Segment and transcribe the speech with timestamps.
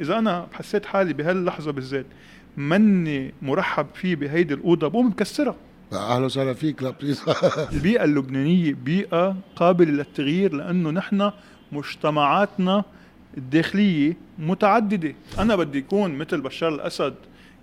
[0.00, 2.06] إذا أنا حسيت حالي بهاللحظة بالذات
[2.56, 5.56] مني مرحب فيه بهيدي الأوضة بقوم مكسرها.
[5.92, 7.22] أهلا وسهلا فيك لا please
[7.72, 11.30] البيئة اللبنانية بيئة قابلة للتغيير لأنه نحن
[11.72, 12.84] مجتمعاتنا
[13.36, 15.14] الداخلية متعددة.
[15.38, 17.14] أنا بدي يكون مثل بشار الأسد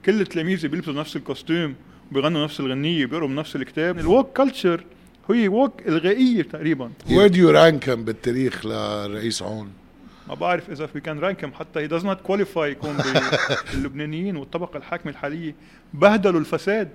[0.06, 1.76] كل تلاميذي بيلبسوا نفس ال costume
[2.12, 4.00] وبيغنوا نفس الغنية بيقروا نفس الكتاب.
[4.00, 4.84] ال woke culture
[5.30, 6.92] هي woke إلغائية تقريبا.
[7.12, 9.83] Where do you rank him بالتاريخ لرئيس عون؟
[10.30, 12.98] ما بعرف إذا في كان رانكم حتى هي does not qualify يكون
[13.74, 15.56] باللبنانيين والطبقة الحاكمة الحالية.
[15.94, 16.90] بهدلوا الفساد.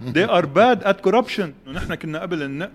[0.00, 1.68] They are bad at corruption.
[1.68, 2.70] نحن كنا قبل النق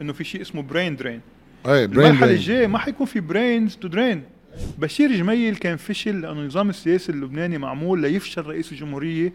[0.00, 1.20] إنه في شيء اسمه brain drain.
[1.68, 4.40] أي برين المرحلة الجاية ما حيكون في brains to drain.
[4.78, 9.32] بشير جميل كان فشل لأنه النظام السياسي اللبناني معمول ليفشل رئيس الجمهورية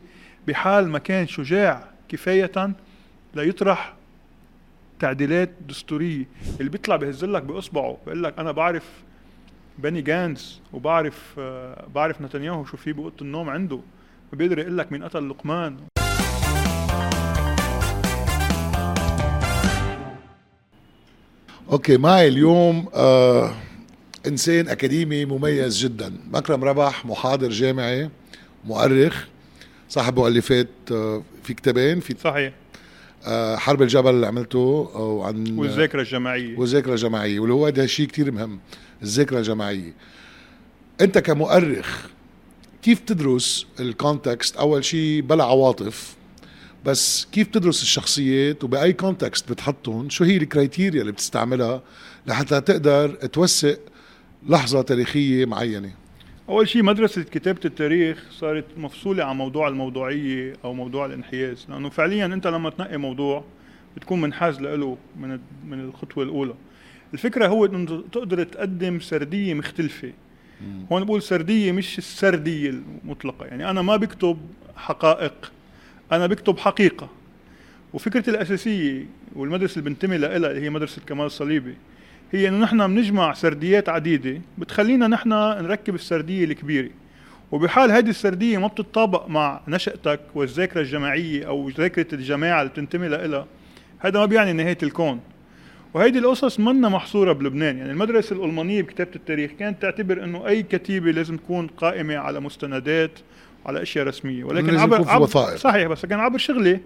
[0.47, 2.73] بحال ما كان شجاع كفاية
[3.35, 3.93] ليطرح
[4.99, 6.25] تعديلات دستورية.
[6.59, 8.83] اللي بيطلع بهزلك بأصبعه بيقول لك أنا بعرف
[9.77, 13.79] بني جانس وبعرف آه، بعرف نتنياهو شو في بأوضة النوم عنده
[14.33, 15.77] بيقدر يقول لك مين قتل لقمان.
[21.71, 23.53] أوكي معي اليوم آه
[24.27, 26.13] إنسان أكاديمي مميز جدا.
[26.31, 28.09] مكرم ربح محاضر جامعي
[28.65, 29.27] مؤرخ
[29.89, 32.53] صاحب مؤلفات آه في كتابين في صحيح.
[33.57, 36.57] حرب الجبل اللي عملته وعن والذاكرة الجماعية.
[36.57, 37.39] والذاكرة الجماعية.
[37.39, 38.59] واللي هو ده شيء كتير مهم
[39.01, 39.93] الذاكرة الجماعية.
[41.01, 42.05] أنت كمؤرخ
[42.81, 46.15] كيف تدرس ال context أول شيء بلا عواطف
[46.85, 51.81] بس كيف تدرس الشخصيات؟ وبأي context بتحطهم؟ شو هي ال criteria اللي بتستعملها
[52.27, 53.79] لحتى تقدر توثق
[54.49, 55.91] لحظة تاريخية معينة؟
[56.49, 62.25] أول شيء مدرسة كتابة التاريخ صارت مفصولة عن موضوع الموضوعية أو موضوع الانحياز لأنه فعليا
[62.25, 63.43] أنت لما تنقي موضوع
[63.97, 66.53] بتكون منحاز له من من الخطوة الأولى.
[67.13, 70.11] الفكرة هو أنه تقدر تقدم سردية مختلفة.
[70.91, 72.69] هون بقول سردية مش السردية
[73.03, 74.37] المطلقة يعني أنا ما بكتب
[74.75, 75.51] حقائق
[76.11, 77.09] أنا بكتب حقيقة.
[77.93, 79.05] وفكرتي الأساسية
[79.35, 81.75] والمدرسة اللي بنتمي لها اللي هي مدرسة كمال الصليبي
[82.35, 86.89] هي إنه نحن بنجمع سرديات عديدة بتخلينا نحن نركب السردية الكبيرة.
[87.51, 93.45] وبحال هذه السردية ما بتتطابق مع نشأتك والذاكرة الجماعية أو ذاكرة الجماعة اللي بتنتمي لها
[93.99, 95.19] هذا ما بيعني نهاية الكون.
[95.93, 97.77] وهيدي القصص منا محصورة بلبنان.
[97.77, 103.19] يعني المدرسة الألمانية بكتابة التاريخ كانت تعتبر إنه أي كتيبة لازم تكون قائمة على مستندات
[103.65, 104.43] وعلى أشياء رسمية.
[104.43, 106.79] ولكن عبر, عبر صحيح بس كان عبر شغلي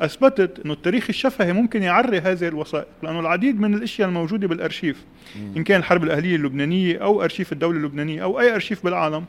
[0.00, 4.96] أثبتت إنه التاريخ الشفهي ممكن يعري هذه الوثائق لأنه العديد من الأشياء الموجودة بالأرشيف
[5.36, 5.52] مم.
[5.56, 9.24] إن كان الحرب الأهلية اللبنانية أو أرشيف الدولة اللبنانية أو أي أرشيف بالعالم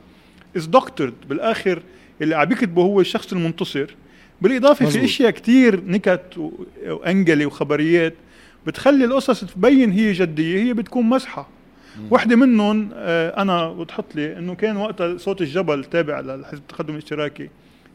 [0.56, 1.82] از دكتورد بالآخر
[2.22, 3.94] اللي عم يكتبه هو الشخص المنتصر
[4.42, 5.00] بالإضافة مزبوط.
[5.00, 6.50] في أشياء كثير نكت
[6.86, 8.14] وأنجلي وخبريات
[8.66, 11.48] بتخلي القصص تبين هي جدية هي بتكون مزحة
[12.10, 17.48] وحدة منهم آه، أنا بتحط لي إنه كان وقتها صوت الجبل تابع للحزب التقدم الاشتراكي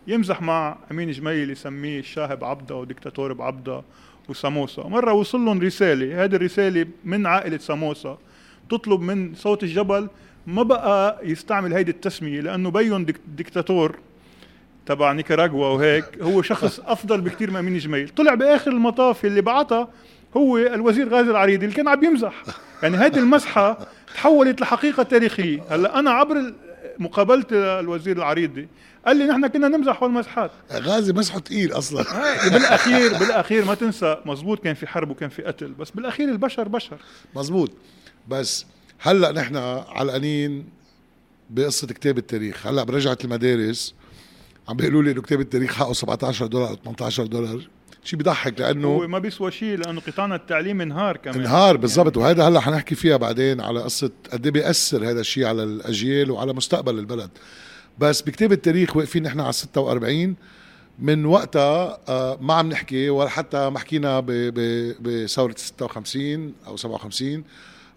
[0.08, 3.82] يمزح مع أمين جميل يسميه الشاهب عبده وديكتاتور بعبده
[4.30, 4.84] وساموسا.
[4.84, 8.18] مرة وصل لهم رسالة هذه الرسالة من عائلة ساموسا.
[8.70, 10.10] تطلب من صوت الجبل
[10.48, 13.96] ما بقى يستعمل هيدي التسمية لأنه بين ديك ديكتاتور
[14.86, 19.88] تبع نيكاراغوا وهيك هو شخص أفضل بكثير من أمين جميل طلع بآخر المطاف اللي بعتها
[20.38, 22.34] هو الوزير غازي العريضي اللي كان عم يمزح.
[22.84, 23.78] يعني هذه المزحة
[24.16, 25.64] تحولت لحقيقة تاريخية.
[25.70, 26.54] هلا أنا عبر
[27.00, 28.68] مقابلتي الوزير العريضي
[29.08, 30.52] قال لي نحن كنا نمزح والمزحات.
[30.72, 32.04] غازي مسحه ثقيل أصلا.
[32.54, 36.98] بالاخير بالأخير ما تنسى مزبوط كان في حرب وكان في قتل بس بالأخير البشر بشر.
[37.36, 37.72] مزبوط
[38.28, 38.66] بس
[39.00, 39.56] هلأ نحن
[39.88, 40.66] علقانين
[41.50, 42.68] بقصة كتاب التاريخ.
[42.68, 43.96] هلأ برجعت المدارس
[44.70, 47.68] عم بيقولوا لي إنه كتاب التاريخ حقه 17 دولار أو 18 دولار.
[48.04, 51.40] شيء بيضحك لأنه هو ما بيسوى شيء لأنه قطاعنا التعليمي انهار كمان.
[51.40, 52.18] انهار بالضبط.
[52.18, 52.28] يعني.
[52.28, 56.54] وهذا هلأ حنحكي فيها بعدين على قصة قد إيه بيأثر هذا الشيء على الأجيال وعلى
[56.54, 57.30] مستقبل البلد.
[58.00, 60.36] بس بكتاب التاريخ واقفين نحن على 46
[61.00, 64.20] من وقتها آه، ما عم نحكي ولا حتى ما حكينا
[65.00, 67.44] بثورة 56 أو 57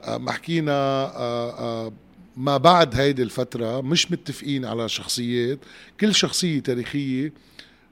[0.03, 0.73] آه، ما حكينا
[1.17, 1.93] آه،
[2.37, 5.59] ما بعد هيدي الفترة مش متفقين على شخصيات.
[6.01, 7.33] كل شخصية تاريخية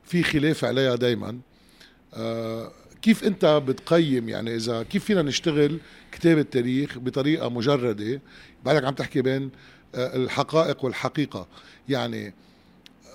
[0.05, 1.39] في خلاف عليها دايما.
[3.03, 5.79] كيف أنت بتقيم يعني إذا كيف فينا نشتغل
[6.13, 8.21] كتاب التاريخ بطريقة مجردة؟
[8.65, 9.51] بعدك عم تحكي بين
[9.95, 11.47] الحقائق والحقيقة.
[11.89, 12.35] يعني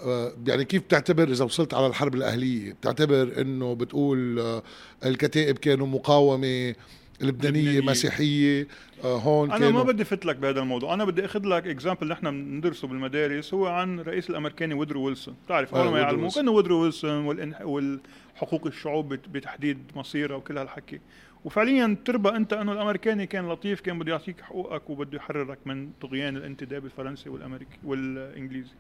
[0.06, 4.64] آه، يعني كيف بتعتبر إذا وصلت على الحرب الأهلية؟ بتعتبر إنه بتقول آه،
[5.06, 6.76] الكتائب كانوا مقاومة
[7.22, 8.68] لبنانية مسيحية
[9.04, 9.84] آه، هون أنا كانوا...
[9.84, 10.94] ما بدي فت لك بهذا الموضوع.
[10.94, 15.36] أنا بدي أخذ لك example نحن بندرسه بالمدارس هو عن الرئيس الأمريكاني وودرو ويلسون.
[15.46, 17.26] بتعرف اول ما يعلموك إنه وودرو ويلسون
[17.64, 21.00] والحقوق الشعوب بتحديد مصيرها وكل هالحكي.
[21.46, 26.38] وفعليا تربى أنت أنه الأمريكاني كان لطيف كان بده يعطيك حقوقك وبده يحررك من طغيان
[26.38, 28.72] الانتداب الفرنسي والأمريكي والإنجليزي.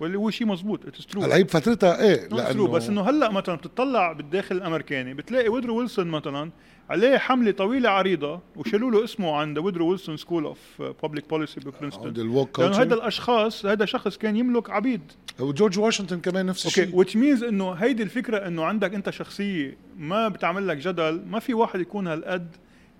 [0.00, 3.54] واللي هو شيء مزبوط it's true هلأ هي بفترتها إيه؟ لأنه بس إنه هلأ مثلا
[3.54, 6.50] بتطلع بالداخل الأمريكاني بتلاقي وودرو ويلسون مثلا
[6.90, 12.12] عليه حملة طويلة عريضة وشالوا له اسمه عند وودرو ويلسون school of public policy ببرنستون
[12.12, 15.02] لأنه هذا الأشخاص هذا شخص كان يملك عبيد.
[15.40, 16.84] وجورج واشنطن كمان نفس الشيء.
[16.84, 21.38] أوكي which means إنه هيدي الفكرة إنه عندك أنت شخصية ما بتعمل لك جدل ما
[21.38, 22.56] في واحد يكون هالقد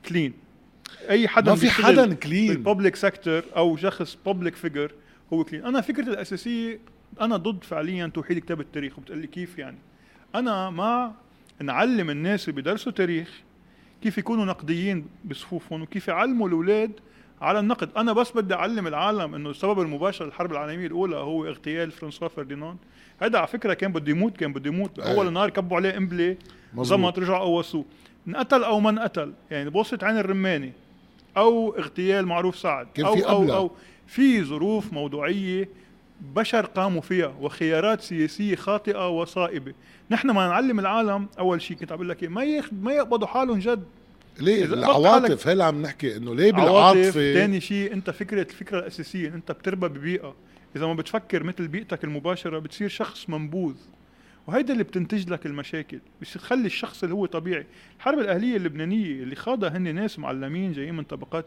[0.09, 0.33] clean
[1.11, 4.93] أي حدا ما في حدا clean بال public sector أو شخص public figure
[5.33, 6.81] هو clean أنا فكرتي الأساسية
[7.21, 9.79] أنا ضد فعليا توحيد كتاب التاريخ وبتقول لي كيف يعني.
[10.35, 11.13] أنا مع
[11.61, 13.43] نعلم الناس اللي بيدرسوا تاريخ
[14.03, 16.93] كيف يكونوا نقديين بصفوفهم وكيف يعلموا الأولاد
[17.41, 17.91] على النقد.
[17.97, 22.77] أنا بس بدي أعلم العالم إنه السبب المباشر للحرب العالمية الأولى هو اغتيال فرانسوا فرديناند
[23.23, 24.99] هذا على فكرة كان بده يموت كان بده يموت.
[24.99, 25.15] أيه.
[25.15, 26.37] أول نهار كبوا عليه قنبله
[26.77, 27.85] زمط رجع قوسوه.
[28.29, 30.73] انقتل أو ما انقتل يعني بوسط عين الرماني.
[31.37, 32.87] أو اغتيال معروف سعد.
[32.95, 33.57] كان أو في أو قبلة.
[33.57, 33.71] أو
[34.07, 35.69] في ظروف موضوعية
[36.21, 39.75] بشر قاموا فيها وخيارات سياسية خاطئة وصائبة.
[40.11, 43.59] نحن ما نعلم العالم أول شيء كنت عم لك إيه، ما ياخد ما يقبضوا حالهم
[43.59, 43.85] جد.
[44.41, 49.53] ليه؟ العواطف اللي عم نحكي إنه ليه بالعاطفة؟ ثاني شيء أنت فكرة الفكرة الأساسية أنت
[49.53, 50.35] بتربى ببيئة.
[50.77, 53.75] إذا ما بتفكر مثل بيئتك المباشرة بتصير شخص منبوذ.
[54.47, 55.99] وهيدا اللي بتنتج لك المشاكل.
[56.23, 57.67] بس تخلي الشخص اللي هو طبيعي.
[57.97, 61.47] الحرب الأهلية اللبنانية اللي خاضها هن ناس معلمين جايين من طبقات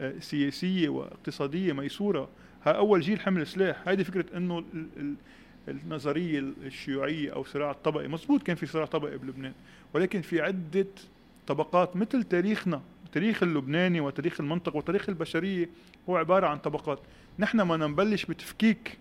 [0.00, 2.28] آه، سياسية واقتصادية ميسورة.
[2.66, 3.88] ها أول جيل حمل سلاح.
[3.88, 5.14] هيدي فكرة إنه ال- ال-
[5.68, 8.08] النظرية الشيوعية أو صراع الطبقي.
[8.08, 9.52] مزبوط كان في صراع طبقي بلبنان
[9.94, 10.86] ولكن في عدة
[11.46, 15.68] طبقات مثل تاريخنا التاريخ اللبناني وتاريخ المنطقة وتاريخ البشرية
[16.08, 16.98] هو عبارة عن طبقات.
[17.38, 18.98] نحن ما نبلش بتفكيك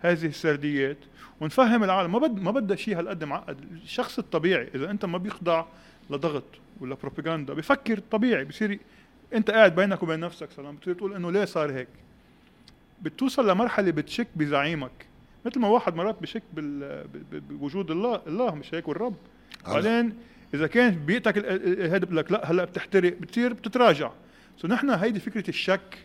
[0.00, 0.98] هذه السرديات
[1.40, 2.12] ونفهم العالم.
[2.12, 3.72] ما بد ما بدها شيء هالقد معقد.
[3.72, 5.64] الشخص الطبيعي إذا أنت ما بيخضع
[6.10, 6.44] لضغط
[6.80, 8.78] ولا بروباغندا بفكر طبيعي بصير
[9.34, 10.76] أنت قاعد بينك وبين نفسك سلام.
[10.76, 11.88] بتصير تقول إنه ليه صار هيك؟
[13.02, 15.06] بتوصل لمرحلة بتشك بزعيمك.
[15.46, 16.42] مثل ما واحد مرات بشك
[17.32, 19.14] بوجود الله الله مش هيك والرب.
[19.66, 20.14] بعدين
[20.54, 21.38] إذا كان بيئتك
[21.80, 24.10] هذا بقول لك لا هلأ بتحترق بتصير بتتراجع.
[24.62, 25.98] so نحن هيدي فكرة الشك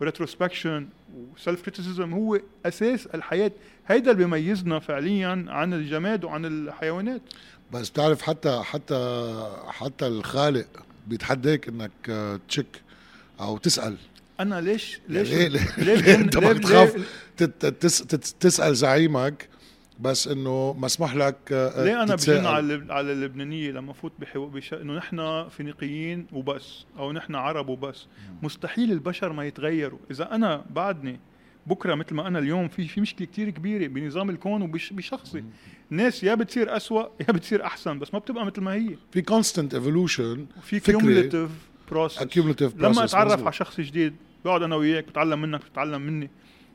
[0.00, 0.88] و retrospection
[1.34, 3.52] و self criticism هو أساس الحياة.
[3.86, 7.22] هيدا اللي بيميزنا فعليا عن الجماد وعن الحيوانات.
[7.72, 9.32] بس بتعرف حتى حتى
[9.68, 10.66] حتى الخالق
[11.06, 12.80] بيتحداك إنك تشك
[13.40, 13.96] أو تسأل.
[14.42, 16.96] أنا ليش ليه ليش ليه, ليه, ليش ليه أنت ما بتخاف
[18.40, 19.48] تسأل زعيمك
[20.00, 22.14] بس إنه مسموح لك آه، ليه أنا.
[22.14, 24.46] بجن على على اللبنانية لما فوت بحو...
[24.46, 24.74] بش...
[24.74, 28.06] إنه نحن فينيقيين وبس أو نحن عرب وبس
[28.42, 31.20] مستحيل البشر ما يتغيروا إذا أنا بعدني
[31.66, 35.44] بكرة مثل ما أنا اليوم في في مشكلة كتير كبيرة بنظام الكون وبشخصي
[35.92, 39.74] الناس يا بتصير أسوأ يا بتصير أحسن بس ما بتبقى مثل ما هي في constant
[39.74, 40.98] evolution في فكرة.
[40.98, 41.50] cumulative
[41.90, 42.22] process
[42.78, 43.42] لما أتعرف.
[43.42, 46.30] على شخص جديد بقعد أنا وياك بتعلم منك بتتعلم مني.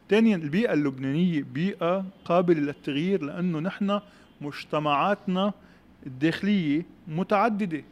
[0.09, 3.99] ثانيا البيئة اللبنانية بيئة قابلة للتغيير لأنه نحن
[4.41, 5.53] مجتمعاتنا
[6.05, 7.83] الداخلية متعددة.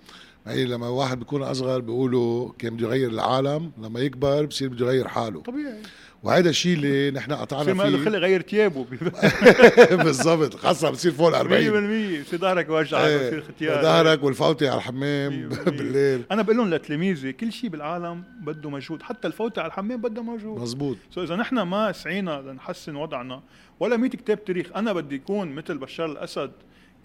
[0.48, 5.08] هي لما واحد بيكون أصغر بيقولوا كان بده يغير العالم لما يكبر بصير بده يغير
[5.08, 5.42] حاله.
[5.42, 5.82] طبيعي.
[6.26, 8.06] وهذا الشيء اللي نحن قطعنا ما قالوا فيه.
[8.06, 8.86] خلي غير ثيابه
[10.04, 14.70] بالضبط خاصة بصير فوق ال 100% 40 بصير ظهرك وجعك إيه، بصير ختيار ظهرك والفوتة
[14.70, 15.50] على الحمام.
[15.66, 16.24] بالليل.
[16.32, 19.02] أنا بقول لهم لتلاميذي كل شيء بالعالم بده مجهود.
[19.02, 20.62] حتى الفوتة على الحمام بدها مجهود.
[20.62, 23.44] مزبوط so إذا نحن ما سعينا لنحسن وضعنا
[23.80, 24.68] ولا 100 كتاب تاريخ.
[24.76, 26.52] أنا بدي يكون مثل بشار الأسد.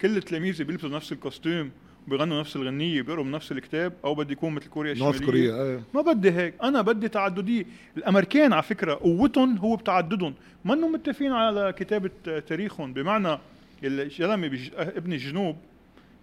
[0.01, 1.71] كل تلاميذي بيلبسوا نفس ال costume.
[2.07, 5.11] وبيغنوا نفس الغنية بيقروا من نفس الكتاب أو بدي يكون مثل كوريا الشمالية.
[5.11, 5.83] North Korea إيه.
[5.93, 6.53] ما بدي هيك.
[6.63, 7.65] أنا بدي تعددية
[7.97, 10.33] الأمريكان على فكرة قوتهم هو بتعددهم.
[10.65, 12.09] ما انهم متفقين على كتابة
[12.47, 13.37] تاريخهم؟ بمعنى
[13.83, 14.69] الزلمة بج...
[14.77, 15.55] ابن الجنوب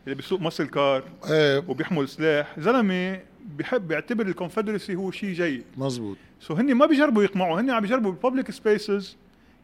[0.05, 1.65] اللي بيسوق muscle car إيه.
[1.69, 2.61] وبيحمل سلاح.
[2.61, 3.21] زلمة
[3.57, 5.63] بيحب بيعتبر ال Confederacy هو شيء جيد.
[5.77, 6.17] مزبوط.
[6.41, 7.61] سو هن ما بيجربوا يقمعوا.
[7.61, 9.17] هن عم بيجربوا بال public spaces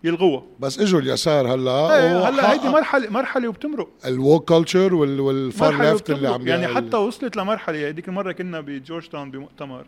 [0.05, 0.43] يلغوها.
[0.61, 3.89] بس إجوا اليسار هلأ إيه هلأ هيدي مرحله مرحلة وبتمرق.
[4.07, 6.29] ال woke culture وال far left اللي.
[6.29, 9.87] عم يعني حتى وصلت لمرحلة هذيك المرة كنا بجورج تاون بمؤتمر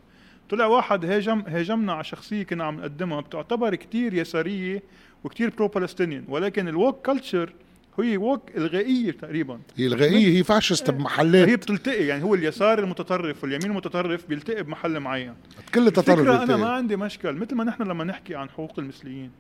[0.51, 4.83] طلع واحد هاجم هاجمنا على شخصية كنا عم نقدمها بتعتبر كتير يسارية
[5.25, 7.53] وكتير pro Palestinian ولكن ال woke culture
[7.99, 9.59] هي woke إلغائية تقريبا.
[9.77, 11.49] هي إلغائية هي fascist بمحلات.
[11.49, 15.35] هي بتلتقي يعني هو اليسار المتطرف واليمين المتطرف بيلتقي بمحل معين.
[15.75, 16.59] كل التطرف بيلتقي.
[16.59, 19.31] ما عندي مشكل مثل ما نحن لما نحكي عن حقوق المثليين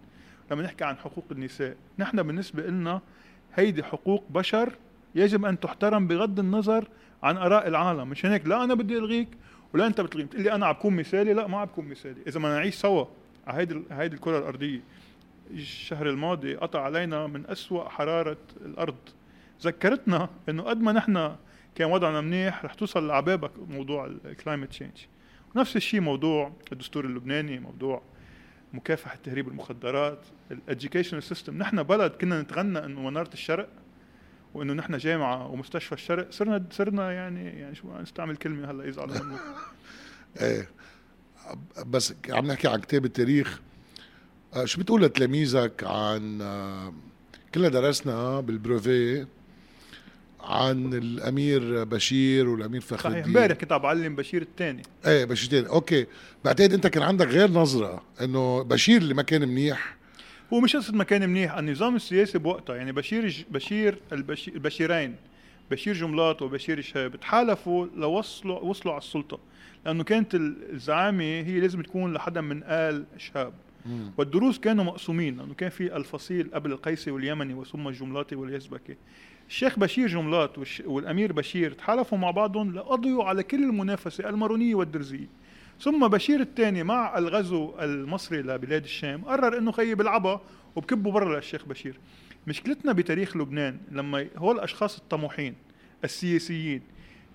[0.51, 3.01] لما نحكي عن حقوق النساء نحن بالنسبة لنا
[3.55, 4.73] هيدي حقوق بشر
[5.15, 6.89] يجب أن تحترم بغض النظر
[7.23, 8.09] عن آراء العالم.
[8.09, 9.29] مش هيك؟ لا أنا بدي ألغيك
[9.75, 10.29] ولا أنت بتلغيني.
[10.29, 12.21] بتقول لي أنا عم بكون مثالي؟ لا ما عم بكون مثالي.
[12.27, 13.05] إذا ما نعيش سوا
[13.47, 14.81] على هيدي هيدي الكرة الأرضية.
[15.51, 18.97] الشهر الماضي قطع علينا من أسوأ حرارة الأرض.
[19.63, 21.37] ذكرتنا إنه قد ما نحن
[21.75, 24.97] كان وضعنا منيح رح توصل لعبابك موضوع ال climate change
[25.57, 28.03] نفس الشيء موضوع الدستور اللبناني موضوع
[28.77, 30.19] مكافحة تهريب المخدرات
[30.51, 33.69] ال education system نحن بلد كنا نتغنى إنه منارة الشرق
[34.55, 36.31] وإنه نحن جامعة ومستشفى الشرق.
[36.31, 39.39] صرنا صرنا يعني يعني شو نستعمل كلمة هلأ يزعلوا منه.
[40.41, 40.69] إيه.
[41.87, 43.61] بس عم نحكي عن كتاب التاريخ.
[44.55, 46.95] آه، شو بتقول لتلاميذك عن آه،
[47.55, 49.27] كلنا درسنا بالبروفي
[50.47, 53.37] عن الأمير بشير والأمير فخر الدين صحيح.
[53.37, 54.83] امبارح كنت عم بعلم بشير الثاني.
[55.07, 56.07] إيه بشير تاني أوكي.
[56.45, 59.97] بعتقد أنت كان عندك غير نظرة إنه بشير اللي ما كان منيح.
[60.53, 65.17] هو مش قصة ما كان منيح النظام السياسي بوقتها يعني بشير بشير البشير البشيرين
[65.71, 69.39] بشير جنبلاط وبشير شهاب تحالفوا لوصلوا وصلوا على السلطة.
[69.87, 73.53] لأنه كانت الزعامة هي لازم تكون لحدا من آل شهاب.
[74.19, 78.97] والدروز كانوا مقسومين لأنه كان في الفصيل قبل القيسي واليمني وثم الجنبلاطي واليزبكي
[79.49, 80.51] الشيخ بشير جنبلاط
[80.87, 85.27] والأمير بشير تحالفوا مع بعضهم لقضيوا على كل المنافسة المارونية والدرزية.
[85.81, 90.41] ثم بشير الثاني مع الغزو المصري لبلاد الشام قرر إنه خيي بلعبها
[90.77, 91.99] وبكبوا برا للشيخ بشير.
[92.47, 95.55] مشكلتنا بتاريخ لبنان لما هول الأشخاص الطموحين
[96.05, 96.81] السياسيين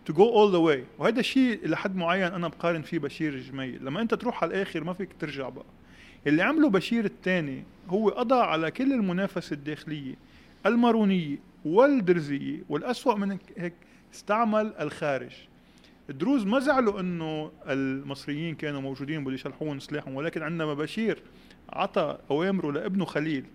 [0.10, 1.00] to go all the way.
[1.00, 3.86] وهذا الشيء لحد معين أنا بقارن فيه بشير الجميل.
[3.86, 5.66] لما أنت تروح على الآخر ما فيك ترجع بقى.
[6.28, 10.16] اللي عمله بشير الثاني هو قضى على كل المنافسة الداخلية
[10.66, 13.74] المارونية والدرزيه والأسوأ من هيك
[14.14, 15.32] استعمل الخارج.
[16.10, 21.22] الدروز ما زعلوا إنه المصريين كانوا موجودين بده يشلحون سلاحهم ولكن عندما بشير
[21.70, 23.46] عطى أوامره لابنه خليل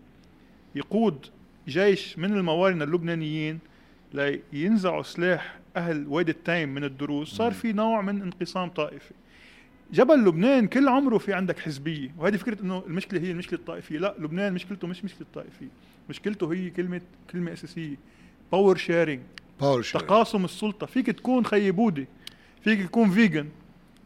[0.75, 1.27] يقود
[1.69, 3.59] جيش من الموارنه اللبنانيين
[4.53, 7.29] لينزعوا سلاح أهل وادي التيم من الدروز.
[7.29, 9.15] صار في نوع من انقسام طائفي.
[9.93, 13.99] جبل لبنان كل عمره في عندك حزبية وهذه فكرة إنه المشكلة هي المشكلة الطائفية.
[13.99, 15.69] لا لبنان مشكلته مش مشكلة طائفيه
[16.09, 17.01] مشكلته هي كلمة
[17.31, 17.97] كلمة أساسية
[18.53, 19.21] power sharing
[19.61, 20.87] power sharing تقاسم السلطة.
[20.87, 22.07] فيك تكون خيي بودي
[22.61, 23.49] فيك تكون فيجن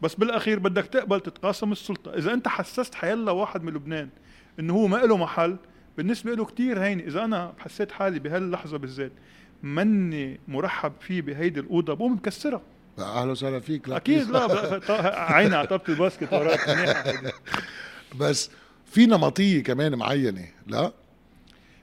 [0.02, 2.14] بس بالأخير بدك تقبل تتقاسم السلطة.
[2.14, 4.08] إذا أنت حسست حيلا واحد من لبنان
[4.60, 5.56] إنه هو ما له محل
[5.96, 9.12] بالنسبة له كتير هين إذا أنا حسيت حالي بهاللحظة بالذات
[9.62, 12.62] مني مرحب فيه بهيدي الأوضة بقوم بكسرها.
[13.04, 16.60] أهلا وسهلا فيك لا أكيد لا عيني على الطابة الباسكت وراك.
[18.20, 18.50] بس
[18.86, 20.92] في نمطية كمان معينة لا؟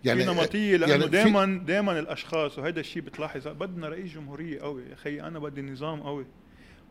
[0.04, 3.48] يعني في نمطية لأنه يعني دائما دائما الأشخاص وهذا الشيء بتلاحظ.
[3.48, 4.84] بدنا رئيس جمهورية قوي.
[4.90, 6.26] يا أخي أنا بدي نظام قوي.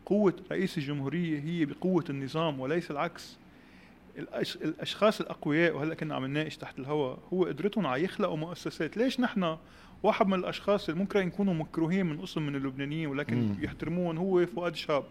[0.05, 3.37] قوة رئيس الجمهورية هي بقوة النظام وليس العكس.
[4.61, 8.97] الأشخاص الأقوياء وهلأ كنا عم نناقش تحت الهواء هو قدرتهم على يخلقوا مؤسسات.
[8.97, 9.57] ليش نحن
[10.03, 13.63] واحد من الأشخاص اللي ممكن يكونوا مكروهين من قسم من اللبنانيين ولكن مم.
[13.63, 15.03] يحترمون هو فؤاد شاب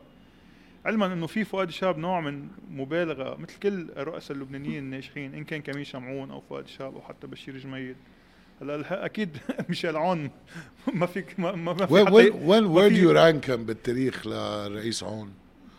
[0.86, 5.62] علما إنه في فؤاد شهاب نوع من مبالغة مثل كل الرؤساء اللبنانيين الناجحين إن كان
[5.62, 7.94] كميل شمعون أو فؤاد شهاب أو حتى بشير جميل
[8.62, 9.38] هلأ أكيد
[9.68, 10.30] ميشيل عون
[10.94, 15.32] ما فيك ما, ما في وين وين وين وين يو رانكم بالتاريخ للرئيس عون؟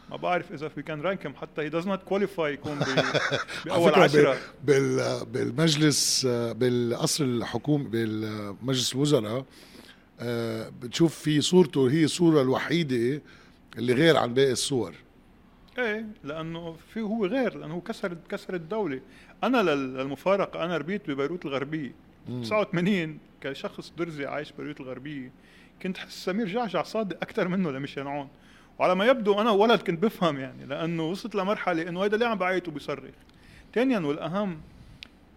[0.09, 2.79] ما بعرف إذا في كان rank هم حتى he does not qualify يكون
[3.65, 4.37] بأول عشرة.
[4.63, 9.45] بال بالمجلس بالقصر الحكومي بالمجلس الوزراء
[10.19, 13.21] آه، بتشوف في صورته هي الصورة الوحيدة
[13.77, 14.93] اللي غير عن باقي الصور.
[15.77, 19.01] إيه لأنه في هو غير لأنه هو كسر كسر الدولة.
[19.43, 21.91] أنا للمفارقة أنا ربيت ببيروت الغربية.
[22.43, 25.31] 89 كشخص درزي عايش ببيروت الغربية.
[25.81, 28.27] كنت حس سمير جعجع صادق أكثر منه لميشيل عون.
[28.79, 32.37] وعلى ما يبدو أنا ولد كنت بفهم يعني لأنه وصلت لمرحلة إنه هيدا ليه عم
[32.37, 33.13] بعيط وبيصرخ
[33.73, 34.61] ثانيا والأهم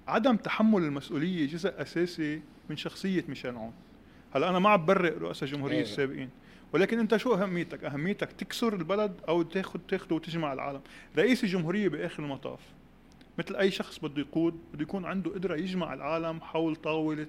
[0.08, 3.72] عدم تحمل المسؤولية جزء أساسي من شخصية ميشيل عون.
[4.34, 5.82] هلأ أنا ما عم برئ رؤساء الجمهوريه أيه.
[5.82, 6.30] السابقين
[6.72, 10.80] ولكن أنت شو أهميتك؟ أهميتك تكسر البلد أو تاخذ تاخذه وتجمع العالم.
[11.18, 12.60] رئيس الجمهورية بآخر المطاف
[13.38, 17.26] مثل أي شخص بده يقود بده يكون عنده قدرة يجمع العالم حول طاولة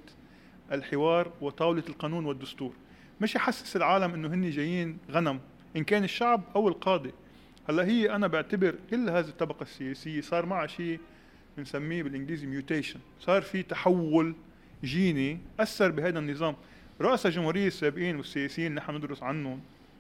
[0.72, 2.74] الحوار وطاولة القانون والدستور.
[3.22, 5.40] مش يحسس العالم إنه هن جايين غنم.
[5.78, 7.12] إن كان الشعب أو القاضي.
[7.70, 11.00] هلأ هي أنا بعتبر كل هذه الطبقة السياسية صار معها شيء
[11.58, 14.36] بنسميه بالإنجليزي ميوتيشن صار في تحول
[14.84, 16.56] جيني أثر بهذا النظام.
[17.02, 19.60] رؤساء الجمهورية السابقين والسياسيين اللي نحن ندرس عنهم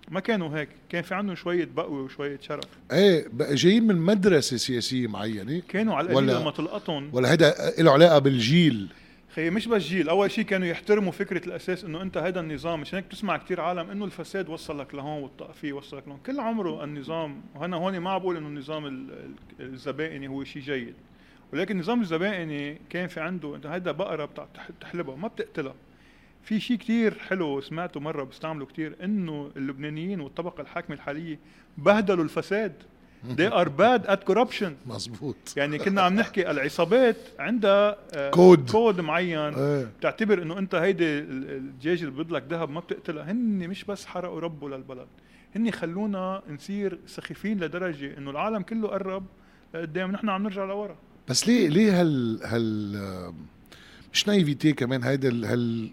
[0.10, 0.70] ما كانوا هيك.
[0.90, 2.64] كان في عندهم شوية بقوة وشوية شرف.
[2.92, 5.62] إيه جايين من مدرسة سياسية معينة.
[5.68, 8.88] كانوا على القليل لما تلقطهم ولا هيدا له علاقة بالجيل.
[9.36, 12.96] خي مش بس جيل أول شيء كانوا يحترموا فكرة الأساس إنه أنت هذا النظام مشان
[12.96, 16.20] هيك؟ بتسمع كثير عالم إنه الفساد وصلك لهون والطائفيه وصلك لهون.
[16.26, 19.08] كل عمره النظام وهنا هون ما بقول إنه النظام
[19.60, 20.96] الزبائني هو شيء جيد.
[21.54, 24.30] ولكن النظام الزبائني كان في عنده إنت هذا بقرة
[24.70, 25.76] بتحلبها ما بتقتلها.
[26.44, 31.40] في شيء كتير حلو سمعته مرة بستعمله كتير إنه اللبنانيين والطبقة الحاكمة الحالية
[31.78, 32.74] بهدلوا الفساد.
[33.38, 34.72] They are bad at corruption.
[34.88, 38.70] مزبوط يعني كنا عم نحكي العصابات عندها آه، كود.
[38.72, 39.38] كود معين.
[39.54, 39.84] إيه.
[40.00, 43.32] بتعتبر إنه أنت هيدي ال- الدجاج اللي بيض لك ذهب ما بتقتلها.
[43.32, 45.08] هن مش بس حرقوا ربوا للبلد.
[45.56, 49.26] هن خلونا نصير سخيفين لدرجة إنه العالم كله قرب
[49.74, 50.12] لقدام.
[50.12, 50.96] نحن عم نرجع لورا.
[51.30, 53.34] بس ليه ليه هال هال آه،
[54.14, 55.90] مش نايفيتي كمان هيدا ال- هال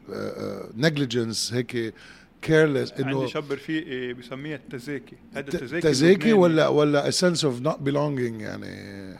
[0.76, 1.94] نيجليجنس هيك
[2.42, 5.16] كيرلس عندي انه شاب رفيقي بسميها التزاكي.
[5.32, 6.32] هذا التزاكي تزاكي.
[6.32, 8.66] ولا ولا sense of not belonging يعني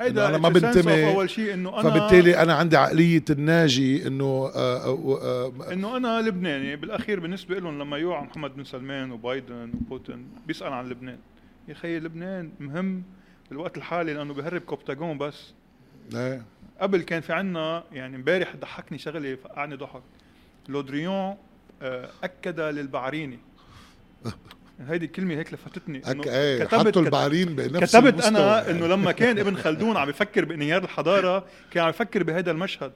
[0.00, 1.14] هيدا أنا ما بنتمي.
[1.14, 6.20] أول شيء إنه أنا فبالتالي أنا عندي عقلية الناجي إنه آه، آه، آه، إنه أنا
[6.20, 6.76] لبناني.
[6.76, 11.18] بالأخير بالنسبة لهم لما يوعى محمد بن سلمان وبايدن وبوتين بيسأل عن لبنان.
[11.68, 13.02] يا خيي لبنان مهم
[13.50, 15.54] بالوقت الحالي لأنه بهرب كوبتاغون بس.
[16.14, 16.42] إيه.
[16.80, 20.02] قبل كان في عنا يعني امبارح ضحكني شغلة فقعني ضحك.
[20.68, 21.36] لودريون
[22.22, 23.38] أكد للبعريني.
[24.88, 26.26] هيدي الكلمة هيك لفتتني أك...
[26.28, 28.28] إيه كتبت حطوا البعرين بنفس كتبت المستوى.
[28.28, 28.70] أنا.
[28.70, 32.92] إنه لما كان ابن خلدون عم يفكر بانهيار الحضارة كان عم يفكر بهذا المشهد.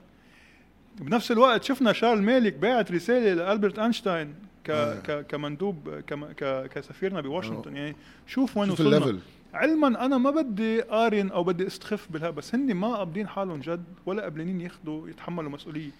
[1.00, 4.34] بنفس الوقت شفنا شارل مالك باعت رسالة لألبرت أينشتاين
[4.64, 4.94] ك آه.
[4.94, 7.76] ك كمندوب كم ك كسفيرنا بواشنطن.
[7.76, 7.96] يعني
[8.26, 8.96] شوف وين شوف وصلنا.
[8.96, 9.18] ال level.
[9.54, 13.84] علما أنا ما بدي قارن أو بدي استخف بالها بس هن ما قابضين حالهم جد
[14.06, 15.90] ولا قبلانين ياخذوا يتحملوا مسؤولية.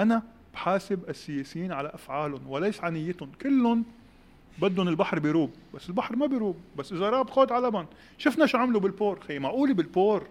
[0.00, 0.22] أنا
[0.56, 3.84] بحاسب السياسيين على أفعالهم وليس على نيتهم كلهم
[4.58, 7.86] بدهم البحر يروب بس البحر ما بيروب بس إذا راب خود على لبن
[8.18, 10.26] شفنا شو عملوا بالبور خي معقوله بالبور؟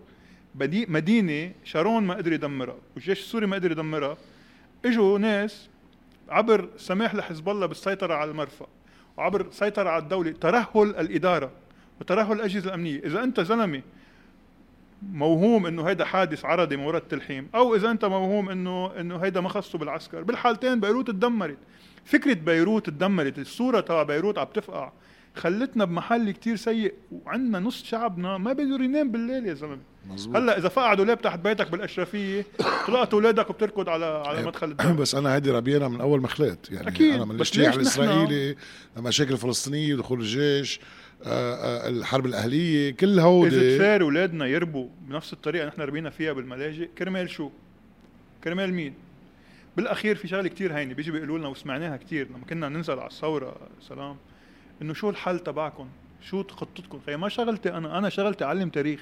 [0.56, 4.18] مدينة شارون ما قدر يدمرها والجيش السوري ما قدر يدمرها.
[4.86, 5.70] إجوا ناس
[6.30, 8.68] عبر سماح لحزب الله بالسيطرة على المرفأ
[9.18, 11.52] وعبر سيطرة على الدولة ترهل الإدارة
[12.02, 13.00] وترهل الأجهزة الأمنية.
[13.00, 13.82] إذا أنت زلمة
[15.12, 19.42] موهوم إنه هيدا حادث عرضي من وراء التلحيم أو إذا أنت موهوم إنه إنه هيدا
[19.42, 20.24] ما خصه بالعسكر.
[20.24, 21.58] بالحالتين بيروت تدمرت
[22.06, 24.92] فكرة بيروت تدمرت الصورة تبع بيروت عم تفقع.
[25.36, 29.80] خلتنا بمحل كتير سيء وعندنا نص شعبنا ما بيقدر ينام بالليل يا زلمة.
[30.36, 32.46] هلأ إذا فقع دولاب تحت بيتك بالأشرفية؟
[32.88, 34.48] طلعت أولادك وبتركض على على أيوة.
[34.48, 37.74] مدخل الدار بس أنا هيدي ربينا من أول ما خلقت يعني أكيد، أنا من الاجتياح
[37.74, 38.56] الإسرائيلي
[38.98, 40.80] المشاكل الفلسطينيه دخول الجيش.
[41.28, 47.30] الحرب الأهلية كل إذا هودي تفار أولادنا يربوا بنفس الطريقة نحن ربينا فيها بالملاجئ كرمال
[47.30, 47.50] شو؟
[48.44, 48.94] كرمال مين؟
[49.78, 53.56] بالأخير في شغلة كتير هينة بيجي بيقولوا لنا وسمعناها كتير لما كنا ننزل على الثورة
[53.82, 54.18] سلام
[54.82, 55.88] إنه شو الحل تبعكم؟
[56.22, 59.00] شو خطتكم؟ خي ما شغلتي أنا أنا شغلتي أعلم تاريخ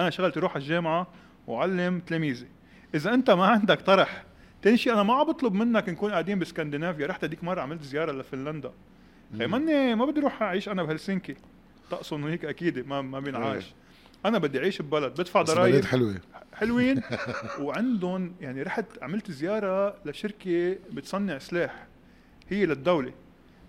[0.00, 1.06] أنا شغلتي روح على الجامعة
[1.46, 2.46] وعلم تلاميذي
[2.94, 4.24] إذا أنت ما عندك طرح
[4.62, 8.12] تاني شيء أنا ما عم بطلب منك نكون قاعدين باسكندنافيا رحت هذيك مرة عملت زيارة
[8.12, 8.72] لفنلندا
[9.38, 11.36] خي ماني ما بدي أروح أعيش أنا بهلسنكي
[11.90, 13.74] طقسهم هيك أكيد ما ما بينعاش.
[14.26, 15.84] أنا بدي أعيش ببلد بدفع ضرائب.
[15.84, 16.14] حلوة
[16.54, 17.02] حلوين.
[17.60, 21.86] وعندهم يعني رحت عملت زيارة لشركة بتصنع سلاح.
[22.48, 23.12] هي للدولة.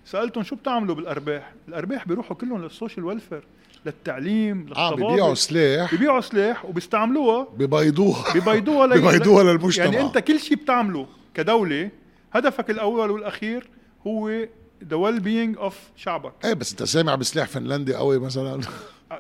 [0.05, 3.43] سألتهم شو بتعملوا بالأرباح؟ الأرباح بيروحوا كلهم لل social welfare
[3.85, 5.09] للتعليم آه للطبابة.
[5.09, 5.91] بيبيعوا سلاح.
[5.91, 7.47] بيبيعوا سلاح وبيستعملوها.
[7.57, 8.33] ببيضوها.
[8.39, 9.85] ببيضوها لي- ببيضوها للمجتمع.
[9.85, 11.89] يعني أنت كل شيء بتعمله كدولة
[12.33, 13.67] هدفك الأول والأخير
[14.07, 14.47] هو
[14.83, 16.33] the well being of شعبك.
[16.45, 18.61] إيه بس أنت سامع بسلاح فنلندي قوي مثلا.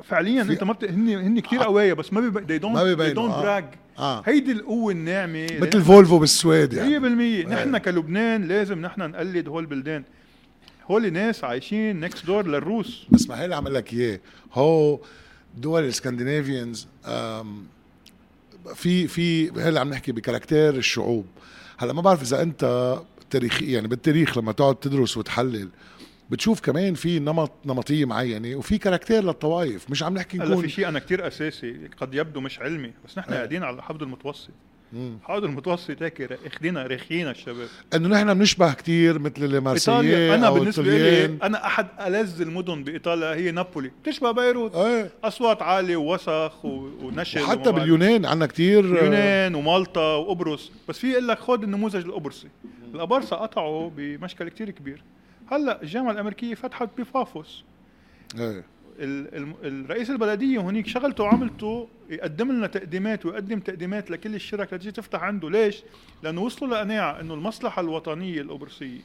[0.03, 0.83] فعليا أنت ما بت...
[0.83, 2.39] هن هن كثير قوايا بس ما بيب...
[2.39, 3.71] they don't ما they بيبينوا، don't آه.
[3.99, 4.23] آه.
[4.25, 5.47] هيدي القوة الناعمة.
[5.59, 10.03] مثل فولفو بالسويد 100% يعني نحن كلبنان لازم نحن نقلد هول البلدان.
[10.91, 13.07] هول ناس عايشين next door للروس.
[13.11, 14.19] بس ما هي اللي عمل لك إياه؟
[14.53, 14.99] هو
[15.57, 16.87] دول ال Scandinavians
[18.75, 21.25] في في اللي عم نحكي ب caractère الشعوب.
[21.77, 22.95] هلا ما بعرف إذا أنت
[23.29, 25.69] تاريخي يعني بالتاريخ لما تقعد تدرس وتحلل
[26.29, 30.87] بتشوف كمان في نمط نمطية معينة وفي caractère للطوائف مش عم نحكي نكون في شيء
[30.87, 33.37] أنا كثير أساسي قد يبدو مش علمي بس نحن إيه.
[33.37, 34.49] قاعدين على الحوض المتوسط
[35.29, 37.67] المتوسط هيك اخذينا رخينا الشباب.
[37.93, 43.35] إنه نحن بنشبه كتير مثل إيطاليا المارسيليين أنا بالنسبة لي أنا أحد ألذ المدن بإيطاليا
[43.35, 43.91] هي نابولي.
[44.03, 44.75] بتشبه بيروت.
[44.75, 45.11] إيه.
[45.23, 47.71] أصوات عالية ووسخ ونشل وحتى.
[47.71, 48.79] باليونان عندنا كتير.
[48.79, 50.71] اليونان ومالطا وقبرص.
[50.89, 52.47] بس في يقول لك خذ النموذج القبرصي.
[52.93, 55.03] الابارصه قطعوا بمشكل كتير كبير.
[55.51, 57.63] هلأ الجامعة الأمريكية فتحت بفافوس.
[58.39, 58.63] إيه.
[58.99, 65.49] الرئيس البلديه هونيك شغلته وعملته يقدم لنا تقديمات ويقدم تقديمات لكل الشرك لتجي تفتح عنده.
[65.49, 65.83] ليش؟
[66.23, 68.99] لأنه وصلوا لقناعة إنه المصلحة الوطنية القبرصيه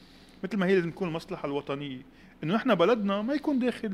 [0.45, 1.99] مثل ما هي لازم تكون المصلحة الوطنية.
[2.45, 3.89] إنه نحن بلدنا ما يكون داخل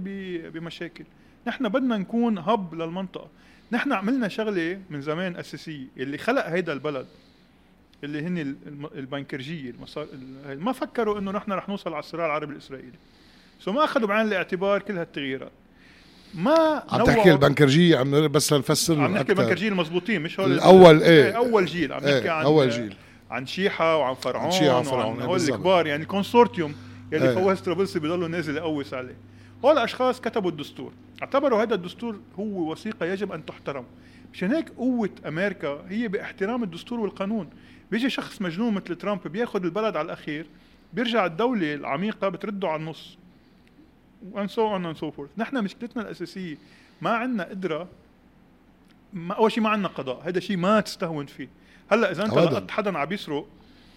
[0.55, 1.05] بمشاكل.
[1.47, 3.29] نحن بدنا نكون هب للمنطقة.
[3.73, 7.07] نحن عملنا شغلة من زمان أساسية اللي خلق هيدا البلد
[8.05, 8.57] اللي هن
[8.95, 10.07] البنكرجية المصار...
[10.13, 12.99] ال- ما فكروا إنه نحن رح نوصل على الصراع العربي الإسرائيلي.
[13.61, 15.53] سو ما أخذوا بعين الاعتبار كل هالتغييرات.
[16.35, 19.33] ما عم تحكي البنكرجية عم بس لنفسر عم نحكي أكتر.
[19.33, 21.31] البنكرجية المضبوطين مش هول الأول إيه.
[21.33, 22.95] أول جيل عم إيه، نحكي عن أول جيل.
[23.31, 25.41] عن شيحة وعن فرعون عن شيحة وفرعون، وعن هول.
[25.41, 26.75] الكبار يعني ال consortium
[27.13, 27.35] يلي إيه.
[27.35, 29.17] فواز طرابلسي بضلوا نازل يقوس عليه
[29.65, 33.85] هول الأشخاص كتبوا الدستور اعتبروا هذا الدستور هو وثيقة يجب أن تحترم
[34.33, 37.49] مشان هيك قوة أمريكا هي باحترام الدستور والقانون
[37.91, 40.47] بيجي شخص مجنون مثل ترامب بياخذ البلد على الأخير
[40.93, 43.19] بيرجع الدولة العميقة بترده على النص
[44.33, 46.57] and so on and so forth نحن مشكلتنا الأساسية
[47.01, 47.89] ما عندنا قدرة
[49.13, 50.29] ما أول شيء ما عندنا قضاء.
[50.29, 51.49] هذا شيء ما تستهون فيه.
[51.91, 52.35] هلأ إذا أنت.
[52.35, 53.47] لقطت حدا عم يسرق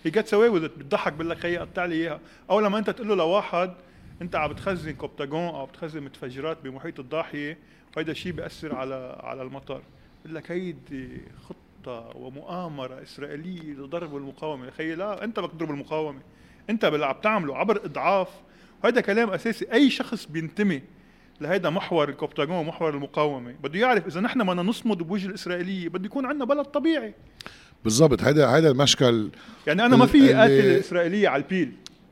[0.03, 2.19] he gets away with بتضحك بقول لك خيي قطع لي إياها.
[2.49, 3.73] أو لما أنت تقول له لواحد
[4.21, 7.57] أنت عم بتخزن كبتاجون أو بتخزن متفجرات بمحيط الضاحية
[7.97, 9.81] وهذا الشيء بيأثر على على المطار
[10.23, 14.65] بقول لك هيدي خطة ومؤامرة إسرائيلية لضرب المقاومة.
[14.65, 16.19] يا خيي لا أنت بدك تضرب المقاومة.
[16.69, 18.29] أنت باللي عم تعمله عبر إضعاف
[18.83, 19.65] وهذا كلام أساسي.
[19.73, 20.81] أي شخص بينتمي
[21.41, 26.25] لهيدا محور الكوبتاجون ومحور المقاومة بده يعرف إذا نحن بدنا نصمد بوجه الإسرائيلية بده يكون
[26.25, 27.13] عندنا بلد طبيعي.
[27.83, 28.21] بالضبط.
[28.21, 29.29] هذا هذا المشكل
[29.67, 31.71] يعني أنا ما في قاتل الإسرائيلية على البيل.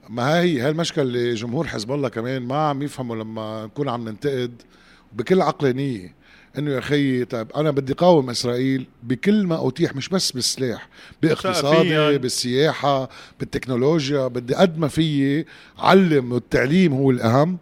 [0.10, 4.10] ما هي هي المشكلة اللي جمهور حزب الله كمان ما عم يفهموا لما نكون عم
[4.10, 4.62] ننتقد
[5.14, 6.19] بكل عقلانية.
[6.58, 10.90] إنه يا خيي طيب أنا بدي قاوم إسرائيل بكل ما أتيح مش بس بالسلاح
[11.22, 12.18] باقتصادي ثقافياً.
[12.18, 13.10] بالسياحة
[13.40, 15.46] بالتكنولوجيا بدي قد ما فيي
[15.78, 17.58] علم والتعليم هو الأهم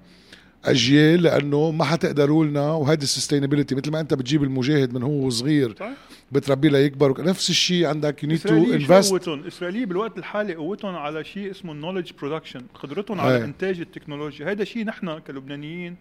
[0.66, 5.30] أجيال لأنه ما حتقدروا لنا وهيدي ال sustainability مثل ما أنت بتجيب المجاهد من هو
[5.30, 5.90] صغير صح؟
[6.32, 11.24] بتربيه ليكبر نفس الشيء عندك you need to invest قوتهم؟ الاسرائيليه بالوقت الحالي قوتهم على
[11.24, 13.44] شيء اسمه ال knowledge production قدرتهم على أي.
[13.44, 15.96] إنتاج التكنولوجيا هذا شيء نحن كلبنانيين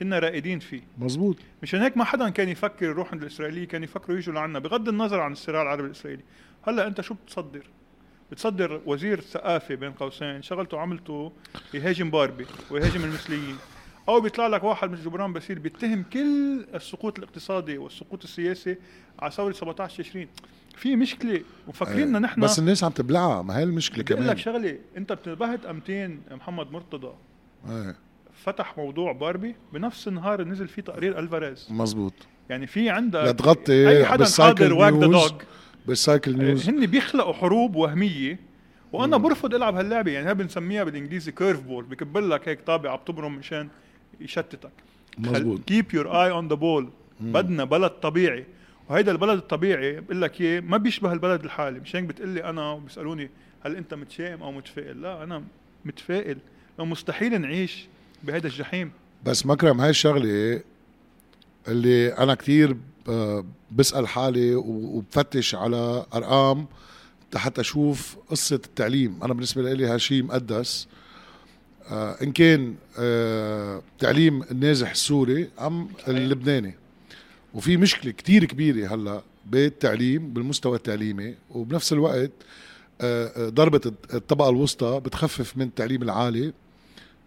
[0.00, 0.80] كنا رائدين فيه.
[0.98, 4.88] مزبوط مشان هيك ما حدا كان يفكر يروح عند الإسرائيلية كان يفكروا يجوا لعنا بغض
[4.88, 6.22] النظر عن الصراع العربي الإسرائيلي.
[6.62, 7.66] هلأ أنت شو بتصدر؟
[8.32, 11.32] بتصدر وزير ثقافة بين قوسين شغلته عملته
[11.74, 13.56] يهاجم باربي ويهاجم المثليين.
[14.08, 18.76] أو بيطلع لك واحد مثل جبران باسيل بيتهم كل السقوط الاقتصادي والسقوط السياسي
[19.18, 20.28] على ثورة 17 تشرين
[20.76, 25.12] في مشكلة وفاكريننا نحن بس الناس عم تبلعها ما هي المشكلة كمان لك شغلة أنت
[25.12, 27.12] بتنبهت أمتين محمد مرتضى.
[27.68, 27.96] إيه
[28.44, 31.68] فتح موضوع باربي بنفس النهار نزل فيه تقرير ألفاريز.
[31.70, 32.12] مزبوط
[32.50, 35.30] يعني في عندك لتغطي أي حدا بالسايكل قادر واك ذا نيوز.
[35.30, 35.42] دوج
[35.86, 38.38] بال cycle news هن بيخلقوا حروب وهمية
[38.92, 40.10] وأنا برفض ألعب هاللعبة.
[40.10, 43.68] يعني هاي بنسميها بالإنجليزي curve ball بكب لك هيك طابع عم تبرم مشان
[44.20, 44.70] يشتتك
[45.18, 46.88] مزبوط keep your eye on the ball
[47.20, 48.44] بدنا بلد طبيعي.
[48.88, 51.80] وهيدا البلد الطبيعي بقول لك إياه ما بيشبه البلد الحالي.
[51.80, 53.30] مش هيك بتقول لي أنا وبيسألوني
[53.64, 55.42] هل أنت متشائم أو متفائل؟ لا أنا
[55.84, 56.38] متفائل.
[56.78, 57.88] لو مستحيل نعيش
[58.24, 58.92] بهيدا الجحيم.
[59.24, 60.60] بس مكرم هاي الشغلة
[61.68, 66.66] اللي أنا كثير ب- بسأل حالي وبفتش على أرقام
[67.34, 69.18] حتى أشوف قصة التعليم.
[69.22, 70.88] أنا بالنسبة لي هالشيء مقدس.
[71.90, 76.74] آه إن كان آه تعليم النازح السوري أم اللبناني.
[77.54, 81.34] وفي مشكلة كتير كبيرة هلأ بالتعليم بالمستوى التعليمي.
[81.50, 82.30] وبنفس الوقت
[83.00, 83.80] آه، آه، ضربة
[84.14, 86.52] الطبقة الوسطى بتخفف من التعليم العالي.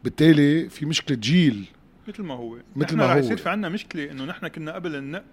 [0.04, 1.66] بالتالي في مشكلة جيل.
[2.08, 2.58] مثل ما هو.
[2.76, 3.18] مثل ما هو.
[3.18, 5.24] يصير في عنا مشكلة إنه نحن كنا قبل النق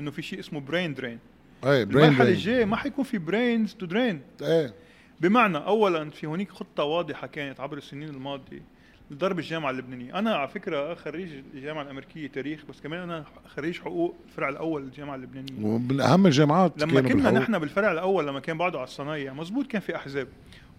[0.00, 1.18] إنه في شيء اسمه brain drain
[1.64, 4.74] إيه brain المرحله الجاية ما حيكون في brains to drain إيه.
[5.20, 8.62] بمعنى اولا في هناك خطة واضحة كانت عبر السنين الماضية
[9.10, 10.18] لضرب الجامعة اللبنانية.
[10.18, 13.24] أنا على فكرة خريج الجامعة الأمريكية تاريخ بس كمان أنا
[13.56, 15.66] خريج حقوق الفرع الأول للجامعه اللبنانية.
[15.66, 17.38] ومن أهم الجامعات لما كنا بالحقوق.
[17.38, 20.28] نحن بالفرع الأول لما كان بعده على الصنايع مزبوط كان في أحزاب.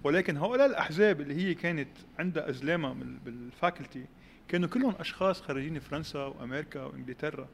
[0.05, 1.87] ولكن هؤلاء الأحزاب اللي هي كانت
[2.19, 4.05] عندها أزلامها بال- بال faculty
[4.47, 7.47] كانوا كلهم أشخاص خريجين فرنسا وأمريكا وإنجلترا.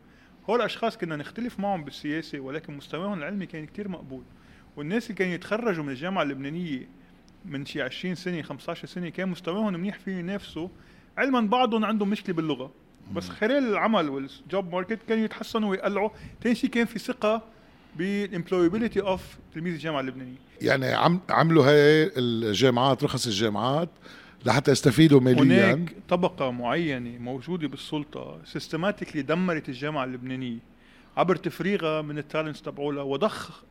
[0.49, 4.23] هول الأشخاص كنا نختلف معهم بالسياسة ولكن مستواهم العلمي كان كتير مقبول.
[4.75, 6.87] والناس اللي كانوا يتخرجوا من الجامعة اللبنانية
[7.45, 10.67] من شي 20 سنة 15 سنة كان مستواهم منيح فيه ينافسوا.
[11.17, 12.71] علما بعضهم عندهم مشكلة باللغة.
[13.13, 16.09] بس خلال العمل وال job market كانوا يتحسنوا ويقلعوا.
[16.43, 17.43] ثاني شيء كان في ثقة
[17.95, 19.21] بال employability of
[19.53, 20.37] تلميذ الجامعة اللبنانية.
[20.61, 23.89] يعني عم عملوا هاي الجامعات رخص الجامعات
[24.45, 25.73] لحتى يستفيدوا ماليا.
[25.73, 30.57] هناك طبقة معينة موجودة بالسلطة systematically دمرت الجامعة اللبنانية
[31.17, 33.63] عبر تفريغها من ال talents تبعولها وضخ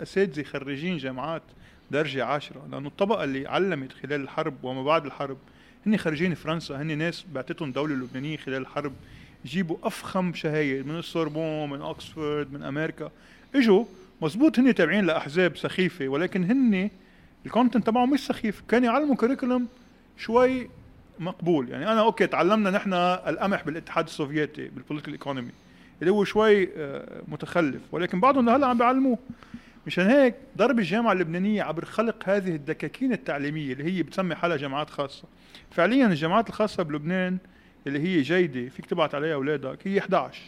[0.00, 1.42] أساتذة خريجين جامعات
[1.90, 5.38] درجة عاشرة لأنه الطبقة اللي علمت خلال الحرب وما بعد الحرب
[5.86, 8.92] هن خريجين فرنسا هن ناس بعتتهم الدولة اللبنانية خلال الحرب
[9.48, 13.10] يجيبوا أفخم شهايد من السوربون من أكسفورد من أمريكا.
[13.54, 13.84] إجوا
[14.22, 16.90] مزبوط هن تابعين لأحزاب سخيفة ولكن هن
[17.46, 18.62] ال content تبعهم مش سخيف.
[18.68, 19.66] كان يعلموا curriculum
[20.18, 20.68] شوي
[21.18, 21.68] مقبول.
[21.68, 25.50] يعني أنا okay تعلمنا نحن القمح بالاتحاد السوفيتي بال political economy
[26.00, 27.82] اللي هو شوي آه، متخلف.
[27.92, 29.18] ولكن بعضهم لهلأ عم بيعلموه.
[29.86, 34.90] مشان هيك ضرب الجامعة اللبنانية عبر خلق هذه الدكاكين التعليمية اللي هي بتسمي حالها جامعات
[34.90, 35.24] خاصة.
[35.70, 37.38] فعليا الجامعات الخاصة بلبنان
[37.86, 40.40] اللي هي جيدة فيك تبعت عليها أولادك هي 11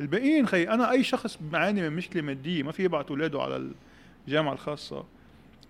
[0.00, 3.70] الباقيين خي أنا أي شخص بيعاني من مشكلة مادية ما في يبعت أولاده على
[4.28, 5.04] الجامعة الخاصة.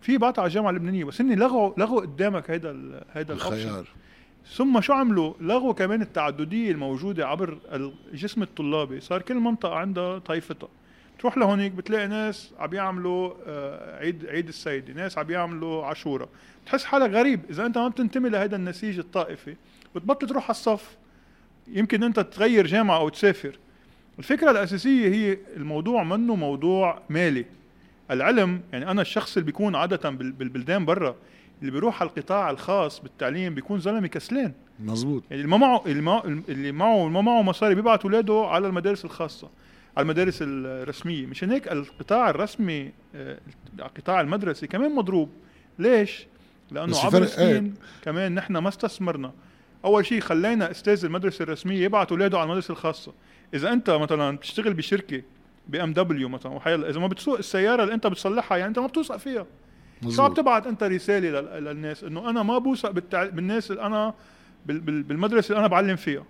[0.03, 3.88] في بعت على الجامعة اللبنانية بس هن لغوا لغوا قدامك هيدا ال- هيدا الخيار.
[4.46, 7.59] ثم شو عملوا؟ لغوا كمان التعددية الموجودة عبر
[8.12, 10.68] الجسم الطلابي صار كل منطقة عندها طائفتها
[11.18, 16.29] تروح لهونيك بتلاقي ناس عم يعملوا آه، عيد عيد السيدة ناس عم يعملوا عاشوراء
[16.64, 19.57] بتحس حالك غريب إذا أنت ما بتنتمي لهذا النسيج الطائفي.
[19.96, 20.96] بتبطل تروح على الصف.
[21.68, 23.59] يمكن انت تغير جامعة أو تسافر.
[24.18, 27.44] الفكرة الأساسية هي الموضوع منه موضوع مالي.
[28.11, 31.16] العلم يعني أنا الشخص اللي بيكون عادة بالبلدان برا
[31.61, 34.52] اللي بيروح على القطاع الخاص بالتعليم بيكون زلمه كسلان.
[34.80, 39.50] مزبوط يعني اللي ما معه اللي معه ما معه مصاري بيبعت اولاده على المدارس الخاصة
[39.96, 41.26] على المدارس الرسمية.
[41.26, 43.38] مشان هيك القطاع الرسمي آه،
[43.78, 45.30] القطاع المدرسي كمان مضروب.
[45.78, 46.26] ليش؟
[46.70, 49.32] لأنه عبر السنين إيه؟ كمان نحن ما استثمرنا.
[49.87, 53.12] أول شيء خلينا أستاذ المدرسة الرسمية يبعت أولاده على المدرسة الخاصة.
[53.55, 55.22] إذا أنت مثلا بتشتغل بشركة
[55.68, 58.87] بي أم دبليو مثلا وحيلا إذا ما بتسوق السيارة اللي أنت بتصلحها يعني أنت ما
[58.87, 59.46] بتوثق فيها.
[60.09, 63.25] شو عم تبعت أنت رسالة للناس؟ إنه أنا ما بوثق بالتع...
[63.25, 64.14] بالناس اللي أنا
[64.66, 66.25] بالمدرسة اللي أنا بعلم فيها.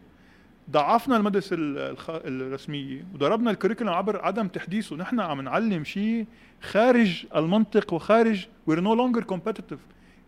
[0.71, 2.11] ضعفنا المدرسة الخ...
[2.11, 4.97] الرسمية وضربنا الكريكولم عبر عدم تحديثه.
[4.97, 6.27] نحن عم نعلم شيء
[6.62, 9.79] خارج المنطق وخارج we're no longer competitive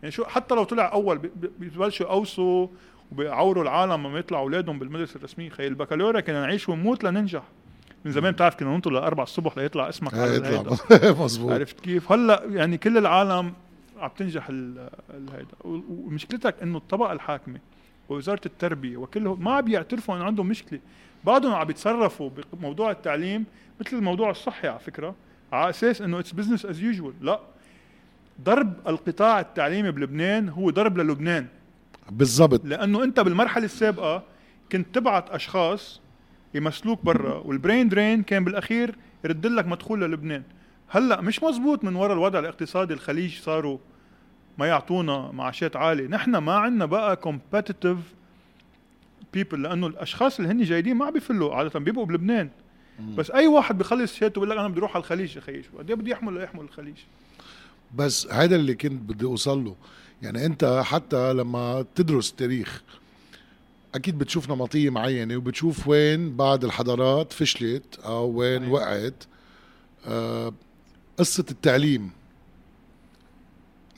[0.01, 1.17] يعني شو حتى لو طلع أول
[1.59, 2.67] ببلشوا يقوصوا
[3.11, 7.43] وبيعوروا العالم لما يطلعوا أولادهم بالمدرسة الرسميه خي البكالوريا كنا نعيش ونموت لننجح.
[8.05, 10.77] من زمان بتعرف كنا ننطر لأربع الصبح ليطلع اسمك على يطلع.
[11.23, 11.51] مظبوط.
[11.51, 13.53] عرفت كيف؟ هلأ يعني كل العالم
[13.99, 15.47] عم تنجح هيدا
[15.89, 17.59] ومشكلتك إنه الطبقة الحاكمة
[18.09, 20.79] ووزارة التربية وكلهم ما بيعترفوا إنه عندهم مشكلة.
[21.23, 23.45] بعضهم عم بيتصرفوا بموضوع التعليم
[23.79, 25.15] مثل الموضوع الصحي على فكرة.
[25.51, 27.39] على أساس إنه it's business as usual لا.
[28.43, 31.47] ضرب القطاع التعليمي بلبنان هو ضرب للبنان.
[32.11, 32.65] بالضبط.
[32.65, 34.23] لأنه أنت بالمرحلة السابقة
[34.71, 36.01] كنت تبعت أشخاص
[36.53, 38.95] يمثلوك برا وال brain drain كان بالأخير
[39.25, 40.43] يرد لك مدخول للبنان.
[40.87, 43.77] هلأ مش مزبوط من وراء الوضع الاقتصادي الخليج صاروا
[44.57, 46.07] ما يعطونا معاشات عالية.
[46.07, 47.97] نحن ما عندنا بقى competitive
[49.33, 52.49] بيبل لأنه الأشخاص اللي هن جايين ما عم بيفلوا عادة بيبقوا بلبنان.
[53.17, 55.89] بس أي واحد بخلص شهادته بيقول لك أنا بدي أروح على الخليج يا خيي قد
[55.89, 56.95] إيه بدي يحمل يحمل الخليج؟
[57.95, 59.75] بس هذا اللي كنت بدي أوصل له.
[60.21, 62.83] يعني انت حتى لما تدرس تاريخ
[63.95, 68.73] أكيد بتشوف نمطية معينة وبتشوف وين بعض الحضارات فشلت أو وين أيوة.
[68.73, 69.23] وقعت.
[70.07, 70.53] آه
[71.17, 72.11] قصة التعليم.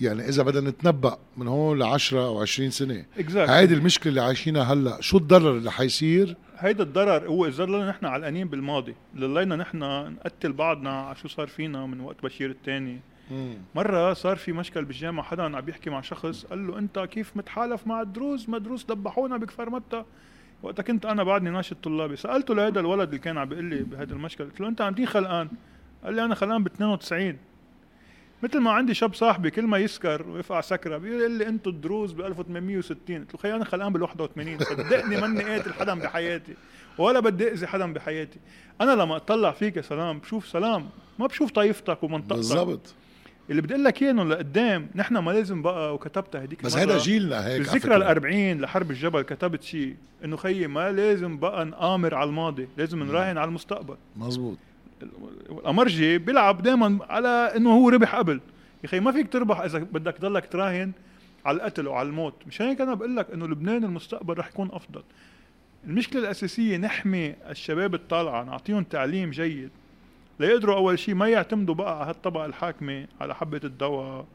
[0.01, 3.49] يعني إذا بدنا نتنبأ من هون ل 10 أو 20 سنة exactly.
[3.49, 8.05] هيدي المشكلة اللي عايشينها هلأ شو الضرر اللي حيصير؟ هيدا الضرر هو اذا ضلنا نحن
[8.05, 8.95] علقانين بالماضي.
[9.17, 9.77] ضلينا نحن
[10.13, 12.99] نقتل بعضنا على شو صار فينا من وقت بشير الثاني.
[13.75, 17.87] مرة صار في مشكل بالجامعة حدا عم بيحكي مع شخص قال له أنت كيف متحالف
[17.87, 20.03] مع الدروز ما دروز ذبحونا بكفر متى؟
[20.63, 22.15] وقتها كنت أنا بعدني ناشط طلابي.
[22.15, 25.49] سألته لهذا الولد اللي كان عم بيقول لي بهذا المشكل قلت له أنت عم خلقان؟
[26.03, 27.37] قال لي أنا خلقان ب 92
[28.43, 32.21] مثل ما عندي شاب صاحبي كل ما يسكر ويفقع سكرة بيقول لي أنتم الدروز ب
[32.21, 36.53] 1860 قلت له خي أنا خلقان بال 81 صدقني ماني قاتل حدا بحياتي
[36.97, 38.39] ولا بدي أذي حدا بحياتي.
[38.81, 40.89] أنا لما أطلع فيك يا سلام بشوف سلام
[41.19, 42.35] ما بشوف طائفتك ومنطقتك.
[42.35, 42.93] بالضبط.
[43.49, 47.47] اللي بدي لك اياه إنه لقدام نحن ما لازم بقى وكتبتها هذيك بس هذا جيلنا
[47.47, 52.29] هيك بالذكرى ال 40 لحرب الجبل كتبت شيء إنه خيي ما لازم بقى نآمر على
[52.29, 53.95] الماضي لازم نراهن على المستقبل.
[54.15, 54.57] مزبوط
[55.49, 58.33] الأمرجي بيلعب دائما على إنه هو ربح قبل.
[58.83, 60.91] يا أخي ما فيك تربح إذا بدك تضلك تراهن
[61.45, 62.33] على القتل وعلى الموت.
[62.47, 65.03] مشان هيك أنا بقول لك إنه لبنان المستقبل رح يكون أفضل.
[65.87, 69.69] المشكلة الأساسية نحمي الشباب الطالعة نعطيهم تعليم جيد.
[70.41, 74.25] ليقدروا أول شيء ما يعتمدوا بقى على هالطبقة الحاكمة على حبة الدواء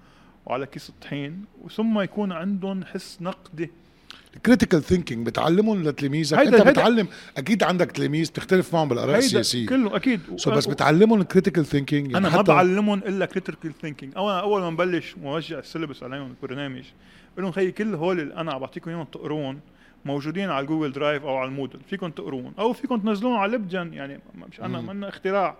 [0.46, 3.70] وعلى كيس الطحين وثم يكون عندهم حس نقدي.
[4.46, 9.66] critical thinking بتعلمهم لتلاميذك أنت بتعلم أكيد عندك تلاميذ تختلف معهم بالآراء السياسية.
[9.66, 10.20] كله أكيد.
[10.36, 15.14] so بس بتعلمهم critical thinking أنا ما بعلمهم إلا critical thinking اول أول ما نبلش
[15.22, 16.84] موزع ال syllabus عليهم البرنامج
[17.32, 19.60] بقول لهم خيي كل هول اللي أنا عم بعطيكم إياهم تقرون
[20.04, 23.92] موجودين على Google Drive أو على ال Moodle فيكم تقرون أو فيكم تنزلون على Libgen
[23.92, 25.56] يعني مش انا منا اختراع.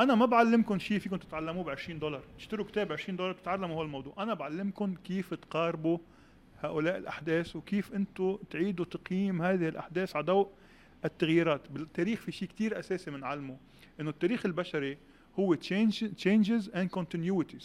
[0.00, 2.22] أنا ما بعلمكم شيء فيكم تتعلموه ب 20 دولار.
[2.38, 4.14] تشتروا كتاب 20 دولار تتعلموا هو الموضوع.
[4.18, 5.98] أنا بعلمكم كيف تقاربوا
[6.60, 10.48] هؤلاء الأحداث وكيف أنتم تعيدوا تقييم هذه الأحداث على ضوء
[11.04, 11.70] التغييرات.
[11.70, 13.56] بالتاريخ في شيء كتير أساسي بنعلمه
[14.00, 14.98] إنه التاريخ البشري
[15.38, 17.64] هو changes and continuities.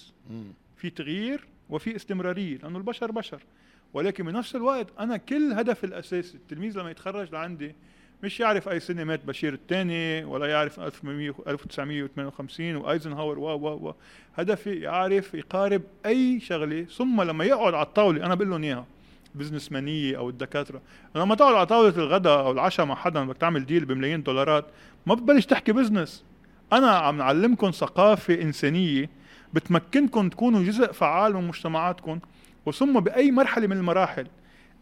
[0.76, 3.43] في تغيير وفي استمرارية لأنه البشر بشر.
[3.93, 7.76] ولكن بنفس الوقت أنا كل هدف الأساسي التلميذ لما يتخرج لعندي
[8.23, 13.95] مش يعرف أي سنة مات بشير الثاني ولا يعرف 1958 وايزنهاور و و و.
[14.36, 18.86] هدفي يعرف يقارب أي شغلة ثم لما يقعد على الطاولة أنا بقول لهم إياها
[19.36, 20.82] business مانيه أو الدكاترة.
[21.15, 24.65] لما تقعد على طاولة الغداء أو العشاء مع حدا بدك تعمل deal بملايين دولارات
[25.06, 26.23] ما بتبلش تحكي business
[26.73, 29.10] أنا عم نعلمكم ثقافة إنسانية
[29.54, 32.19] بتمكنكم تكونوا جزء فعال من مجتمعاتكم
[32.65, 34.28] وثم بأي مرحلة من المراحل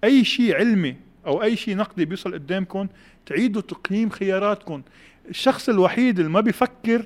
[0.03, 2.87] أي شيء علمي أو أي شيء نقدي بيوصل قدامكم
[3.25, 4.81] تعيدوا تقييم خياراتكم
[5.29, 7.05] الشخص الوحيد اللي ما بيفكر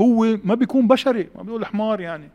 [0.00, 2.28] هو ما بيكون بشري ما بيقول حمار يعني.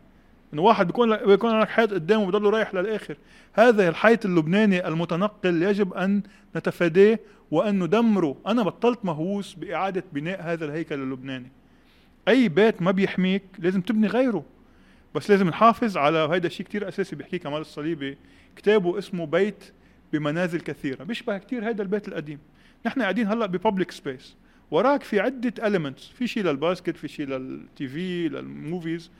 [0.54, 3.16] إنه واحد بيكون بيكون لك حيط قدامه وبضله رايح للآخر.
[3.52, 6.22] هذا الحيط اللبناني المتنقل يجب أن
[6.56, 7.18] نتفاداه
[7.50, 8.36] وأن ندمره.
[8.46, 11.50] أنا بطلت مهووس بإعادة بناء هذا الهيكل اللبناني.
[12.28, 14.44] أي بيت ما بيحميك لازم تبني غيره.
[15.14, 18.18] بس لازم نحافظ على هيدا الشيء كتير أساسي بيحكيه كمال الصليبي
[18.56, 19.72] كتابه اسمه بيت
[20.12, 22.38] بمنازل كثيرة بيشبه كتير هيدا البيت القديم.
[22.86, 24.36] نحن قاعدين هلأ ب public space
[24.70, 29.10] وراك في عدة elements في شيء لل basket في شيء لل TV لل movies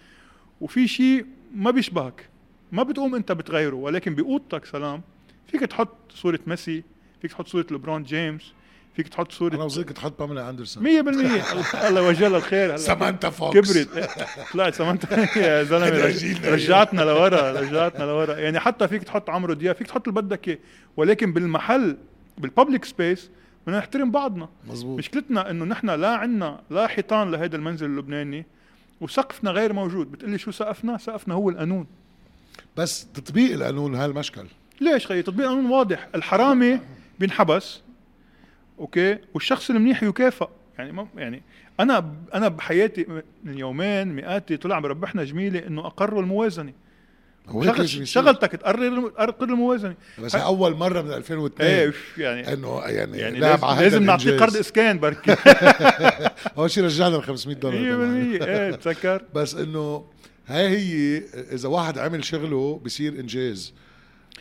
[0.60, 2.28] وفي شيء ما بيشبهك.
[2.72, 5.02] ما بتقوم أنت بتغيره ولكن باوضتك سلام.
[5.46, 6.82] فيك تحط صورة ميسي
[7.22, 8.52] فيك تحط صورة لبرون جيمس
[8.96, 9.54] فيك تحط صورة.
[9.54, 10.82] أنا وصلت تحط باميلا أندرسون.
[10.84, 12.76] 100% الله يوجه لها الخير.
[12.88, 13.72] سامانتا فوكس.
[13.72, 14.10] كبرت.
[14.52, 15.20] طلعت سامانتا.
[15.40, 16.14] يا زلمة
[16.54, 17.02] رجعتنا.
[17.02, 18.34] لورا رجعتنا لورا.
[18.38, 20.58] يعني حتى فيك تحط عمرو دياب فيك تحط اللي بدك إياه.
[20.96, 21.96] ولكن بالمحل
[22.38, 23.30] بال public space
[23.66, 24.48] بدنا نحترم بعضنا.
[24.68, 28.46] مزبوط مشكلتنا إنه نحن لا عنا لا حيطان لهذا المنزل اللبناني
[29.00, 30.12] وسقفنا غير موجود.
[30.12, 31.86] بتقلي شو سقفنا؟ سقفنا هو القانون.
[32.76, 34.46] بس تطبيق القانون هالمشكل.
[34.80, 36.08] ليش خيي؟ تطبيق القانون واضح.
[36.14, 36.80] الحرامي
[37.18, 37.80] بينحبس.
[38.82, 40.46] أوكي؟ والشخص المنيح يكافئ.
[40.78, 41.42] يعني ما يعني
[41.80, 43.06] أنا أنا بحياتي
[43.44, 46.72] من يومين مئاتي طلع بربحنا جميلة إنه اقروا الموازنة.
[47.48, 48.08] هو شغل.
[48.08, 49.94] شغلتك تقرر تقرر الموازنة.
[50.18, 54.38] بس هي أول مرة من 2002 إيه يعني؟ إنه يعني, يعني لازم, لازم نعطيه.
[54.38, 55.34] قرض إسكان بركي.
[55.34, 55.38] 100%
[56.58, 58.46] اول شيء رجعنا ال 500 دولار تبعنا.
[58.46, 59.22] إيه تذكر.
[59.34, 60.04] بس إنه
[60.46, 63.74] هاي هي إذا واحد عمل شغله بصير إنجاز.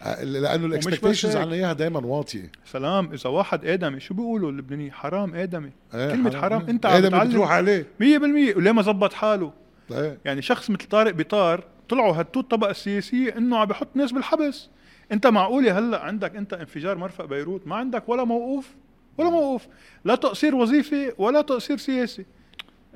[0.05, 1.35] لأنه ال expectations.
[1.35, 2.51] عنا إياها دائما واطية.
[2.65, 5.71] سلام إذا واحد آدمي شو بيقولوا اللبنانيين؟ حرام آدمي.
[5.93, 6.61] إيه، كلمة حرام.
[6.69, 7.87] أنت عم آدم بتعلم بتروح عليه.
[7.99, 9.53] 100% وليه ما زبط حاله؟
[9.91, 10.17] إيه.
[10.25, 14.69] يعني شخص مثل طارق بطار طلعوا هدوا الطبقه السياسية إنه عم بحط ناس بالحبس.
[15.11, 18.69] أنت معقولة هلأ عندك أنت انفجار مرفأ بيروت؟ ما عندك ولا موقوف
[19.17, 19.67] ولا موقوف.
[20.05, 22.25] لا تقصير وظيفي ولا تقصير سياسي.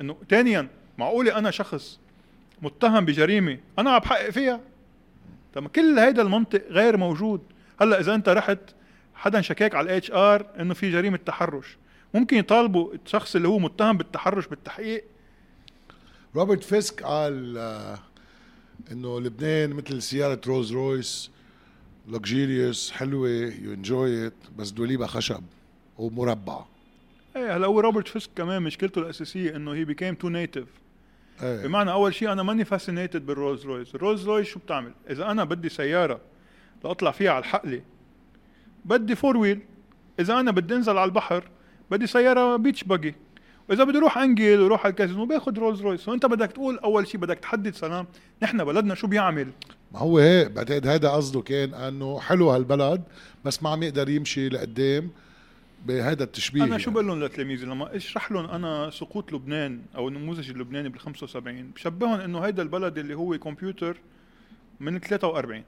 [0.02, 2.00] إنه ثانيا معقولة أنا شخص
[2.62, 4.60] متهم بجريمة أنا عم بحقق فيها؟
[5.56, 7.41] طب كل هيدا المنطق غير موجود.
[7.82, 8.60] هلأ إذا أنت رحت
[9.15, 11.78] حدا شكاك على ال HR إنه في جريمة تحرش.
[12.13, 15.04] ممكن يطالبوا الشخص اللي هو متهم بالتحرش بالتحقيق.
[16.36, 18.00] روبرت فيسك قال آه،
[18.91, 21.32] إنه لبنان مثل سيارة Rolls Royce
[22.08, 25.44] luxurious حلوة you enjoy it بس دوليبها خشب
[25.98, 26.65] ومربع.
[27.36, 30.67] إيه هلأ هو روبرت فيسك كمان مشكلته الأساسية إنه هي became too native
[31.43, 31.67] إيه.
[31.67, 35.69] بمعنى أول شيء أنا ماني fascinated بالرولز رويس الرولز رويس شو بتعمل؟ إذا أنا بدي
[35.69, 36.19] سيارة
[36.84, 37.82] لأطلع فيها على الحقله
[38.86, 39.60] بدي four wheel
[40.19, 41.43] إذا أنا بدي أنزل على البحر
[41.91, 43.15] بدي سيارة beach buggy
[43.69, 47.21] وإذا بدي أروح أنجل وروح على الكازينو باخذ رولز رويس وانت بدك تقول أول شيء
[47.21, 48.08] بدك تحدد سلام
[48.43, 49.52] نحن بلدنا شو بيعمل؟
[49.91, 53.04] ما هو هيك بعتقد هذا قصده كان إنه حلو هالبلد
[53.45, 55.10] بس ما عم يقدر يمشي لقدام.
[55.86, 56.93] بهذا التشبيه أنا شو يعني.
[56.93, 62.19] بقول لهم لتلاميذي لما اشرح لهم أنا سقوط لبنان أو النموذج اللبناني بال 75 بشبههم
[62.19, 63.98] إنه هيدا البلد اللي هو كمبيوتر
[64.80, 65.63] من 43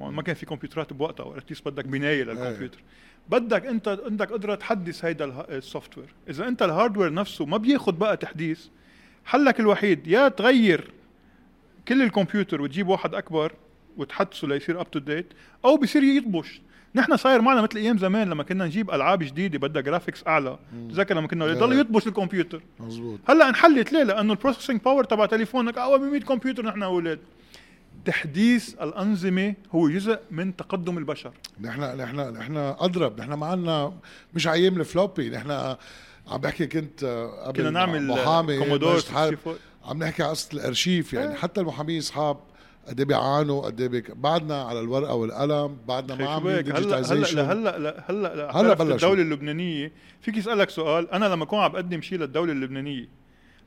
[0.00, 2.82] ما كان في كمبيوترات بوقتها كيف بدك بناية للكمبيوتر.
[3.28, 7.98] بدك أنت عندك قدرة تحدث هيدا ال software إذا أنت ال hardware نفسه ما بياخد
[7.98, 8.66] بقى تحديث
[9.24, 10.90] حلك الوحيد يا تغير
[11.88, 13.52] كل الكمبيوتر وتجيب واحد أكبر
[13.96, 15.26] وتحدثه ليصير up to date
[15.64, 16.60] أو بصير يطبش.
[16.94, 20.58] نحن صاير معنا مثل أيام زمان لما كنا نجيب ألعاب جديدة بدها graphics أعلى.
[20.90, 21.80] تذكر لما كنا يضل.
[21.80, 22.62] يطبش الكمبيوتر.
[22.80, 26.82] مزبوط هلأ انحلت ليه؟ لأنه ال processing power تبع تليفونك أقوى من 100 كمبيوتر نحن
[26.82, 27.18] أولاد
[28.04, 31.32] تحديث الأنظمة هو جزء من تقدم البشر.
[31.60, 33.20] نحن نحن نحن أضرب.
[33.20, 33.92] نحن ما عنا
[34.34, 35.30] مش على أيام ال floppy.
[35.30, 35.50] نحن
[36.28, 37.04] عم بحكي كنت
[37.44, 41.36] قبل كنا نعمل محامي كومودور بلشت حارب 64 عم نحكي على قصة الأرشيف يعني إيه.
[41.36, 42.36] حتى المحامين أصحاب.
[42.88, 46.98] قد إيه بيعانوا قد إيه بيك- بعدنا على الورقة والقلم بعدنا ما بك هلا
[47.52, 48.94] هلا هلا هلا هلا بلشوا.
[48.94, 49.92] الدولة اللبنانية.
[50.20, 53.08] فيك يسألك سؤال أنا لما أكون عم بقدم شيء للدولة اللبنانية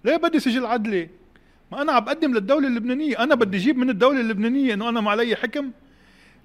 [0.06, 1.10] ليه بدي سجل عدلي
[1.72, 5.12] ما أنا عم بقدم للدولة اللبنانية أنا بدي أجيب من الدولة اللبنانية إنه أنا ما
[5.12, 5.72] علي حكم.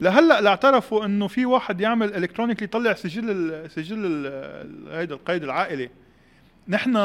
[0.00, 4.26] لهلأ اللي اعترفوا إنه في واحد يعمل الكترونيكلي يطلع سجل ال سجل
[4.90, 5.90] هيدا القيد العائلي.
[6.68, 6.96] نحن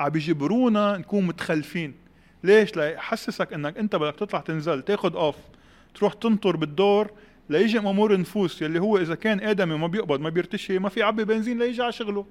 [0.00, 1.94] عم بيجبرونا نكون متخلفين.
[2.44, 5.36] ليش؟ ليحسسك إنك أنت بدك تطلع تنزل تاخد off
[5.94, 7.10] تروح تنطر بالدور
[7.50, 11.24] ليجي مأمور النفوس يلي هو إذا كان آدمي ما بيقبض ما بيرتشي ما في عبي
[11.24, 12.26] بنزين ليجي على شغله.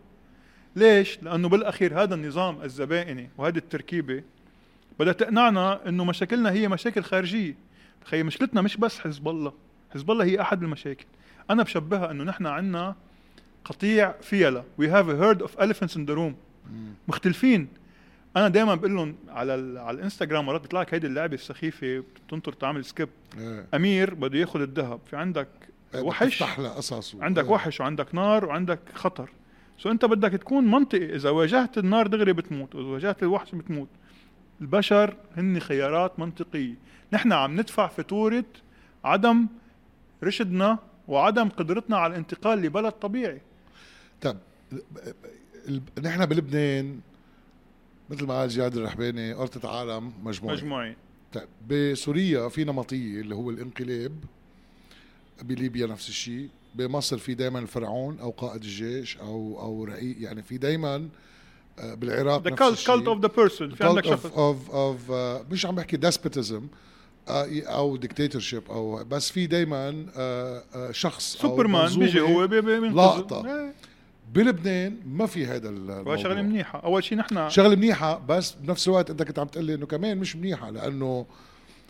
[0.76, 4.24] ليش؟ لأنه بالأخير هذا النظام الزبائني وهذه التركيبة
[5.00, 7.56] بدها تقنعنا إنه مشاكلنا هي مشاكل خارجية.
[8.06, 9.54] تخيل مشكلتنا مش بس حزب الله
[9.94, 11.06] حزب الله هي أحد المشاكل.
[11.50, 12.96] أنا بشبهها إنه نحن عنا
[13.66, 16.34] قطيع فيلة we have a herd of elephants in the room.
[17.08, 17.68] مختلفين.
[18.38, 22.54] أنا دائما بقول لهم على ال- على الانستغرام مرات بيطلع لك هيدي اللعبة السخيفة بتنطر
[22.54, 23.10] تعمل skip.
[23.38, 23.66] إيه.
[23.74, 25.48] أمير بده ياخذ الذهب في عندك
[25.96, 27.52] وحش تفتح لها قصص عندك آه.
[27.52, 29.30] وحش وعندك نار وعندك خطر.
[29.78, 33.88] so أنت بدك تكون منطقي إذا واجهت النار دغري بتموت واذا واجهت الوحش بتموت.
[34.62, 36.74] البشر هن خيارات منطقية.
[37.14, 38.46] نحن عم ندفع فاتورة
[39.04, 39.48] عدم
[40.24, 43.42] رشدنا وعدم قدرتنا على الانتقال لبلد طبيعي.
[44.22, 44.38] طب
[46.04, 47.00] نحن بلبنان
[48.10, 50.54] مثل ما قال جهاد الرحباني أرضة عالم مجموعة.
[50.54, 50.96] مجموعي
[51.34, 54.14] طيب بسوريا في نمطية اللي هو الانقلاب
[55.42, 60.58] بليبيا نفس الشيء بمصر في دائما الفرعون أو قائد الجيش أو أو رئيس يعني في
[60.58, 61.10] دائما
[61.84, 62.96] بالعراق ذا نفس الشيء.
[62.96, 64.26] cult of the person في عندك cult of, شخص.
[64.26, 67.30] of, of uh, مش عم بحكي despotism uh,
[67.68, 72.96] أو dictatorship أو بس في دائما uh, uh, شخص سوبرمان بيجي هو بي- بي- بينقذ.
[72.98, 73.72] لقطة.
[74.34, 75.74] بلبنان ما في هذا هو
[76.16, 76.80] شغلة الموضوع منيحة.
[76.80, 80.18] أول شيء نحن شغلة منيحة بس بنفس الوقت أنت كنت عم تقول لي إنه كمان
[80.18, 81.26] مش منيحة لأنه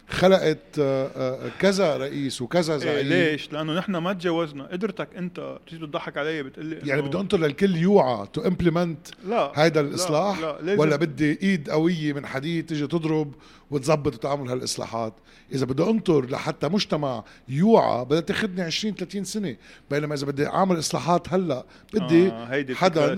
[0.10, 3.08] خلقت آه، آه، كذا رئيس وكذا إيه زعيم.
[3.08, 4.64] ليش؟ لأنه نحن ما تجاوزنا.
[4.64, 9.52] قدرتك أنت بتيجي بتضحك علي بتقول لي يعني بدي انطر للكل يوعى to implement لا
[9.56, 10.80] هيدا لا، الإصلاح؟ لا لازم.
[10.80, 13.34] ولا بدي إيد قوية من حديد تيجي تضرب
[13.72, 15.14] وتظبط وتعمل هالإصلاحات؟
[15.54, 19.56] إذا بدي أنطر لحتى مجتمع يوعى بدها تاخذني 20 30 سنة.
[19.92, 23.18] بينما إذا بدي أعمل إصلاحات هلأ بدي آه هيدي حدا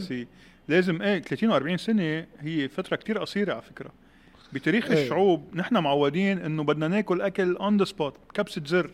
[0.67, 3.91] لازم إيه 30 و40 سنة هي فترة كتير قصيرة على فكرة.
[4.53, 5.03] بتاريخ إيه.
[5.03, 8.91] الشعوب نحن معودين إنه بدنا ناكل أكل on the spot كبسه زر.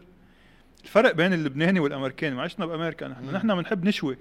[0.84, 3.32] الفرق بين اللبناني والأمريكاني ما عشنا بامريكا نحن.
[3.34, 4.18] نحن بنحب نشوي.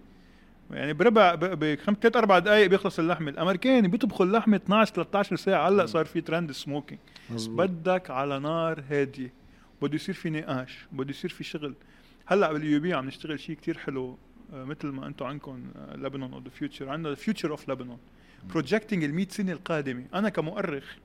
[0.70, 5.86] يعني بربع بخمس ثلاث أربع دقائق بيخلص اللحم الأمريكاني بيطبخوا اللحمه 12 13 ساعة هلا
[5.86, 7.00] صار في trend smoking.
[7.48, 9.32] بدك على نار هادية.
[9.82, 11.74] بده يصير في نقاش بده يصير في شغل.
[12.26, 14.18] هلأ بال UP عم نشتغل شيء كتير حلو
[14.54, 15.64] آه، مثل ما أنتم عندكم
[15.94, 17.98] لبنان of the future عندنا future of لبنان.
[18.50, 20.04] projecting ال 100 سنة القادمة.
[20.14, 20.96] أنا كمؤرخ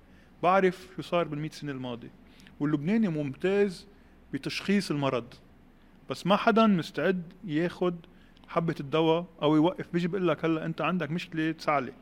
[0.44, 2.12] بعرف شو صار بال 100 سنة الماضيه
[2.60, 3.88] واللبناني ممتاز
[4.34, 5.34] بتشخيص المرض
[6.10, 7.96] بس ما حدا مستعد ياخد
[8.48, 9.86] حبة الدواء أو يوقف.
[9.94, 11.94] بيجي بيقول لك هلأ أنت عندك مشكلة سعله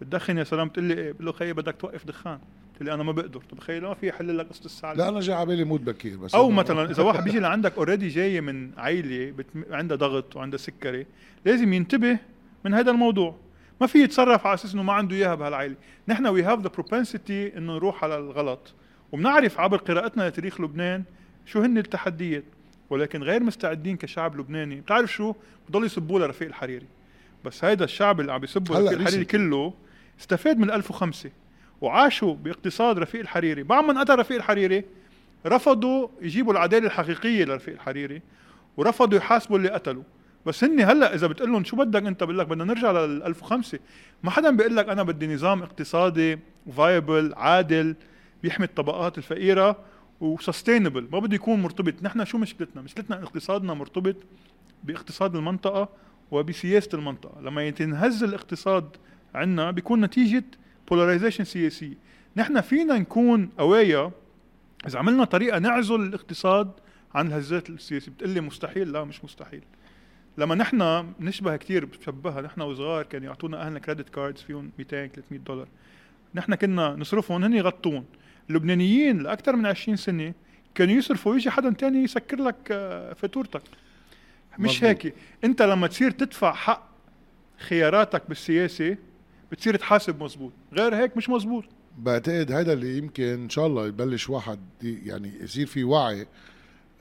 [0.00, 2.38] بتدخن يا سلام بتقول لي إيه؟ بقول له خيي بدك توقف دخان.
[2.72, 3.40] بتقول لي أنا ما بقدر.
[3.40, 6.16] طب خيي ما في يحل لك قصة السعله لا أنا جاي على بالي موت بكير
[6.18, 6.34] بس.
[6.34, 9.64] أو مثلا إذا واحد بيجي لعندك already جاي من عائله بتم...
[9.70, 11.06] عندها ضغط وعندها سكري
[11.44, 12.18] لازم ينتبه
[12.64, 13.36] من هذا الموضوع.
[13.82, 15.74] ما في يتصرف على أساس إنه ما عنده إياها بهالعائلة.
[16.08, 18.74] نحن we have the propensity إنه نروح على الغلط.
[19.12, 21.04] وبنعرف عبر قراءتنا لتاريخ لبنان
[21.46, 22.44] شو هن التحديات
[22.90, 24.80] ولكن غير مستعدين كشعب لبناني.
[24.80, 25.34] بتعرف شو؟
[25.68, 26.86] بضل يسبوا لرفيق الحريري.
[27.44, 29.24] بس هيدا الشعب اللي عم يسبوا رفيق الحريري.
[29.24, 29.74] كله
[30.20, 31.30] استفاد من 1005
[31.80, 33.62] وعاشوا باقتصاد رفيق الحريري.
[33.62, 34.84] بعد ما انقتل رفيق الحريري
[35.46, 38.22] رفضوا يجيبوا العدالة الحقيقية لرفيق الحريري
[38.76, 40.02] ورفضوا يحاسبوا اللي قتلوا.
[40.46, 43.78] بس هن هلأ إذا بتقول لهم شو بدك أنت بقول لك بدنا نرجع لل 1005
[44.22, 46.38] ما حدا بيقول لك أنا بدي نظام اقتصادي
[46.76, 47.94] viable عادل
[48.42, 49.78] بيحمي الطبقات الفقيرة
[50.20, 51.94] و sustainable ما بده يكون مرتبط.
[52.02, 54.16] نحن شو مشكلتنا؟ مشكلتنا اقتصادنا مرتبط
[54.84, 55.88] باقتصاد المنطقة
[56.30, 57.40] وبسياسة المنطقة.
[57.40, 58.96] لما ينهز الاقتصاد
[59.34, 60.44] عندنا بيكون نتيجة
[60.90, 61.96] polarization سياسي
[62.36, 64.10] نحن فينا نكون قوايا
[64.86, 66.70] إذا عملنا طريقة نعزل الاقتصاد
[67.14, 68.12] عن الهزات السياسية.
[68.12, 69.62] بتقول لي مستحيل؟ لا مش مستحيل.
[70.38, 75.40] لما نحن نشبه كثير بشبهها نحن وصغار كانوا يعطونا أهلنا كريدت كاردز فيهم 200 300
[75.40, 75.68] دولار.
[76.34, 78.04] نحن كنا نصرفهم هن يغطون
[78.50, 80.34] اللبنانيين لأكثر من 20 سنة
[80.74, 83.62] كانوا يصرفوا ويجي حدا تاني يسكر لك آه، فاتورتك.
[84.58, 84.84] مش.
[84.84, 85.14] هيك.
[85.44, 86.88] انت لما تصير تدفع حق
[87.58, 88.96] خياراتك بالسياسة
[89.52, 91.64] بتصير تحاسب مزبوط غير هيك مش مزبوط
[91.98, 96.26] بعتقد هذا اللي يمكن إن شاء الله يبلش واحد يعني يصير في وعي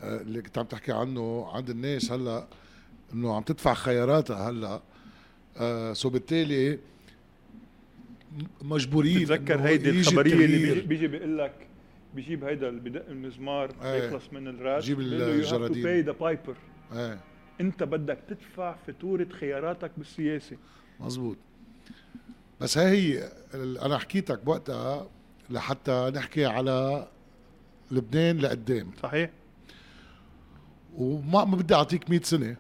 [0.01, 2.47] آه، اللي كنت عم تحكي عنه عند الناس هلأ.
[3.14, 4.82] إنه عم تدفع خياراتها هلا.
[5.57, 6.80] آه سو بالتالي
[8.62, 10.82] مجبورين بتتذكر إنه هيدي الخبرية اللي.
[10.82, 11.53] بيجي, بيقول لك
[12.16, 14.03] بيجيب هيدا اللي بدق المزمار إيه.
[14.07, 15.84] يخلص من الراس to الجرادين.
[15.84, 16.55] pay the piper.
[16.97, 17.20] إيه.
[17.62, 20.57] أنت بدك تدفع فاتورة خياراتك بالسياسة.
[20.99, 21.38] مزبوط.
[22.62, 22.88] بس هاي
[23.18, 25.07] هي ال- أنا حكيتك بوقتها
[25.49, 27.07] لحتى نحكي على
[27.91, 28.91] لبنان لقدام.
[29.03, 29.30] صحيح.
[30.95, 32.55] وما ما بدي أعطيك 100 سنة.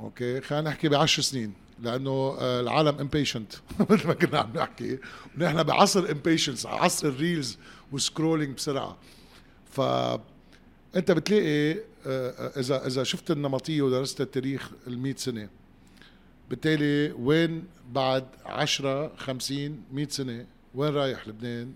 [0.00, 3.52] okay خلينا نحكي ب 10 سنين لأنه آه، العالم impatient
[3.90, 4.98] مثل ما كنا عم نحكي.
[5.38, 7.58] ونحن بعصر impatience عصر ال reels
[7.92, 8.96] و scrolling بسرعة.
[9.70, 9.80] ف
[10.96, 11.76] أنت بتلاقي آه،
[12.06, 15.48] آه، إذا إذا شفت النمطية ودرست التاريخ ال 100 سنة
[16.50, 21.72] بالتالي وين بعد 10 50 100 سنة وين رايح لبنان؟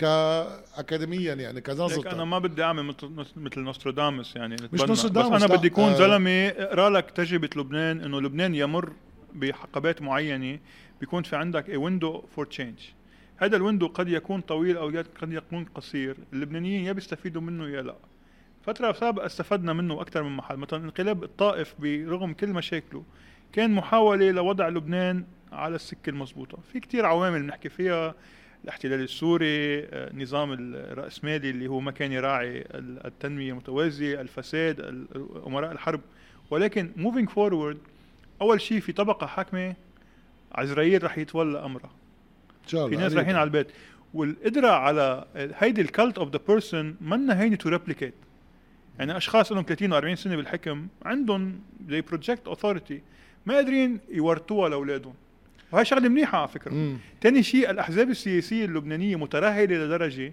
[0.00, 4.86] كاكاديميا يعني كنظره أنا ما بدي أعمل مثل مثل نوستراداموس يعني نتبنى.
[4.86, 5.56] نوستراداموس، بس أنا.
[5.56, 5.94] بدي يكون آه.
[5.94, 8.92] زلمة اقرأ لك تجربة لبنان إنه لبنان يمر
[9.34, 10.58] بحقبات معينة
[11.00, 12.82] بيكون في عندك window for change
[13.36, 14.86] هذا الويندو قد يكون طويل أو
[15.20, 17.96] قد يكون قصير اللبنانيين يا بيستفيدوا منه يا لا
[18.62, 23.04] فترة سابقة استفدنا منه أكثر من محل مثلا انقلاب الطائف برغم كل مشاكله
[23.52, 28.14] كان محاولة لوضع لبنان على السكة المضبوطة في كتير عوامل بنحكي فيها
[28.64, 35.06] الاحتلال السوري آه، نظام الرأسمالي اللي هو ما كان يراعي التنمية المتوازية الفساد
[35.46, 36.00] أمراء الحرب.
[36.50, 37.78] ولكن moving forward
[38.40, 39.74] أول شيء في طبقة حاكمة
[40.52, 41.90] عزرائيل رح يتولى أمرها.
[42.88, 43.66] في ناس رايحين على البيت
[44.14, 48.14] والقدرة على هيدي ال cult of the person منا هيني to replicate
[48.98, 53.02] يعني أشخاص لهم 30 و40 سنة بالحكم عندهم they project authority
[53.46, 55.14] ما قادرين يورثوها لأولادهم.
[55.72, 56.96] وهي شغلة منيحة على فكرة.
[57.22, 60.32] ثاني شيء الأحزاب السياسية اللبنانية مترهله لدرجه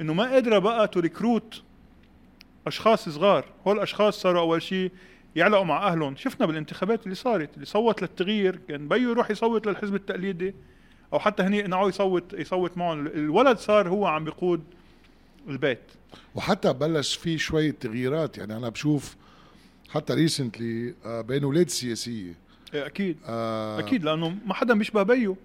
[0.00, 1.62] إنه ما قادرة بقى to recruit
[2.66, 3.44] أشخاص صغار.
[3.66, 4.90] هول الأشخاص صاروا أول شيء
[5.36, 6.16] يعلقوا مع أهلهم.
[6.16, 8.60] شفنا بالانتخابات اللي صارت اللي صوت للتغيير.
[8.68, 10.54] كان بيو يروح يصوت للحزب التقليدي
[11.12, 13.06] أو حتى هني يقنعوه يصوت يصوت معهم.
[13.06, 14.64] الولد صار هو عم بيقود
[15.48, 15.80] البيت.
[16.34, 18.38] وحتى بلش في شوية تغييرات.
[18.38, 19.16] يعني أنا بشوف
[19.90, 23.16] حتى ريسنتلي آه، بين أولاد السياسيه إيه أكيد.
[23.26, 23.78] آه.
[23.78, 25.36] أكيد لأنه ما حدا بيشبه بيو.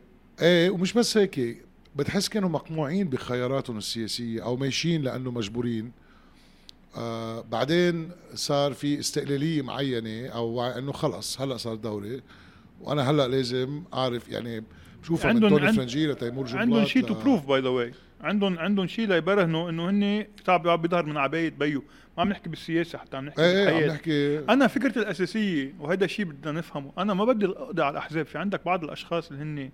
[0.42, 1.58] إيه ومش بس هيك.
[1.96, 5.92] بتحس كانوا مقموعين بخياراتهم السياسية أو ماشيين لأنه مجبورين.
[6.98, 12.22] آه بعدين صار في استقلالية معينة أو إنه خلص هلأ صار دوله
[12.82, 14.64] وأنا هلأ لازم أعرف يعني
[15.24, 17.94] عندهم من توني فرنجي لتيمور جنبلاط عندهم شيء to prove by the way
[18.24, 21.84] عندهم عندهم شيء ليبرهنوا انه هن they يظهر من عباية بيو.
[22.18, 26.26] ما عم نحكي بالسياسة حتى عم نحكي إيه عم نحكي أنا فكرتي الأساسية وهذا الشيء
[26.26, 26.92] بدنا نفهمه.
[26.98, 28.26] أنا ما بدي اقضي على الأحزاب.
[28.26, 29.70] في عندك بعض الأشخاص اللي هن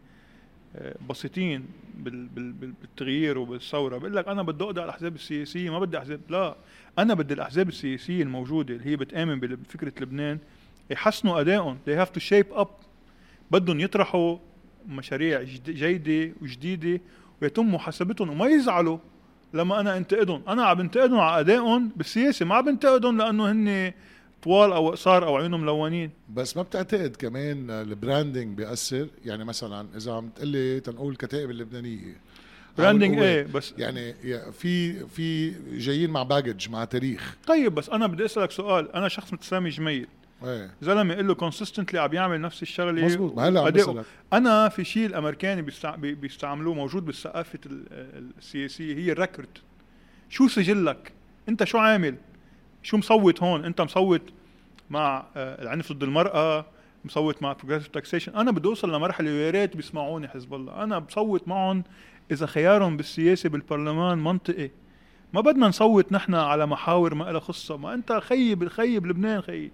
[0.75, 3.97] آه، بسيطين بالتغيير وبالثورة.
[3.97, 6.55] بقول لك أنا بدي أقضي على الأحزاب السياسية ما بدي احزاب لا.
[6.99, 10.39] أنا بدي الأحزاب السياسية الموجودة اللي هي بتآمن بفكرة لبنان
[10.89, 11.77] يحسنوا أدائهم.
[11.87, 12.67] They have to shape up.
[13.51, 14.37] بدهم يطرحوا
[14.87, 17.01] مشاريع جيدة وجديدة
[17.41, 18.29] ويتم محاسبتهم.
[18.29, 18.97] وما يزعلوا
[19.53, 20.43] لما أنا انتقدهم.
[20.47, 23.93] أنا عم بنتقدهم على أدائهم بالسياسة ما عم بنتقدهم لأنه هن
[24.43, 29.87] طوال أو قصار أو عيونهم ملونين بس ما بتعتقد كمان ال branding بيأثر؟ يعني مثلا
[29.97, 32.15] إذا عم تقلي تنقول الكتائب اللبنانية.
[32.77, 34.13] branding إيه بس يعني
[34.51, 37.37] في في جايين مع baggage مع تاريخ.
[37.47, 38.91] طيب بس أنا بدي أسألك سؤال.
[38.91, 40.07] أنا شخص مثل سامي الجميل.
[40.43, 40.71] إيه.
[40.81, 43.05] زلمه يقول له consistently عم يعمل نفس الشغلة.
[43.05, 49.57] مزبوط ما هلا عم أنا في شيء الأمريكاني بيستعملوه موجود بالثقافة السياسية هي ال record
[50.29, 51.11] شو سجلك
[51.49, 52.15] أنت شو عامل؟
[52.83, 54.21] شو مصوت هون؟ أنت مصوت
[54.89, 56.65] مع آه، العنف ضد المرأة
[57.05, 60.83] مصوت مع progressive taxation أنا بدي أوصل لمرحلة ويا ريت بيسمعوني حزب الله.
[60.83, 61.83] أنا بصوت معهم
[62.31, 64.69] إذا خيارهم بالسياسة بالبرلمان منطقي.
[65.33, 67.77] ما بدنا نصوت نحن على محاور ما لها خصة.
[67.77, 69.71] ما أنت خيب خيب لبنان خيب.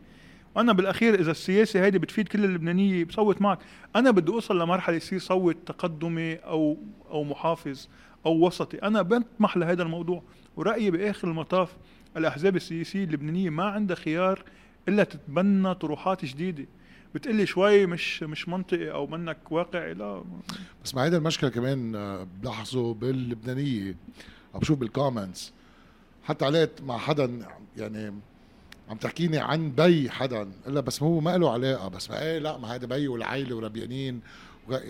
[0.56, 3.60] وأنا بالأخير إذا السياسة هيدي بتفيد كل اللبنانية بصوت معك.
[3.96, 6.78] أنا بدي أوصل لمرحلة يصير صوت تقدمي أو
[7.10, 7.88] أو محافظ
[8.26, 8.78] أو وسطي.
[8.78, 10.24] أنا بطمح لهذا الموضوع.
[10.56, 11.78] ورأيي بآخر المطاف
[12.18, 14.44] الأحزاب السياسية اللبنانية ما عندها خيار
[14.88, 16.66] إلا تتبنى طروحات جديدة.
[17.16, 20.24] بتقلي شوي مش مش منطقي أو منك واقعي لا.
[20.84, 23.96] بس مع هذا المشكلة كمان آه، بلاحظه باللبنانية.
[24.54, 25.54] عم بشوف بال comments
[26.24, 27.40] حتى علقت مع حدا
[27.78, 28.14] يعني
[28.90, 30.48] عم تحكيني عن بي حدا.
[30.68, 31.88] الا بس هو ما له علاقة.
[31.88, 34.22] بس ما إيه لا ما هذا بي والعائله وربيانين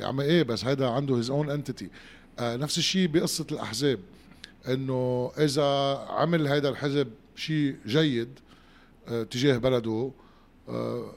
[0.02, 1.90] عم إيه بس هذا عنده his own entity
[2.40, 4.00] نفس الشيء بقصة الأحزاب.
[4.68, 5.64] إنه إذا
[6.10, 8.40] عمل هذا الحزب شيء جيد
[9.08, 10.12] آه تجاه بلده
[10.70, 11.12] آه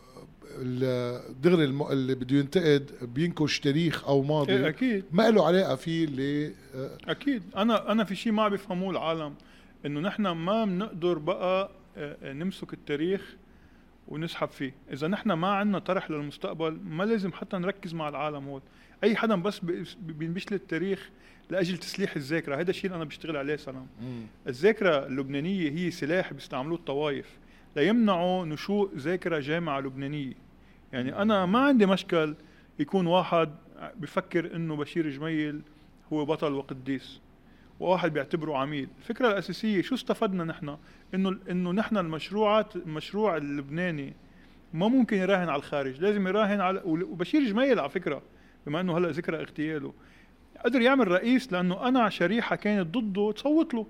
[1.43, 4.53] دغري اللي بده ينتقد بينكش تاريخ أو ماضي.
[4.53, 5.05] إيه أكيد.
[5.13, 7.43] ما له علاقة فيه اللي آه أكيد.
[7.57, 9.35] أنا أنا في شيء ما بيفهموه العالم.
[9.87, 11.71] إنه نحن ما بنقدر بقى
[12.23, 13.37] نمسك التاريخ
[14.09, 14.75] ونسحب فيه.
[14.93, 18.61] إذا نحن ما عندنا طرح للمستقبل ما لازم حتى نركز مع العالم هون.
[19.05, 19.61] أي حدا بس
[20.01, 21.11] بينبش التاريخ
[21.51, 23.87] لأجل تسليح الذاكرة هذا الشيء أنا بشتغل عليه سلام.
[24.47, 27.39] الذاكرة اللبنانية هي سلاح بيستعملوه الطوائف
[27.77, 30.35] ليمنعوا نشوء ذاكرة جامعة لبنانية.
[30.93, 32.35] يعني أنا ما عندي مشكل
[32.79, 33.55] يكون واحد
[33.97, 35.61] بفكر إنه بشير جميل
[36.13, 37.21] هو بطل وقديس.
[37.81, 38.89] وواحد بيعتبره عميل.
[38.99, 40.77] الفكرة الأساسية شو استفدنا نحن؟
[41.15, 44.15] إنه إنه نحن المشروعات المشروع اللبناني
[44.75, 46.01] ما ممكن يراهن على الخارج.
[46.01, 48.23] لازم يراهن على وبشير جميل على فكرة
[48.67, 49.93] بما إنه هلأ ذكرى اغتياله.
[50.65, 53.87] قدر يعمل رئيس لأنه أنا شريحة كانت ضده تصوت له.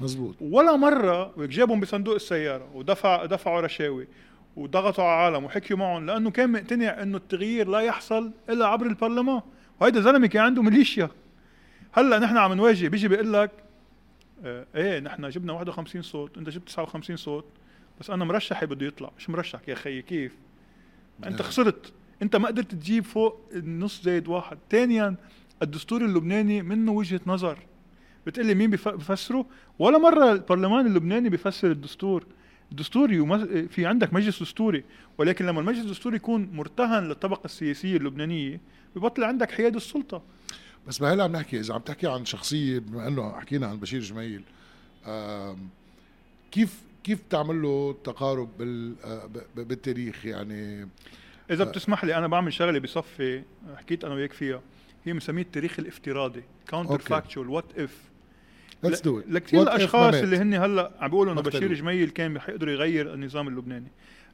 [0.00, 4.06] مزبوط ولا مرة جابهم بصندوق السيارة ودفع دفعوا رشاوي
[4.56, 9.40] وضغطوا على العالم وحكيوا معهم لأنه كان مقتنع إنه التغيير لا يحصل إلا عبر البرلمان.
[9.80, 11.10] وهيدا زلمة كان عنده ميليشيا.
[11.92, 13.50] هلأ نحن عم نواجه بيجي بيقول لك
[14.44, 17.44] آه إيه نحن جبنا 51 صوت أنت جبت 59 صوت
[18.00, 19.10] بس أنا مرشحي بده يطلع.
[19.18, 20.32] مش مرشح يا خيي كيف؟
[21.24, 21.92] أنت خسرت.
[22.22, 24.58] أنت ما قدرت تجيب فوق النص زائد واحد.
[24.70, 25.14] ثانيا
[25.62, 27.58] الدستور اللبناني منه وجهة نظر.
[28.26, 29.46] بتقلي مين بيفسره
[29.78, 32.26] ولا مرة البرلمان اللبناني بيفسر الدستور.
[32.72, 33.40] الدستور يمس...
[33.42, 34.84] في عندك مجلس دستوري.
[35.18, 38.60] ولكن لما المجلس الدستوري يكون مرتهن للطبقة السياسية اللبنانية
[38.96, 40.22] ببطل عندك حياد السلطة.
[40.88, 44.00] بس ما هلا عم نحكي إذا عم تحكي عن شخصية بما إنه حكينا عن بشير
[44.00, 44.42] جميل
[46.50, 50.88] كيف كيف تعمل له تقارب بال آه، بالتاريخ؟ يعني
[51.50, 53.42] إذا بتسمح لي أنا بعمل شغلة بصفي
[53.76, 54.60] حكيت أنا وياك فيها
[55.04, 57.96] هي مسمية التاريخ الافتراضي counterfactual what if
[58.82, 62.68] let's do it لكثير الأشخاص اللي هن هلأ عم بيقولوا إنه بشير جميل كان حيقدر
[62.68, 63.88] يغير النظام اللبناني.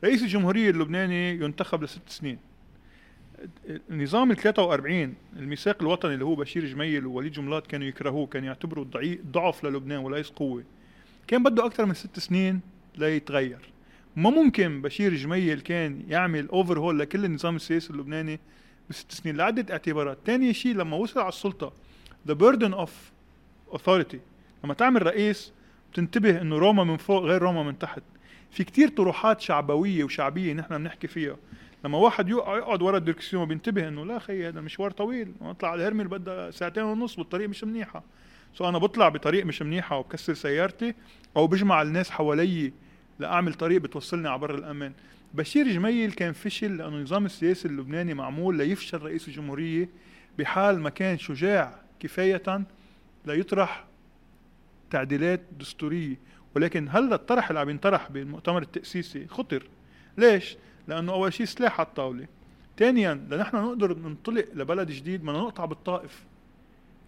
[0.04, 2.38] رئيس الجمهورية اللبناني ينتخب لست سنين.
[3.90, 8.84] النظام ال 43 الميثاق الوطني اللي هو بشير جميل ووليد جنبلاط كانوا يكرهوه كانوا يعتبروا
[9.30, 10.64] ضعف للبنان وليس قوة.
[11.26, 12.60] كان بده أكثر من ست سنين
[12.96, 13.58] ليتغير.
[14.16, 18.40] ما ممكن بشير جميل كان يعمل overhaul لكل النظام السياسي اللبناني
[18.90, 20.18] بست سنين لعدة اعتبارات.
[20.26, 21.72] ثاني شيء لما وصل على السلطة
[22.28, 22.90] the burden of
[23.76, 24.18] authority
[24.64, 25.52] لما تعمل رئيس
[25.92, 28.02] بتنتبه إنه روما من فوق غير روما من تحت.
[28.50, 31.36] في كتير طروحات شعبوية وشعبية نحن بنحكي فيها.
[31.86, 35.34] لما واحد يقع- يقعد ورا الدركسيون بينتبه إنه لا خيي هذا المشوار طويل.
[35.42, 38.04] أطلع على الهرمل بدها ساعتين ونص والطريق مش منيحة.
[38.54, 40.94] so أنا بطلع بطريق مش منيحة وبكسر سيارتي
[41.36, 42.72] أو بجمع الناس حوالي
[43.18, 44.92] لأعمل طريق بتوصلني على بر الأمان.
[45.34, 49.88] بشير جميل كان فشل لأنه النظام السياسي اللبناني معمول ليفشل رئيس الجمهورية
[50.38, 52.62] بحال ما كان شجاع كفاية
[53.26, 53.84] ليطرح
[54.90, 56.16] تعديلات دستورية.
[56.56, 59.68] ولكن هلا الطرح اللي عم ينطرح بالمؤتمر التأسيسي خطر.
[60.18, 60.56] ليش؟
[60.88, 62.26] لأنه أول شيء سلاح على الطاولة.
[62.78, 66.24] ثانيا لنحن نقدر ننطلق لبلد جديد بدنا نقطع بالطائف.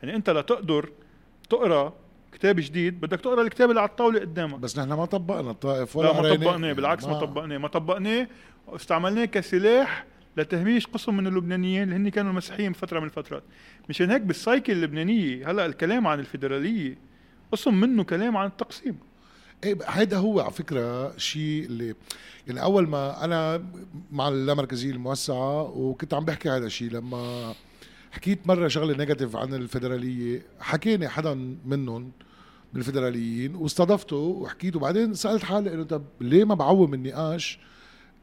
[0.02, 0.88] يعني أنت لتقدر
[1.50, 1.94] تقرأ
[2.32, 4.58] كتاب جديد بدك تقرأ الكتاب اللي على الطاولة قدامك.
[4.58, 6.34] بس نحن ما طبقنا الطائف ولا لا ما.
[6.34, 7.58] طبقناه بالعكس ما طبقناه.
[7.58, 8.28] ما طبقناه
[8.68, 10.04] استعملناه كسلاح
[10.36, 13.42] لتهميش قسم من اللبنانيين اللي هن كانوا مسيحيين بفتره من الفترات.
[13.88, 16.98] مشان هيك بالسايكل اللبنانية هلأ الكلام عن الفيدرالية
[17.52, 18.98] قسم منه كلام عن التقسيم.
[19.64, 21.94] إيه هيدا هو على فكرة شيء اللي
[22.46, 23.64] يعني أول ما أنا
[24.12, 27.54] مع اللامركزيه الموسعة وكنت عم بحكي هذا الشيء لما
[28.12, 31.34] حكيت مرة شغلة negative عن الفدرالية حكيني حدا
[31.64, 32.12] منهم
[32.72, 37.58] من الفدراليين واستضفته وحكيت وبعدين سألت حالي إنه طب ليه ما بعوم النقاش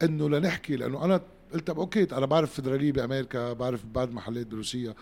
[0.02, 1.20] إنه لنحكي؟ لأنه أنا
[1.52, 4.94] قلت طب okay أنا بعرف فدرالية بأمريكا بعرف بعض محلات بروسيا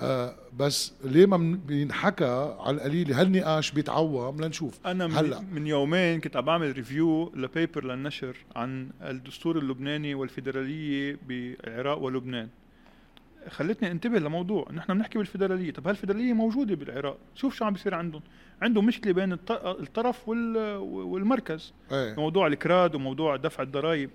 [0.00, 4.86] آه بس ليه ما بينحكى على القليل؟ هالنقاش بيتعوم؟ لنشوف.
[4.86, 5.40] أنا من, هلأ.
[5.52, 12.48] من يومين كنت عم بعمل review ل paper للنشر عن الدستور اللبناني والفيدرالية بالعراق ولبنان.
[13.48, 14.68] خلتني انتبه لموضوع.
[14.72, 15.70] نحن بنحكي بالفيدرالية.
[15.70, 18.22] طب هالفيدراليه موجودة بالعراق؟ شوف شو عم بيصير عندهم.
[18.62, 21.72] عندهم مشكلة بين الط- الطرف وال- والمركز.
[21.92, 22.14] إيه.
[22.16, 24.10] موضوع الكراد وموضوع دفع الضرائب.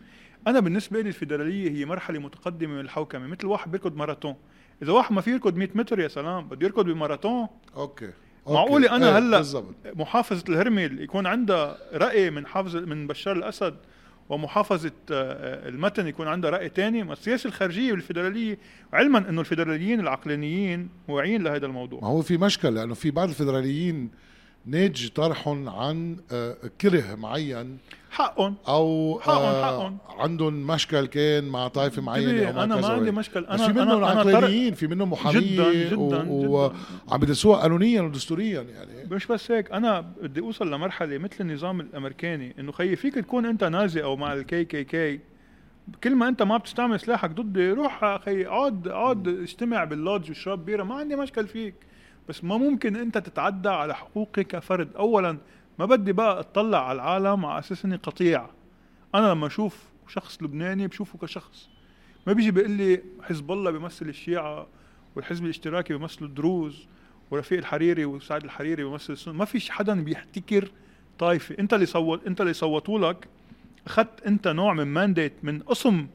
[0.47, 4.35] أنا بالنسبة لي الفيدرالية هي مرحلة متقدمة من الحوكمة مثل واحد بيركض ماراثون.
[4.83, 7.47] إذا واحد ما في يركض 100 متر يا سلام بده يركض بماراثون.
[7.75, 8.09] أوكي.
[8.47, 9.75] معقولة أنا إيه، هلأ بالضبط.
[9.95, 13.75] محافظة الهرمل يكون عندها رأي من حافظ من بشار الأسد
[14.29, 18.57] ومحافظة آه، المتن يكون عندها رأي تاني؟ ما السياسة الخارجية والفيدرالية
[18.93, 24.09] علما أنه الفيدراليين العقلانيين واعيين لهذا ما الموضوع هو في مشكل لأنه في بعض الفدراليين
[24.69, 27.77] ناتج طرحهم عن آه، كره معين.
[28.11, 29.97] حقهم أو حقهم- آه، حقهم.
[30.19, 33.11] عندهم مشكل كان مع طائفة معينة أو مع أنا ما عندي.
[33.11, 33.45] مشكل.
[33.45, 36.71] أنا في منهم عقلانيين في منهم محاميه جدا جدا وعم
[37.19, 39.07] بدرسوها قانونيا ودستوريا يعني.
[39.11, 39.71] مش بس هيك.
[39.71, 44.33] أنا بدي أوصل لمرحلة مثل النظام الأمريكاني إنه خيي فيك تكون أنت نازي أو مع
[44.33, 45.19] الكي كي كي
[46.03, 50.83] كل ما أنت ما بتستعمل سلاحك ضدي روح أخي اقعد اقعد اجتمع باللودج واشرب بيرة.
[50.83, 51.75] ما عندي مشكل فيك.
[52.29, 55.37] بس ما ممكن انت تتعدى على حقوقي كفرد اولا
[55.79, 58.49] ما بدي بقى أطلع على العالم على أساس إني قطيع.
[59.15, 61.69] أنا لما أشوف شخص لبناني بشوفه كشخص.
[62.27, 64.67] ما بيجي بيقول لي حزب الله بيمثل الشيعة
[65.15, 66.87] والحزب الاشتراكي بيمثل الدروز
[67.31, 69.33] ورفيق الحريري وسعد الحريري بيمثل السنة.
[69.33, 70.71] ما فيش حدا بيحتكر
[71.19, 71.55] طائفة.
[71.59, 73.27] انت اللي صوت انت اللي صوتوا لك.
[73.87, 76.07] أخذت انت نوع من مانديت من قسم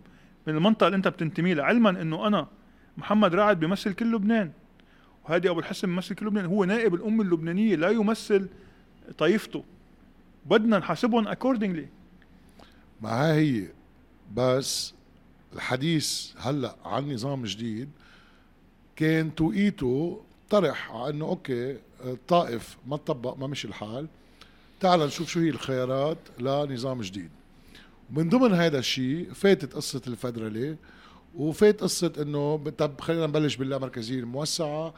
[0.47, 1.65] من المنطقة اللي انت بتنتمي لها.
[1.65, 2.47] علما إنه أنا
[2.97, 4.53] محمد رعد بيمثل كل لبنان.
[5.25, 8.49] وهادي أبو الحسن بيمثل كل لبنان هو نائب الأمة اللبنانية لا يمثل
[9.19, 9.65] طائفته.
[10.47, 11.87] بدنا نحاسبهم accordingly.
[13.03, 13.67] ما هي
[14.35, 14.95] بس
[15.55, 17.89] الحديث هلأ عن نظام جديد
[18.97, 24.07] كان توقيته طرح على إنه أوكي الطائف ما تطبق ما مشي الحال.
[24.81, 27.31] تعال نشوف شو هي الخيارات لنظام جديد.
[28.11, 30.77] من ضمن هذا الشيء فاتت قصة الفدرالي
[31.35, 34.93] وفات قصة إنه طب خلينا نبلش باللامركزية الموسعة و-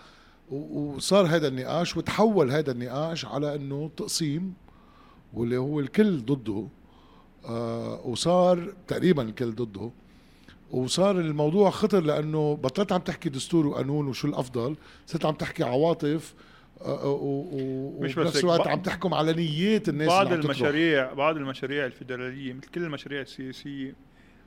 [0.50, 4.54] وصار هذا النقاش وتحول هذا النقاش على إنه تقسيم
[5.34, 6.68] واللي هو الكل ضده
[7.44, 9.90] آه وصار تقريبا الكل ضده
[10.70, 14.76] وصار الموضوع خطر لأنه بطلت عم تحكي دستور وقانون وشو الأفضل
[15.06, 16.34] صرت عم تحكي عواطف
[16.80, 20.40] آه، و- و- مش بس وبنفس الوقت عم تحكم على نيات الناس بعض اللي عم.
[20.44, 23.94] المشاريع بعض المشاريع الفيدرالية مثل كل المشاريع السياسية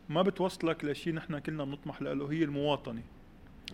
[0.10, 3.02] ما بتوصلك لشيء نحن كلنا بنطمح له هي المواطنة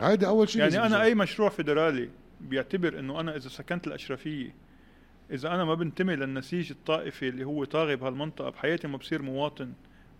[0.01, 1.03] هيدي أول شيء يعني أنا.
[1.03, 2.09] أي مشروع فيدرالي
[2.41, 4.55] بيعتبر إنه أنا إذا سكنت الاشرفيه
[5.31, 9.73] إذا أنا ما بنتمي للنسيج الطائفي اللي هو طاغي بهالمنطقة بحياتي ما بصير مواطن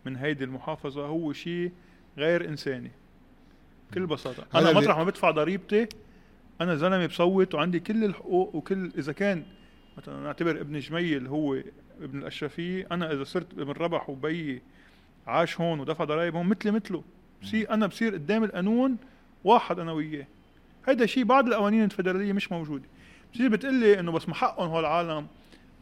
[0.06, 1.72] من هيدي المحافظة هو شيء
[2.18, 2.92] غير إنساني.
[3.92, 4.46] بكل بساطة.
[4.56, 5.88] أنا مطرح ما بدفع ضريبتي
[6.62, 9.44] أنا زلمة بصوت وعندي كل الحقوق وكل إذا كان
[9.98, 11.56] مثلا نعتبر ابن جميل هو
[12.02, 14.62] ابن الأشرفية أنا إذا صرت ابن ربح وبيي
[15.28, 17.04] عاش هون ودفع ضرائب هون مثلي مثله.
[17.42, 18.98] بصير أنا بصير قدام القانون
[19.46, 20.28] واحد أنا وياه.
[20.88, 22.84] هيدا شيء بعض القوانين الفدرالية مش موجودة.
[23.32, 25.28] بتصير بتقلي إنه بس ما حقهم هول العالم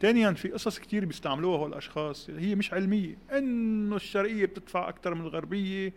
[0.00, 3.16] ثانيا في قصص كتير بيستعملوها هول الاشخاص هي مش علمية.
[3.32, 5.92] إنه الشرقية بتدفع أكثر من الغربية.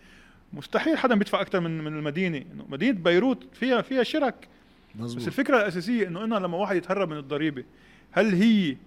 [0.53, 2.38] مستحيل حدا بيدفع أكثر من من المدينة.
[2.38, 4.47] إنه مدينة بيروت فيها فيها شرك.
[4.95, 7.63] بس مزبوط الفكرة الأساسية إنه أنا لما واحد يتهرب من الضريبة
[8.11, 8.78] هل هي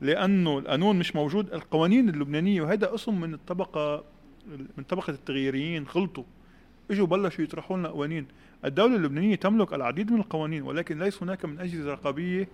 [0.00, 4.04] لأنه القانون مش موجود؟ القوانين اللبنانية وهذا قسم من الطبقه
[4.76, 6.24] من طبقة التغييريين غلطوا.
[6.90, 8.26] اجوا بلشوا يطرحوا لنا قوانين.
[8.64, 12.48] الدولة اللبنانية تملك العديد من القوانين ولكن ليس هناك من أجهزة رقابية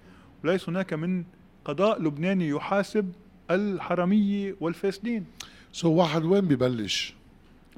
[0.44, 1.24] وليس هناك من
[1.64, 3.12] قضاء لبناني يحاسب
[3.50, 5.24] الحرامية والفاسدين.
[5.72, 7.14] so واحد وين ببلش؟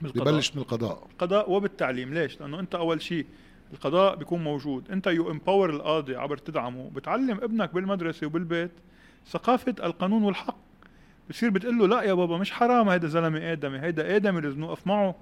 [0.02, 0.24] بالقضاء.
[0.24, 1.06] ببلش من القضاء.
[1.12, 2.14] القضاء وبالتعليم.
[2.14, 3.26] ليش؟ لأنه أنت أول شيء
[3.72, 4.90] القضاء بيكون موجود.
[4.90, 6.90] أنت you empower القاضي عبر تدعمه.
[6.90, 8.70] بتعلم ابنك بالمدرسة وبالبيت
[9.28, 10.56] ثقافة القانون والحق.
[11.30, 14.86] بصير بتقول له لا يا بابا مش حرام هيدا زلمة آدمي هيدا آدمي لازم نوقف
[14.86, 15.14] معه.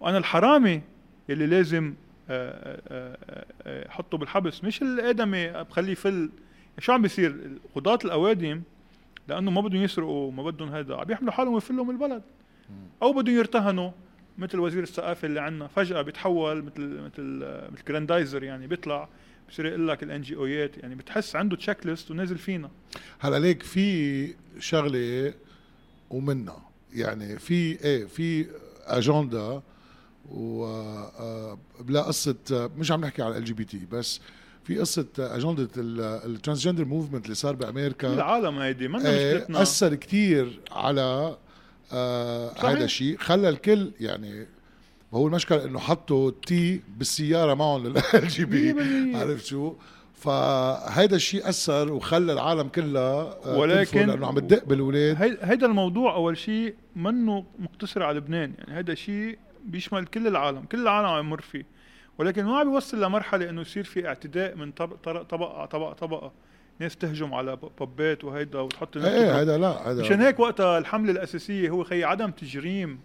[0.00, 0.82] وأنا الحرامي
[1.28, 1.94] يلي لازم
[2.30, 4.64] آه، آه، آه، آه، حطه بالحبس.
[4.64, 6.30] مش الآدمي بخليه يفل
[6.78, 8.62] شو عم بيصير؟ قضاة الأوادم
[9.28, 12.22] لأنه ما بدهم يسرقوا ما بدهم هيدا عم يحملوا حالهم ويفلوا من البلد.
[13.02, 13.90] أو بدهم يرتهنوا
[14.38, 17.22] مثل وزير الثقافة اللي عندنا فجأة بيتحول مثل مثل
[17.72, 19.08] مثل جراندايزر يعني بيطلع
[19.48, 22.70] بصير يقول لك ال NGOيات يعني بتحس عنده checklist ونازل فينا.
[23.20, 25.34] هلا ليك في شغلة
[26.10, 26.56] ومنا
[26.94, 28.46] يعني في إيه في
[28.86, 29.62] اجندا
[30.30, 31.58] و آه،
[31.94, 34.20] قصة آه، مش عم نحكي على ال LGBT بس
[34.64, 38.12] في قصة آه، أجندة ال transgender movement اللي صار بأمريكا.
[38.14, 39.62] العالم هيدي آه، مشكلتنا.
[39.62, 41.36] أثر كتير على
[41.92, 42.52] آه.
[42.58, 43.16] هذا الشيء.
[43.18, 44.46] خلى الكل يعني
[45.14, 48.72] هو المشكلة إنه حطوا T بالسيارة معهم لل LGB
[49.14, 49.74] 100% عرفت شو؟
[50.14, 56.36] فهيدا الشيء أثر وخلى العالم كلها ولكن- لأنه عم تدق بالاولاد هي- هيدا الموضوع أول
[56.38, 58.52] شيء منه مقتصر على لبنان.
[58.58, 61.66] يعني هيدا شيء بيشمل كل العالم كل العالم عم يمر فيه.
[62.18, 66.32] ولكن ما عم بيوصل لمرحلة إنه يصير في اعتداء من طبقة طبقة طبقة.
[66.78, 69.36] ناس تهجم على بابات وهيدا وتحط إيه تضرب.
[69.36, 73.00] هذا لا هذا مشان هيك وقتها الحملة الأساسية هو خي عدم تجريم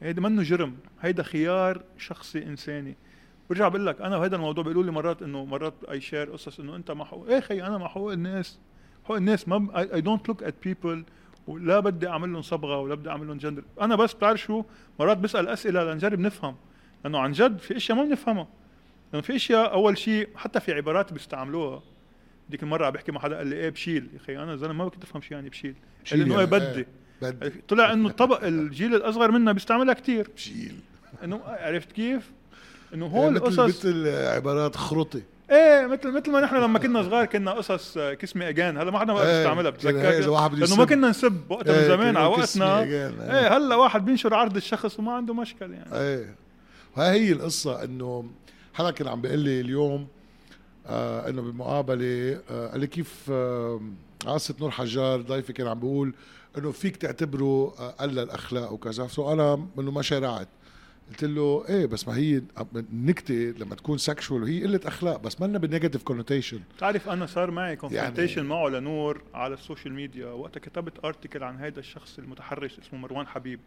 [0.00, 2.96] هيدا منه جرم هيدا خيار شخصي إنساني.
[3.50, 6.76] برجع بقول لك أنا بهذا الموضوع بيقولوا لي مرات إنه مرات اي شير قصص إنه
[6.76, 8.58] أنت مع حقوق إيه خي أنا مع حقوق الناس
[9.04, 11.04] حقوق الناس ما I don't look at people
[11.48, 14.64] ولا بدي أعمل لهم صبغة ولا بدي أعمل لهم جندر أنا بس بتعرف شو؟
[15.00, 16.56] مرات بسأل أسئلة لنجرب نفهم.
[17.04, 18.48] لأنه عن جد في أشياء ما بنفهمها.
[19.12, 21.82] لأنه في أشياء أول شيء حتى في عبارات بيستعملوها.
[22.50, 24.90] ديك المرة عم بحكي مع حدا قال لي إيه بشيل؟ يا أخي أنا زلمة ما
[24.90, 25.74] كنت أفهم شو يعني بشيل.
[26.10, 26.86] قال لي إنه إيه يعني، بدي.
[27.22, 27.62] بدي.
[27.68, 30.30] طلع إنه الطبق الجيل الأصغر منا بيستعملها كتير.
[30.36, 30.80] بشيل.
[31.24, 32.32] إنه عرفت كيف؟
[32.94, 37.02] إنه إيه، هول مثل قصص مثل عبارات خرطي إيه مثل مثل ما نحن لما كنا
[37.02, 38.78] صغار كنا قصص كسمي أجان.
[38.78, 40.10] هلا ما حدا بقى بده بتذكر
[40.56, 40.84] لأنه ما.
[40.84, 42.82] كنا نسب وقتها من إيه، زمان على وقتنا.
[42.82, 43.06] إيه.
[43.08, 45.94] إيه هلا واحد بينشر عرض الشخص وما عنده مشكل يعني.
[45.94, 46.34] إيه.
[46.96, 48.24] وهي هي القصة إنه
[48.74, 50.06] حدا كان عم بيقول لي اليوم
[50.86, 53.80] آه إنه بالمقابلة آه قال لي كيف آه
[54.26, 56.14] عاصة نور حجار ضيفي كان عم بيقول
[56.58, 59.06] إنه فيك تعتبره آه قل الأخلاق وكذا.
[59.06, 60.48] سو أنا انه ما شارعت
[61.10, 62.42] قلت له إيه بس ما هي
[62.76, 67.50] النكته لما تكون sexual هي قلة أخلاق بس مالنا بال negative connotation بتعرف أنا صار
[67.50, 72.98] معي confrontation معه لنور على السوشيال ميديا وقتها كتبت article عن هيدا الشخص المتحرش اسمه
[72.98, 73.60] مروان حبيب.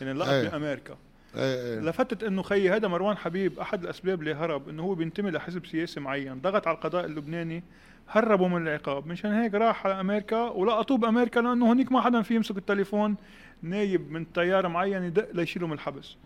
[0.00, 0.48] يعني لقب إيه.
[0.48, 0.96] بأمريكا.
[1.36, 1.80] إيه إيه.
[1.80, 6.00] لفتت إنه خيي هذا مروان حبيب أحد الأسباب اللي هرب إنه هو بينتمي لحزب سياسي
[6.00, 6.40] معين.
[6.40, 7.62] ضغط على القضاء اللبناني
[8.08, 9.06] هربوا من العقاب.
[9.06, 13.16] مشان هيك راح على أمريكا ولقطوه بامريكا لأنه هنيك ما حدا فيه يمسك التليفون.
[13.62, 16.16] نايب من طيارة معين يدق ليشيله من الحبس.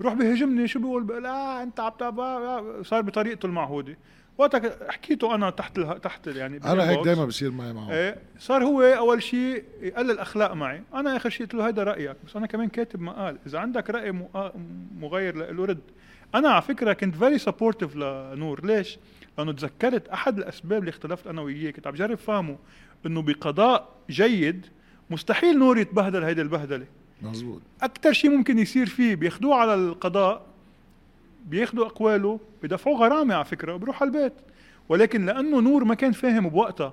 [0.00, 3.96] بروح بيهاجمني شو بيقول بقول آه أنت عم تابع صار بطريقته المعهودة.
[4.38, 5.92] وقتها حكيته أنا تحت اله...
[5.92, 7.04] تحت يعني أنا هيك.
[7.04, 7.92] دائما بصير معي معه.
[7.92, 10.82] إيه صار هو أول شيء يقلل أخلاق معي.
[10.94, 12.16] أنا آخر شيء قلت له هيدا رأيك.
[12.26, 13.38] بس أنا كمان كاتب مقال.
[13.46, 14.28] إذا عندك رأي
[15.00, 15.80] مغير له رد.
[16.34, 18.66] أنا على فكرة كنت very supportive لنور.
[18.66, 18.98] ليش؟
[19.38, 22.58] لأنه تذكرت أحد الأسباب اللي اختلفت أنا وياه كنت عم جرب فهمه
[23.06, 24.66] إنه بقضاء جيد
[25.10, 26.86] مستحيل نور يتبهدل هيدي البهدلة.
[27.22, 30.42] مزبوط أكثر شيء ممكن يصير فيه بياخدوه على القضاء
[31.46, 34.32] بياخدوا أقواله بدفعوه غرامة على فكرة وبروح على البيت.
[34.88, 36.92] ولكن لأنه نور ما كان فاهم بوقتها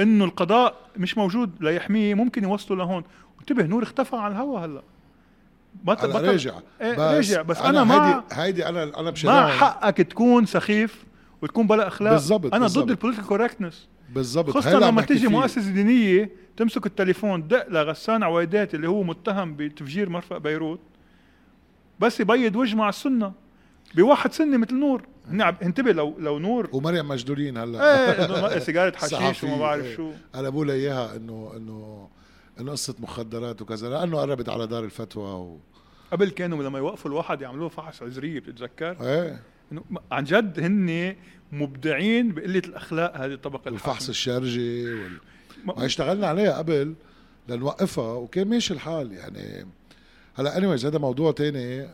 [0.00, 3.04] إنه القضاء مش موجود ليحميه ممكن يوصله لهون.
[3.40, 4.82] انتبه نور اختفى على الهوا هلأ.
[5.84, 9.48] بطل بطل راجع إيه بس راجع بس أنا, أنا مع هيدي هيدي أنا أنا مع
[9.48, 11.04] حقك تكون سخيف
[11.42, 12.12] وتكون بلا أخلاق.
[12.12, 12.84] بالزبط أنا بالزبط.
[12.84, 14.50] ضد ال political correctness بالضبط.
[14.50, 20.38] خصوصا لما تيجي مؤسسة دينية تمسك التليفون دق لغسان عويدات اللي هو متهم بتفجير مرفأ
[20.38, 20.80] بيروت
[22.00, 23.32] بس يبيض وجه مع السنة
[23.94, 25.02] بواحد سنة مثل نور.
[25.30, 26.68] هن انتبه لو لو نور.
[26.72, 28.52] ومريم مجدولين هلا.
[28.54, 29.96] إيه سيجارة حشيش وما بعرف إيه.
[29.96, 30.10] شو.
[30.34, 32.08] قلبوا لي إياها إنه إنه
[32.60, 35.58] إنه قصة مخدرات وكذا لأنه قربت على دار الفتوى و...
[36.12, 39.40] قبل كانوا لما يوقفوا الواحد يعملوه فحص عذريه بتتذكر؟ إيه.
[39.72, 39.82] إنه
[40.12, 41.16] عن جد هن
[41.52, 45.20] مبدعين بقلة الأخلاق هذه الطبقة الفحص الشرجي وال...
[45.64, 46.94] ما اشتغلنا عليها قبل
[47.48, 49.66] لنوقفها وكان ماشي الحال يعني.
[50.34, 51.88] هلا anyways هذا موضوع تاني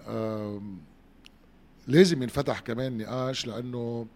[1.86, 4.06] لازم ينفتح كمان نقاش لأنه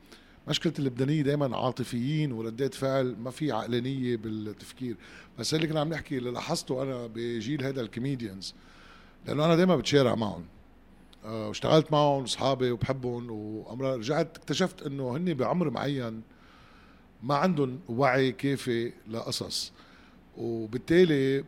[0.48, 4.96] مشكلة اللبنانية دائما عاطفيين وردات فعل ما في عقلانية بالتفكير.
[5.38, 8.54] بس اللي كنا عم نحكي اللي لاحظته أنا بجيل هذا ال comedians
[9.26, 10.44] لأنه أنا دائما بتشارع معهم.
[11.26, 13.30] واشتغلت معهم اصحابي وبحبهم.
[13.30, 16.22] وامرار رجعت اكتشفت إنه هن بعمر معين
[17.22, 19.72] ما عندهم وعي كافي لقصص.
[20.36, 21.44] وبالتالي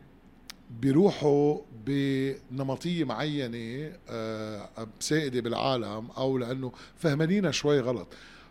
[0.81, 4.69] بيروحوا بنمطية معينة آه،
[4.99, 8.07] سائدة بالعالم أو لأنه فهمانينا شوي غلط.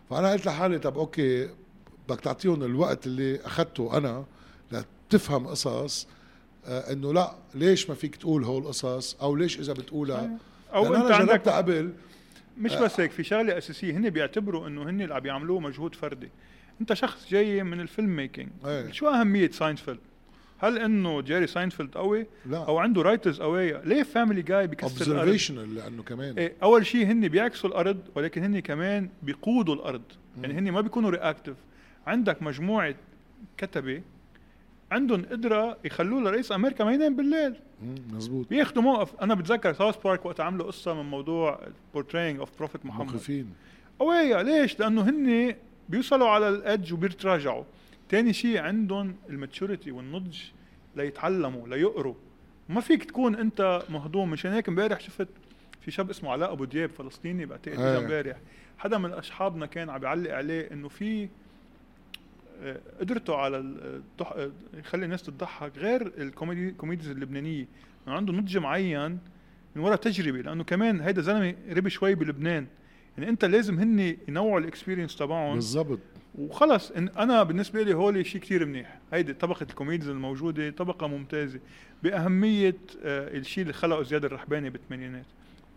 [0.09, 1.49] فأنا قلت لحالي طب أوكي
[2.09, 4.25] بدك تعطيهم الوقت اللي اخذته أنا
[4.71, 6.07] لتفهم قصص
[6.65, 10.37] آه إنه لا ليش ما فيك تقول هول القصص أو ليش إذا بتقولها
[10.73, 11.93] أو أنت أنا عندك قبل.
[12.57, 16.29] مش بس هيك في شغلة أساسية هن بيعتبروا إنه هن اللي عم يعملوه مجهود فردي.
[16.81, 18.49] أنت شخص جاي من ال film making.
[18.65, 18.91] إيه.
[18.91, 19.99] شو أهمية ساينفيلد
[20.61, 22.57] هل إنه جيري ساينفيلد قوي؟ لا.
[22.57, 26.37] أو عنده writers قويه ليه فاميلي جاي بكسر الأرض؟ لأنه كمان.
[26.37, 30.01] إيه أول شيء هن بيعكسوا الأرض ولكن هن كمان بيقودوا الأرض.
[30.37, 30.43] م.
[30.43, 31.55] يعني هن ما بيكونوا reactive
[32.07, 32.95] عندك مجموعة
[33.57, 34.01] كتبة
[34.91, 37.55] عندهم قدرة يخلوه لرئيس أمريكا ما ينام بالليل.
[38.13, 39.15] مزبوط بياخذوا موقف.
[39.21, 41.59] أنا بتذكر ساوث بارك وقت عملوا قصة من موضوع
[41.93, 43.53] portraying of Prophet محمد مخيفين
[43.99, 45.55] قوية ليش؟ لأنه هن
[45.89, 47.63] بيوصلوا على ال edge وبيتراجعوا
[48.09, 50.37] تاني شيء عندهم ال maturity والنضج
[50.95, 52.15] ليتعلموا ليقروا.
[52.69, 54.29] ما فيك تكون أنت مهضوم.
[54.29, 55.27] مشان هيك امبارح شفت
[55.81, 58.37] في شاب اسمه علاء أبو دياب فلسطيني بعتقد اجى امبارح.
[58.77, 61.29] حدا من أصحابنا كان عم بيعلق عليه إنه في آه،
[62.99, 64.31] قدرته على الضح...
[64.31, 67.67] آه، يخلي الناس تضحك غير ال comedy comedies اللبنانية.
[68.07, 69.19] انه عنده نضج معين
[69.75, 72.67] من وراء تجربة لأنه كمان هيدا زلمة ربي شوي بلبنان.
[73.17, 75.53] يعني أنت لازم هن ينوعوا ال experience تبعهم.
[75.55, 75.99] بالضبط.
[76.35, 78.99] وخلص إن أنا بالنسبة لي هولي شيء كثير منيح.
[79.13, 81.59] هيدي طبقة ال comedies الموجودة طبقة ممتازة.
[82.03, 85.25] بأهمية آه الشيء اللي خلقه زياد الرحباني بالثمانينات.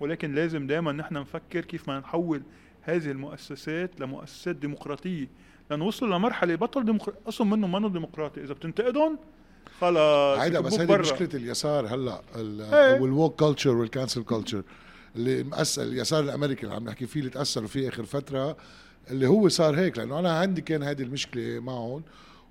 [0.01, 2.43] ولكن لازم دائما نحن نفكر كيف ما نحول
[2.83, 5.27] هذه المؤسسات لمؤسسات ديمقراطية.
[5.73, 9.19] لأنه وصلوا لمرحلة بطل ديمقراطي أصلا منه منه ديمقراطي؟ إذا بتنتقدهم
[9.81, 9.99] خلص
[10.41, 12.21] هيدا بس هيدي مشكلة اليسار هلأ
[13.01, 14.63] وال woke culture وال cancel culture
[15.17, 18.57] اللي مأثر اليسار الأمريكي اللي عم نحكي فيه اللي تأثروا فيه آخر فترة
[19.11, 22.03] اللي هو صار هيك لأنه أنا عندي كان هذه المشكلة معهم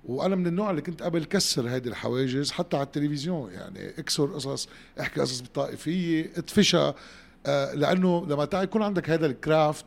[0.04, 3.52] وأنا من النوع اللي كنت قبل كسر هذه الحواجز حتى على التلفزيون.
[3.52, 4.68] يعني اكسر قصص
[5.00, 6.94] احكي قصص بالطائفية ادفشها
[7.46, 9.86] آه لأنه لما يكون عندك هذا ال craft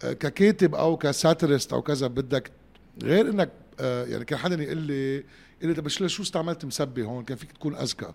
[0.00, 2.50] ككاتب أو ك satirist أو كذا بدك
[3.02, 5.24] غير إنك آه يعني كان حدا يقول لي يقول
[5.62, 8.12] لي طب شو استعملت مسبه هون؟ كان فيك تكون أذكى.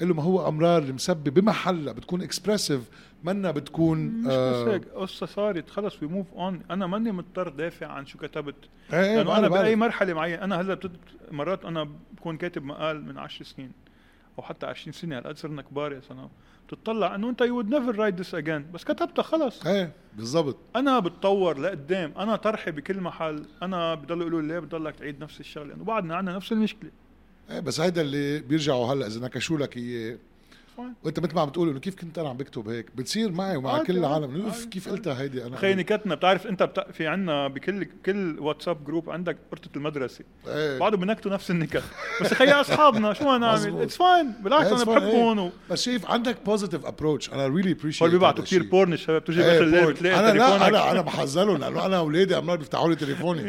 [0.00, 2.80] قال له ما هو أمرار المسبه بمحلها بتكون expressive
[3.24, 7.48] منا بتكون مش آه بس هيك قصة صارت خلص we move on أنا ماني مضطر
[7.48, 8.54] دافع عن شو كتبت.
[8.92, 10.78] إيه, إيه، لأنه أنا بأي مرحلة معينة أنا هلأ
[11.30, 13.72] مرات أنا بكون كاتب مقال من 10 سنين
[14.38, 16.28] أو حتى 20 سنة هلأ صرنا كبار يا سنه
[16.72, 20.56] بتطلع انه انت you never write this again بس كتبتها خلص إيه بالضبط.
[20.76, 22.12] أنا بتطور لقدام.
[22.18, 26.16] أنا طرحي بكل محل أنا بضلوا يقولوا لي ليه بتضلك تعيد نفس الشغلة؟ لأنه بعدنا
[26.16, 26.90] عندنا نفس المشكلة.
[27.50, 30.18] إيه بس هيدا اللي بيرجعوا هلأ إذا نكشوا لك اياه
[31.04, 33.82] وانت مثل ما عم بتقول انه كيف كنت أنا عم بكتب هيك؟ بتصير معي ومع
[33.82, 34.44] كل العالم.
[34.44, 36.92] اوف كيف قلتها هيدي أنا؟ خي نكتنا بتعرف انت بتا...
[36.92, 40.24] في عندنا بكل كل WhatsApp group عندك قرطة المدرسة.
[40.48, 40.78] إيه.
[40.78, 41.82] بعضهم بنكتوا نفس النكت.
[42.22, 45.46] بس خي أصحابنا شو ما نعمل it's fine بالعكس أنا بحبهم إيه.
[45.46, 45.50] و...
[45.70, 49.64] بس شايف عندك positive approach أنا really appreciate بيبعتوا كثير porn الشباب بتجي إيه اخر
[49.64, 53.42] الليل بتلاقي أنا لا أنا أنا بحذرهم لأنه أنا أولادي عمال بيفتحوا لي تليفوني.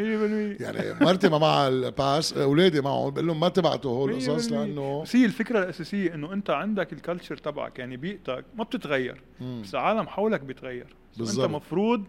[0.60, 3.10] يعني مرتي ما معها ال pass أولادي معهم.
[3.10, 7.20] بقول لهم ما تبعتوا هول القصص لأنه بس هي الفكرة الأساسية إنه أنت عندك ال
[7.20, 9.22] culture تبعك يعني بيئتك ما بتتغير.
[9.42, 9.62] مم.
[9.64, 10.96] بس العالم حولك بيتغير.
[11.18, 11.46] بالزبط.
[11.46, 12.04] انت مفروض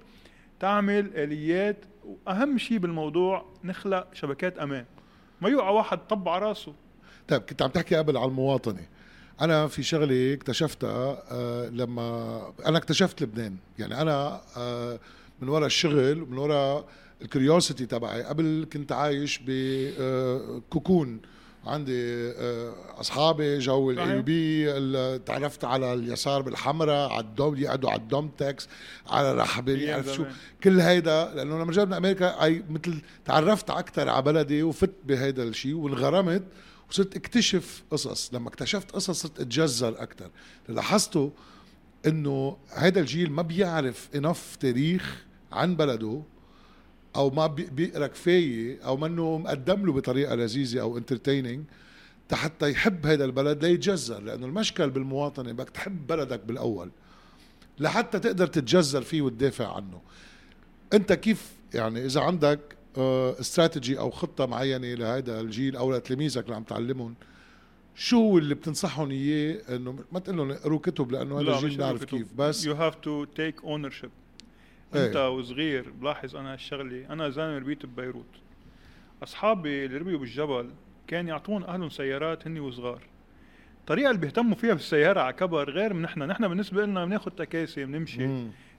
[0.61, 4.85] تعمل آليات وأهم شيء بالموضوع نخلق شبكات أمان.
[5.41, 6.73] ما يوقع واحد طب على راسه.
[7.29, 8.87] طيب كنت عم تحكي قبل على المواطنة.
[9.41, 13.57] أنا في شغلة اكتشفتها آه لما أنا اكتشفت لبنان.
[13.79, 15.01] يعني أنا آه
[15.43, 16.89] من وراء الشغل ومن وراء
[17.23, 21.21] ال curiosity تبعي قبل كنت عايش ب cocoon
[21.69, 24.07] عندي آه، أصحابي جو صحيح.
[24.07, 28.69] ال AUB تعرفت على اليسار بالحمراء على الدوم يقعدوا على الدوم تكس
[29.07, 30.25] على أيام يعرف شو.
[30.65, 35.43] كل هيدا لأنه لما رجعت من أمريكا أي مثل تعرفت أكثر على بلدي وفت بهيدا
[35.43, 36.43] الشيء وانغرمت
[36.91, 40.31] وصرت اكتشف قصص لما اكتشفت قصص صرت أتجذر أكثر
[40.69, 41.33] لاحظته
[42.07, 46.23] إنه هيدا الجيل ما بيعرف enough تاريخ عن بلده
[47.19, 51.65] أو ما بي- بيقرا كفايه أو منه مقدم له بطريقة لذيذة أو entertaining
[52.33, 56.91] حتى يحب هذا البلد ليتجذر لأنه المشكل بالمواطنة بدك تحب بلدك بالأول
[57.79, 60.01] لحتى تقدر تتجذر فيه وتدافع عنه
[60.93, 62.61] أنت كيف يعني إذا عندك
[62.99, 67.15] آه، استراتيجي أو خطة معينة لهذا الجيل أو لتلاميذك اللي عم تعلمهم
[67.95, 72.05] شو اللي بتنصحهم إياه إنه ما تقول لهم اقروا كتب لأنه هذا الجيل بيعرف.
[72.19, 74.28] كيف بس have to take ownership إيه.
[74.95, 78.37] انت وصغير بلاحظ أنا هالشغلة أنا زلمة ربيت ببيروت.
[79.23, 80.71] اصحابي اللي ربيوا بالجبل
[81.07, 83.03] كان يعطون اهلهم سيارات هني وصغار.
[83.81, 86.23] الطريقة اللي بيهتموا فيها بالسياره على كبر غير من نحن.
[86.23, 88.29] نحن بالنسبة لنا بناخذ تكاسي بنمشي.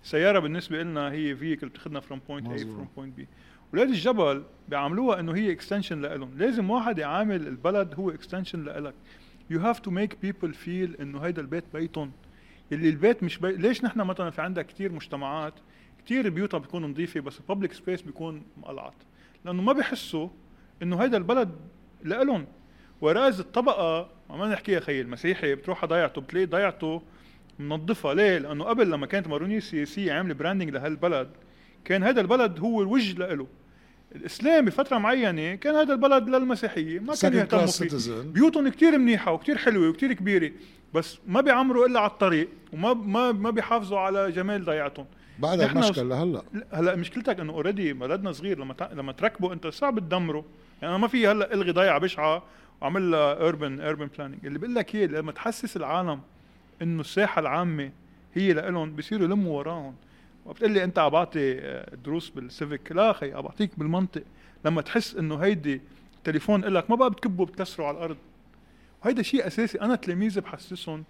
[0.03, 2.57] السياره بالنسبة لنا هي vehicle بتاخذنا from point A.
[2.57, 3.28] from point B
[3.74, 6.38] ولاد الجبل بيعاملوها إنه هي extension لإلهم.
[6.38, 8.93] لازم واحد يعامل البلد هو extension لإلك.
[9.49, 12.12] you have to make people feel إنه هيدا البيت بيتهم.
[12.72, 13.51] اللي البيت مش بي...
[13.51, 15.53] ليش نحن مثلا في عندك كتير مجتمعات
[16.06, 18.93] كتير بيوتها بتكون نظيفة بس ال public space بيكون مقلعت
[19.45, 20.30] لأنه ما بيحسوا
[20.84, 21.50] إنه هيدا البلد
[22.04, 22.45] لإلهم.
[23.01, 27.02] whereas الطبقة ما نحكي يا خيي المسيحي بتروح على ضيعته بتلاقي ضيعته
[27.60, 28.14] منظفة.
[28.14, 31.30] ليه؟ لأنه قبل لما كانت مارونيه السياسيه عاملة branding لهالبلد
[31.86, 33.47] كان هذا البلد هو الوجه لإله.
[34.16, 38.22] الإسلام بفترة معينة كان هذا البلد للمسيحية ما كانوا Second يهتموا فيه.
[38.22, 40.52] بيوتهم كتير منيحة وكتير حلوة وكتير كبيرة
[40.93, 45.06] بس ما بيعمروا إلا على الطريق وما ما ما بيحافظوا على جمال ضيعتهم.
[45.39, 46.41] بعدها نحن المشكل لهلأ.
[46.53, 48.75] لا، هلأ مشكلتك إنه already بلدنا صغير لما.
[48.93, 50.45] لما تركبه أنت صعب تدمره.
[50.81, 52.43] يعني أنا ما في هلأ إلغي ضيعة بشعة
[52.81, 56.21] وأعمل لها urban urban planning اللي بقول لك اياه لما تحسس العالم
[56.81, 57.91] إنه الساحة العامة
[58.33, 59.95] هي لإلهم بصيروا يلموا وراهم.
[60.45, 64.23] وبتقول لي أنت عم بعطي آه، دروس بال civic لا أخي عم بعطيك بالمنطق.
[64.65, 65.81] لما تحس إنه هيدي
[66.23, 68.17] تليفون لك ما بقى بتكبه بتكسره على الأرض.
[69.03, 71.03] وهيدا شيء أساسي أنا تلاميذي بحسسهم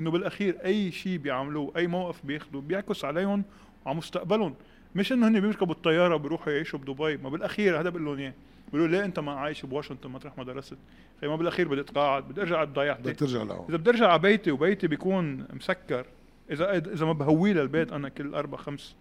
[0.00, 3.44] إنه بالأخير أي شيء بيعملوه أي موقف بياخذوه بيعكس عليهم
[3.86, 4.54] وعلى مستقبلهم.
[4.94, 7.16] مش إنه هن بيركبوا الطيارة وبيروحوا يعيشوا بدبي.
[7.16, 8.34] ما بالأخير هذا بقول لهم اياه
[8.72, 10.76] بيقولوا ليه أنت ما عايش بواشنطن مطرح ما درست
[11.20, 13.66] خي ما بالأخير بدي اتقاعد بدي ارجع على ضيعتي بدك ترجع لهون.
[13.68, 16.06] إذا بدي ارجع على بيتي وبيتي بيكون مسكر.
[16.50, 18.96] إذا إذا ما بهويه للبيت أنا كل أربع خمس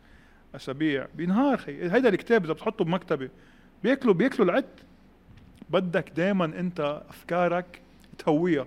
[0.56, 1.92] أسابيع بينهار خي.
[1.92, 3.30] هيدا الكتاب إذا بتحطه بمكتبة
[3.84, 4.66] بياكلوا بياكلوا العد.
[5.70, 7.82] بدك دائما أنت أفكارك
[8.18, 8.66] تهويها.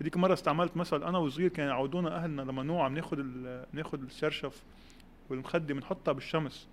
[0.00, 3.24] هذيك مرة استعملت مثل أنا وصغير كانوا يعودونا أهلنا لما نوع عم ناخذ
[3.72, 4.62] ناخذ الشرشف.
[5.30, 6.66] والمخدة بنحطها بالشمس.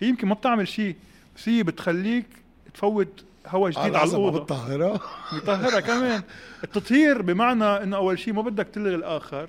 [0.00, 0.96] هي يمكن ما بتعمل شيء
[1.36, 2.26] بس هي بتخليك
[2.74, 4.38] تفوت هواء جديد على العظمة الأوضة.
[4.38, 5.00] بالطاهرة
[5.32, 6.22] مطهرة كمان.
[6.64, 9.48] التطهير بمعنى إنه أول شيء ما بدك تلغي الآخر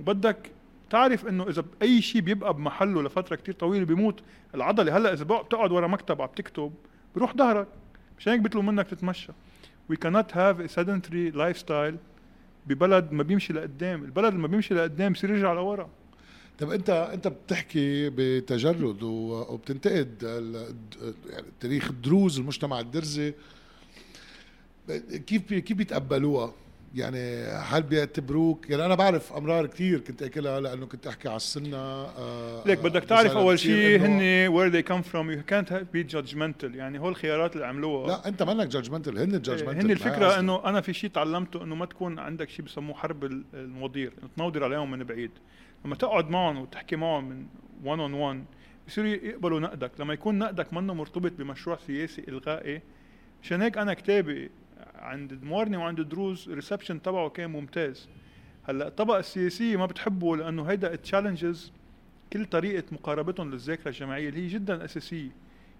[0.00, 0.50] وبدك
[0.90, 4.20] تعرف إنه إذا أي شيء بيبقى بمحله لفترة كتير طويلة بيموت.
[4.54, 6.72] العضلة هلأ إذا بتقعد ورا مكتب عم تكتب
[7.16, 7.66] بروح ظهرك.
[8.18, 9.32] مشان هيك بيطلبوا منك تتمشى.
[9.92, 11.94] We cannot have a sedentary lifestyle
[12.66, 14.04] ببلد ما بيمشي لقدام.
[14.04, 15.88] البلد اللي ما بيمشي لقدام بصير يرجع لورا.
[16.60, 20.22] طب انت انت بتحكي بتجرد وبتنتقد
[21.30, 23.34] يعني تاريخ الدروز المجتمع الدرزي.
[25.26, 26.52] كيف بي- كيف بيتقبلوها؟
[26.94, 31.76] يعني هل بيعتبروك؟ يعني أنا بعرف أمرار كثير كنت اكلها لأنه كنت أحكي على السنة
[31.76, 35.26] آه، ليك بدك تعرف أول شيء هن they come from.
[35.38, 36.74] You can't have- be judgmental.
[36.76, 38.06] يعني هول الخيارات اللي عملوها.
[38.08, 41.74] لا أنت منك judgmental هن ال judgmental هن الفكرة إنه أنا في شيء تعلمته إنه
[41.74, 45.30] ما تكون عندك شيء بسموه حرب ال- المناظير إنه تناظر عليهم من بعيد.
[45.84, 47.46] لما تقعد معهم وتحكي معهم من
[47.84, 48.44] 1 on 1
[48.88, 49.92] بصيروا يقبلوا نقدك.
[50.00, 52.82] لما يكون نقدك منه مرتبط بمشروع سياسي إلغائي
[53.42, 54.50] مشان هيك أنا كتابي
[54.94, 58.08] عند الموارني وعند الدروز ال reception تبعه كان ممتاز.
[58.62, 61.72] هلأ الطبقة السياسية ما بتحبه لأنه هيدا challenges
[62.32, 65.30] كل طريقة مقاربتهم للذاكرة الجماعية اللي هي جدا أساسية.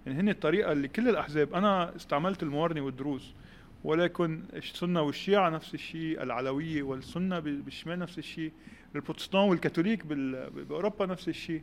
[0.07, 3.34] يعني هن الطريقة اللي كل الأحزاب أنا استعملت الموارني والدروز.
[3.85, 8.53] ولكن السنة والشيعة نفس الشيء العلوية والسنة بال- بالشمال نفس الشيء
[8.95, 11.62] البروتستان والكاثوليك بأوروبا نفس الشيء.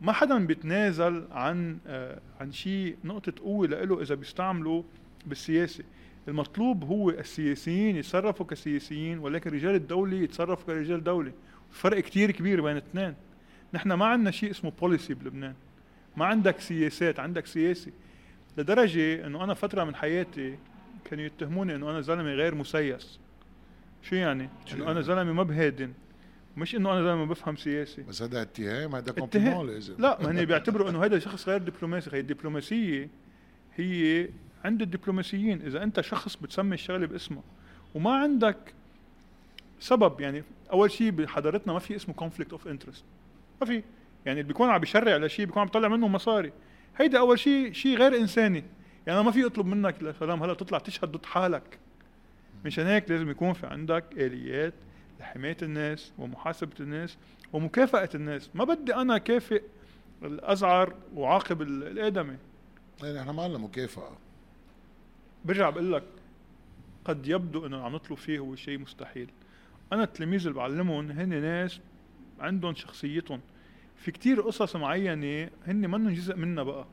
[0.00, 4.84] ما حدا بيتنازل عن آه، عن شيء نقطة قوة لإله إذا بيستعمله
[5.26, 5.84] بالسياسة.
[6.28, 11.32] المطلوب هو السياسيين يتصرفوا كسياسيين ولكن رجال الدولة يتصرفوا كرجال دولة.
[11.70, 13.14] فرق كتير كبير بين الاثنين
[13.74, 15.54] نحن ما عندنا شيء اسمه policy بلبنان.
[16.16, 17.92] ما عندك سياسات عندك سياسي
[18.58, 20.58] لدرجة إنه أنا فترة من حياتي
[21.04, 23.18] كانوا يتهموني انه أنا زلمة غير مسيس.
[24.02, 25.92] شو يعني؟ شو انه؟ أنا زلمة ما بهادن.
[26.56, 28.02] مش إنه أنا زلمة بفهم سياسي.
[28.02, 29.94] بس هذا اتهام هذا compliment لازم.
[29.98, 32.10] لا ما هن بيعتبروا إنه هذا شخص غير دبلوماسي.
[32.16, 33.08] هي الدبلوماسية
[33.76, 34.28] هي
[34.64, 35.62] عند الدبلوماسيين.
[35.62, 37.42] إذا أنت شخص بتسمي الشغلة باسمه
[37.94, 38.74] وما عندك
[39.80, 43.04] سبب يعني أول شيء بحضارتنا ما في اسمه conflict of interest
[43.60, 43.82] ما في.
[44.26, 46.52] يعني اللي بيكون عم بيشرع لشيء بيكون عم بيطلع منه مصاري.
[46.96, 48.64] هيدا أول شيء شيء غير إنساني.
[49.06, 51.78] يعني أنا ما في اطلب منك يا سلام هلا تطلع تشهد ضد حالك.
[52.64, 54.74] مشان هيك لازم يكون في عندك آليات
[55.20, 57.18] لحماية الناس ومحاسبة الناس
[57.52, 58.50] ومكافأة الناس.
[58.54, 59.62] ما بدي أنا كافئ
[60.22, 62.36] الأزعر وعاقب الآدمي.
[63.02, 64.16] يعني إحنا ما لنا مكافأة.
[65.44, 66.04] برجع بقول لك
[67.04, 69.30] قد يبدو إنه عم نطلب فيه هو شيء مستحيل.
[69.92, 71.80] أنا التلاميذ اللي بعلمهم هن ناس
[72.40, 73.40] عندهم شخصيتهم.
[73.96, 76.86] في كتير قصص معينة هن منهم جزء منا بقى.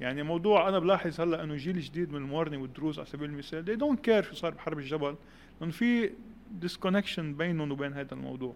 [0.00, 3.80] يعني موضوع أنا بلاحظ هلأ إنه جيل جديد من الموارنه والدروز على سبيل المثال they
[3.80, 5.16] don't care شو صار بحرب الجبل
[5.60, 6.10] لأنه في
[6.50, 8.54] disconnection بينهم وبين هذا الموضوع.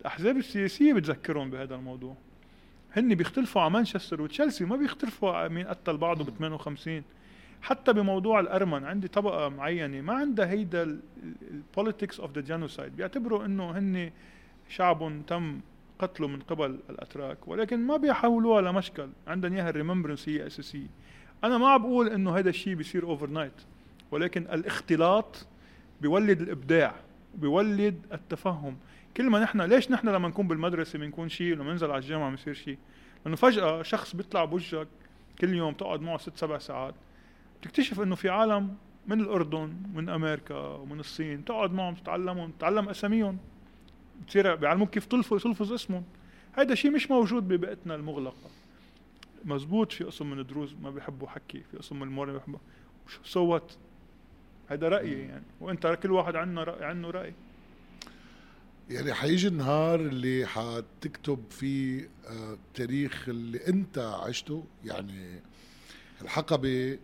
[0.00, 2.16] الأحزاب السياسية بتذكرهم بهذا الموضوع.
[2.92, 7.02] هن بيختلفوا على مانشستر وتشيلسي ما بيختلفوا على مين قتل بعضه ب 58
[7.62, 11.00] حتى بموضوع الأرمن عندي طبقة معينة ما عندها هيدا
[11.50, 14.10] ال politics of the genocide بيعتبروا إنه هن
[14.68, 15.60] شعب تم
[15.98, 19.08] قتله من قبل الأتراك ولكن ما بيحولوها لمشكل.
[19.26, 20.86] عندهم إياها ال remembrance هي أساسية.
[21.44, 23.52] أنا ما عم بقول إنه هذا الشيء بيصير overnight
[24.10, 25.46] ولكن الاختلاط
[26.00, 26.94] بيولد الإبداع
[27.34, 28.76] بيولد التفهم.
[29.16, 32.54] كل ما نحن ليش نحن لما نكون بالمدرسة بنكون شيء ولما ننزل على الجامعة بنصير
[32.54, 32.78] شيء
[33.24, 34.88] لأنه فجأة شخص بيطلع بوجهك
[35.40, 36.94] كل يوم تقعد معه ست سبع ساعات
[37.60, 38.76] بتكتشف إنه في عالم
[39.06, 43.38] من الأردن من أمريكا ومن الصين تقعد معهم تتعلمهم تتعلم أساميهم.
[44.22, 46.04] بتصير بيعلموك كيف تلفظ تلفظ اسمهم.
[46.52, 48.50] هذا شيء مش موجود ببيئتنا المغلقة.
[49.44, 52.58] مزبوط في قسم من الدروز ما بيحبوا حكي في قسم من المورد ما بيحبوا.
[53.24, 53.78] صوت
[54.68, 55.44] هذا رأيي يعني.
[55.60, 57.34] وإنت كل واحد عنده راي عنه رأي.
[58.90, 64.64] يعني حيجي النهار اللي حتكتب فيه آه، تاريخ اللي إنت عشته.
[64.84, 65.40] يعني
[66.22, 66.98] الحقبة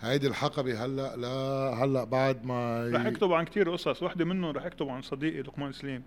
[0.00, 4.02] هيدي الحقبة هلأ لا هلأ بعد ما رح اكتب عن كثير قصص.
[4.02, 6.02] وحدة منهم رح اكتب عن صديقي لقمان سليم.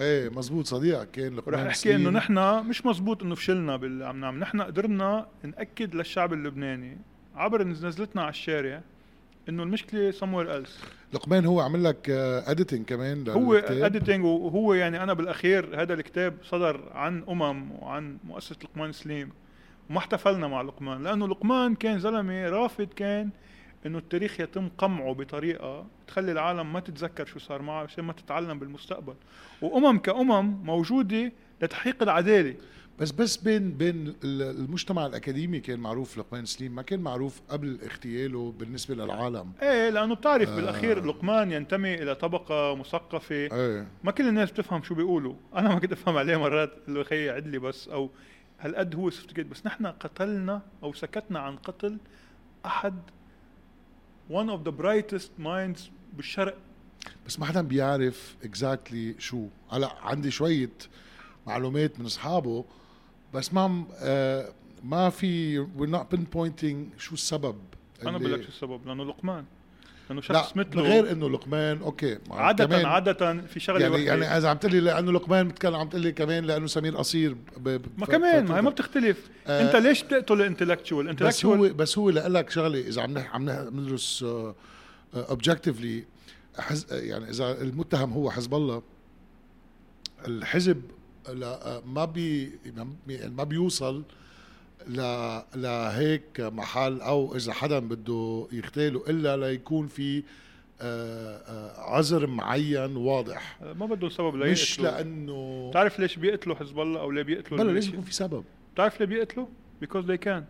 [0.00, 1.10] إيه مزبوط صديقك.
[1.10, 5.94] كان رح احكي إنه نحن مش مزبوط إنه فشلنا باللي عم نعمل نحن قدرنا نأكد
[5.94, 6.98] للشعب اللبناني
[7.36, 8.82] عبر نزلتنا على الشارع
[9.48, 10.78] إنه المشكلة سموير ايلس
[11.12, 12.10] لقمان هو عمل لك
[12.46, 18.18] editing آه، كمان هو editing وهو يعني أنا بالأخير هذا الكتاب صدر عن أمم وعن
[18.24, 19.30] مؤسسة لقمان سليم
[19.90, 23.30] وما احتفلنا مع لقمان لأنه لقمان كان زلمة رافض كان
[23.86, 28.58] إنه التاريخ يتم قمعه بطريقة تخلي العالم ما تتذكر شو صار معه عشان ما تتعلم
[28.58, 29.14] بالمستقبل.
[29.62, 31.32] وأمم كأمم موجودة
[31.62, 32.54] لتحقيق العدالة.
[32.98, 38.54] بس بس بين بين المجتمع الأكاديمي كان معروف لقمان سليم ما كان معروف قبل اغتياله
[38.58, 39.52] بالنسبة للعالم.
[39.62, 40.56] إيه لأنه بتعرف آه.
[40.56, 43.34] بالأخير لقمان ينتمي إلى طبقة مثقفة.
[43.34, 43.86] إيه.
[44.04, 45.34] ما كل الناس بتفهم شو بيقولوا.
[45.54, 48.10] أنا ما كنت أفهم عليه مرات اللي خيي عدلي بس أو
[48.60, 51.98] هالقد هو sophisticated بس نحن قتلنا أو سكتنا عن قتل
[52.66, 52.94] أحد
[54.30, 55.80] one of the brightest minds
[56.16, 56.56] بالشرق.
[57.26, 59.46] بس ما حدا بيعرف exactly exactly شو.
[59.70, 60.70] هلا عندي شوية
[61.46, 62.64] معلومات من أصحابه
[63.34, 64.52] بس ما آه
[64.84, 67.58] ما في we're not pinpointing شو السبب
[68.02, 69.44] أنا بقول لك شو السبب لأنه لقمان.
[70.08, 74.04] لأنه شخص مثله غير إنه لقمان أوكي عادة كمان عادة في شغلة يعني.
[74.04, 77.36] يعني إذا عم تقول لي لأنه لقمان بتكلم عم تقول لي كمان لأنه سمير قصير
[77.98, 81.98] ما كمان ما هي ما بتختلف آه أنت ليش بتقتل ال intellectual بس هو بس
[81.98, 84.24] هو لك شغلة إذا عم عم ندرس
[85.14, 86.04] objectively
[86.58, 88.82] آه يعني إذا المتهم هو حزب الله
[90.28, 90.82] الحزب
[91.28, 92.58] لا ما بي
[93.08, 94.04] يعني ما بيوصل ل
[95.56, 100.22] لهيك محل أو إذا حدا بده يغتاله إلا ليكون في
[100.80, 103.58] آه، آه، عذر معين واضح.
[103.62, 107.72] ما بده سبب ليقتلوا مش لأنه بتعرف ليش بيقتلوا حزب الله أو ليه بيقتلوا بلا
[107.72, 108.44] لازم يكون في سبب؟
[108.74, 109.46] بتعرف ليه بيقتلوا؟
[109.84, 110.42] because they can.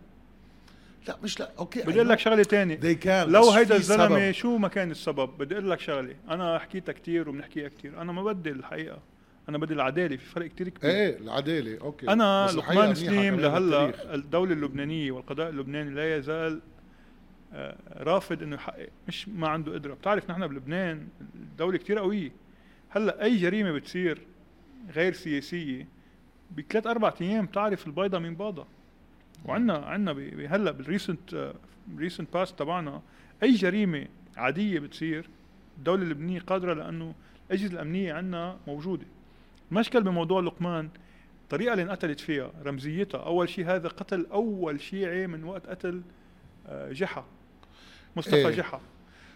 [1.09, 4.56] لا مش لا أوكي بدي أقول لك شغلة ثانية they can لو هيدا الزلمة شو
[4.56, 6.15] ما كان السبب؟ بدي أقول لك شغلة.
[6.31, 8.98] أنا حكيتها كثير وبنحكيها كثير أنا ما بدي الحقيقة.
[9.48, 10.90] أنا بدي العدالة في فرق كتير كبير.
[10.90, 12.08] إيه العدالة أوكي.
[12.08, 16.60] أنا لقمان سليم لهلأ الدولة اللبنانية والقضاء اللبناني لا يزال
[17.52, 19.94] آه، رافض إنه يحقق مش ما عنده قدرة.
[19.94, 22.30] بتعرف نحن بلبنان الدولة كتير قوية.
[22.88, 24.18] هلأ أي جريمة بتصير
[24.94, 25.88] غير سياسية
[26.56, 28.66] بثلاث أربع أيام بتعرف البيضة من باضه
[29.44, 30.12] وعندنا عندنا
[30.48, 31.52] هلأ بال recent
[31.98, 33.02] recent past تبعنا
[33.42, 34.06] أي جريمة
[34.36, 35.28] عادية بتصير
[35.78, 37.14] الدولة اللبنانية قادرة لأنه
[37.50, 39.06] الأجهزة الأمنية عندنا موجودة.
[39.74, 40.88] المشكل بموضوع لقمان؟
[41.42, 43.20] الطريقة اللي انقتلت فيها رمزيتها.
[43.20, 46.02] أول شيء هذا قتل أول شيعي من وقت قتل
[46.66, 47.24] آه، جحا.
[48.16, 48.80] مصطفى إيه؟ جحا.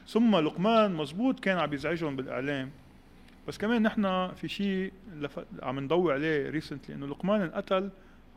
[0.09, 2.71] ثم لقمان مزبوط كان عم يزعجهم بالإعلام.
[3.49, 4.93] بس كمان نحن في شيء
[5.63, 7.91] عم نضوي عليه ريسنتلي إنه لقمان انقتل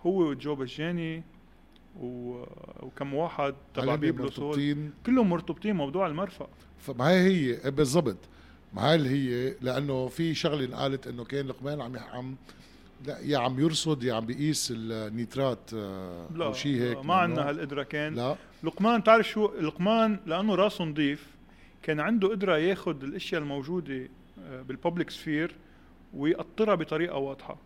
[0.05, 1.23] هو وجو بجاني
[1.99, 2.43] و...
[2.79, 6.47] وكم واحد تبع مرتبطين؟ كلهم مرتبطين موضوع المرفأ.
[6.79, 8.17] فمعي هي بالضبط.
[8.73, 12.35] معي اللي هي لأنه في شغلة انقالت إنه كان لقمان عم عم
[13.05, 17.39] لا يا عم يرصد يا عم بيقيس النيترات آه، لا أو شيء هيك ما عندنا
[17.41, 17.49] النوع.
[17.49, 18.35] هالادراكين لا.
[18.63, 21.27] لقمان تعرف شو؟ لقمان لأنه راسه نظيف
[21.83, 24.09] كان عنده قدرة ياخذ الأشياء الموجودة
[24.43, 25.55] آه، بالببليك سفير
[26.13, 27.57] ويقطرها بطريقة واضحة.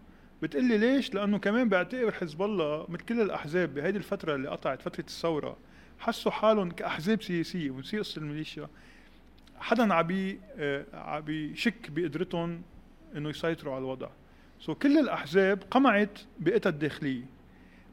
[0.42, 5.04] بتقلي ليش؟ لأنه كمان بعتقد حزب الله مثل كل الأحزاب بهيدي الفترة اللي قطعت فترة
[5.08, 5.58] الثورة
[6.00, 8.68] حسوا حالهم كأحزاب سياسية ونسي قصه الميليشيا
[9.60, 12.62] حدا عبي آه، عبي شك بقدرتهم
[13.18, 14.08] إنه يسيطروا على الوضع.
[14.60, 17.24] so كل الأحزاب قمعت بقتها الداخلية.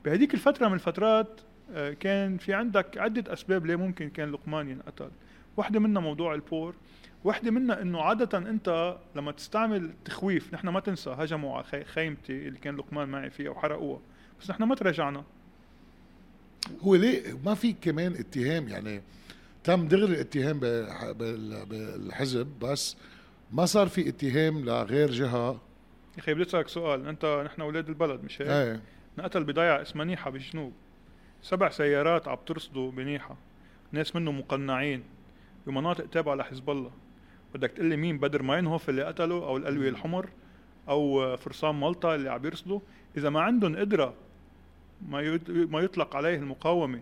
[0.04, 1.40] بهديك الفترة من الفترات
[1.74, 5.10] آه، كان في عندك عدة أسباب ليه ممكن كان لقمان ينقتل.
[5.56, 6.74] واحدة منها موضوع البور
[7.24, 12.48] واحدة منها إنه عادة أنت لما تستعمل تخويف نحن ما تنسى هجموا على خي- خيمتي
[12.48, 14.00] اللي كان لقمان معي فيها وحرقوها.
[14.40, 15.24] بس نحن ما تراجعنا.
[16.80, 19.02] هو ليه ما في كمان اتهام؟ يعني
[19.64, 20.60] تم دغري الاتهام
[21.68, 22.96] بالحزب بس
[23.52, 25.50] ما صار في اتهام لغير جهة.
[26.14, 28.80] يا أخي بدي أسألك سؤال أنت نحن أولاد البلد مش هيك؟ إيه.
[29.18, 30.72] انقتل بضيعة اسمها نيحة بالجنوب
[31.42, 33.36] سبع سيارات عم ترصدوا بنيحة.
[33.92, 35.02] ناس منهم مقنعين
[35.66, 36.90] بمناطق تابعة لحزب الله.
[37.54, 40.28] بدك تقول لي مين بدر ماينهوف اللي قتله أو الألوية الحمر
[40.88, 42.80] أو فرسان مالطا اللي عم يرصدوا؟
[43.16, 44.14] إذا ما عندهم قدرة
[45.08, 47.00] ما ما يطلق عليه المقاومة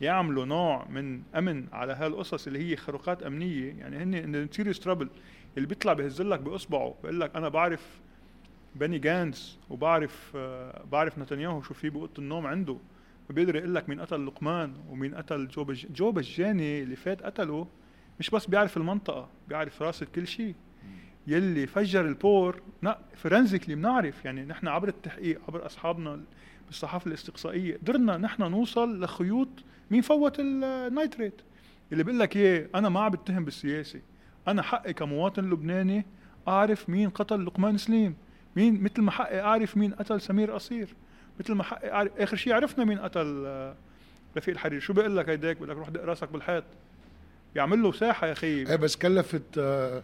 [0.00, 3.74] يعملوا نوع من أمن على هالقصص اللي هي خروقات أمنية.
[3.74, 5.08] يعني هن سيريس ترابل
[5.56, 8.00] اللي بيطلع بيهز لك بأصبعه بيقول لك أنا بعرف
[8.74, 12.76] بني جانس وبعرف آه، بعرف نتنياهو شو في بأوضة النوم عنده.
[13.30, 15.86] وبيقدر يقول لك مين قتل لقمان ومين قتل جو بج...
[15.92, 17.66] جو بجاني اللي فات قتله
[18.20, 20.54] مش بس بيعرف المنطقة بيعرف راسة كل شيء.
[21.26, 26.20] يلي فجر البور لا forensically بنعرف يعني نحن عبر التحقيق عبر أصحابنا
[26.66, 29.48] بالصحافة الإستقصائية قدرنا نحن نوصل لخيوط
[29.90, 31.34] مين فوت ال nitrate.
[31.92, 34.00] اللي بيقول لك إيه أنا ما عم بتهم بالسياسة.
[34.48, 36.06] أنا حقي كمواطن لبناني
[36.48, 38.16] أعرف مين قتل لقمان سليم.
[38.56, 40.88] مين مثل ما حقي أعرف مين قتل سمير قصير.
[41.40, 43.76] مثل ما حقي اعرف آخر شيء عرفنا مين قتل آه،
[44.36, 44.80] رفيق الحريري.
[44.80, 46.64] شو بيقول لك هيداك؟ بيقول لك روح دق راسك بالحيط.
[47.54, 48.46] بيعمل له ساحة يا أخي.
[48.46, 50.02] إيه بس كلفت آه،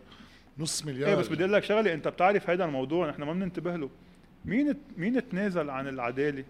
[0.59, 1.09] نص مليار.
[1.09, 3.90] إيه بس بدي أقول لك شغلة أنت بتعرف هذا الموضوع نحن ما بننتبه له.
[4.44, 6.44] مين مين تنازل عن العدالة؟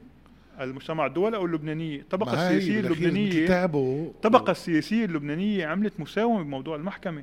[0.61, 3.47] المجتمع الدولي أو اللبنانية؟ الطبقه السياسية اللبنانيه
[4.15, 7.23] الطبقه السياسية اللبنانية عملت مساومة بموضوع المحكمة.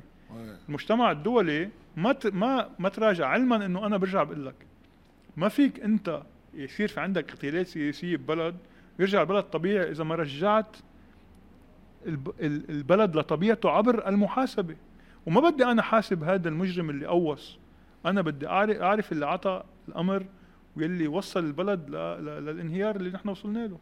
[0.68, 2.26] المجتمع الدولي ما ت...
[2.26, 4.54] ما ما تراجع علما إنه أنا برجع بقول لك
[5.36, 6.22] ما فيك أنت
[6.54, 8.54] يصير في عندك اغتيالات سياسية ببلد
[8.98, 10.76] يرجع البلد طبيعي إذا ما رجعت
[12.06, 12.28] الب...
[12.40, 14.76] ال- البلد لطبيعته عبر المحاسبة.
[15.28, 17.58] وما بدي أنا حاسب هذا المجرم اللي قوص.
[18.06, 20.26] أنا بدي اعرف أعرف اللي عطى الأمر
[20.76, 21.92] واللي وصل البلد ل...
[21.92, 22.24] ل...
[22.24, 23.78] للانهيار اللي نحن وصلنا له.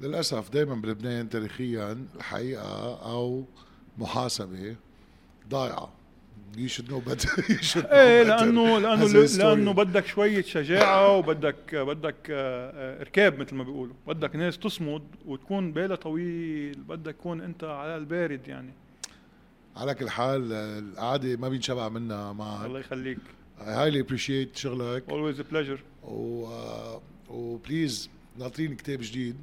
[0.00, 3.44] للأسف دائما بلبنان تاريخيا الحقيقة أو
[3.98, 4.76] محاسبة
[5.50, 5.92] ضايعة.
[6.56, 9.26] you should know better you should know إيه لأنه لأنه.
[9.38, 13.94] لأنه بدك شوية شجاعة وبدك بدك آه، آه، إركاب مثل ما بيقولوا.
[14.06, 18.72] بدك ناس تصمد وتكون بالها طويل بدك تكون أنت على البارد يعني.
[19.76, 23.18] على كل حال القعدة ما بينشبع منها معك الله يخليك.
[23.58, 25.04] I highly appreciate شغلك.
[25.08, 26.08] Always a pleasure.
[26.08, 26.48] و
[27.30, 29.36] وبليز ناطرين كتاب جديد.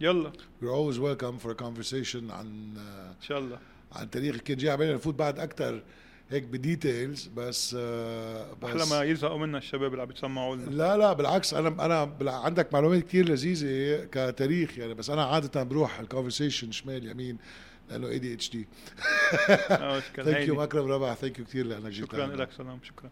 [0.00, 0.32] يلا.
[0.62, 3.58] Always welcome for a conversation عن إن شاء الله.
[3.92, 5.82] عن تاريخ كان جاي على بالنا نفوت بعد أكثر
[6.30, 10.70] هيك ب details بس بس أحلى ما يزهقوا منا الشباب اللي عم يتسمعوا لنا.
[10.70, 16.00] لا لا بالعكس أنا أنا عندك معلومات كتير لذيذة كتاريخ يعني بس أنا عادة بروح
[16.00, 17.38] ال conversation شمال يمين.
[17.90, 18.68] لأنه ADHD
[19.48, 20.00] شكراً.
[20.24, 20.48] thank.
[20.48, 22.26] you مكرم رباح thank you كثير لأنك جيت شكرا.
[22.26, 23.10] لك سلام شكرا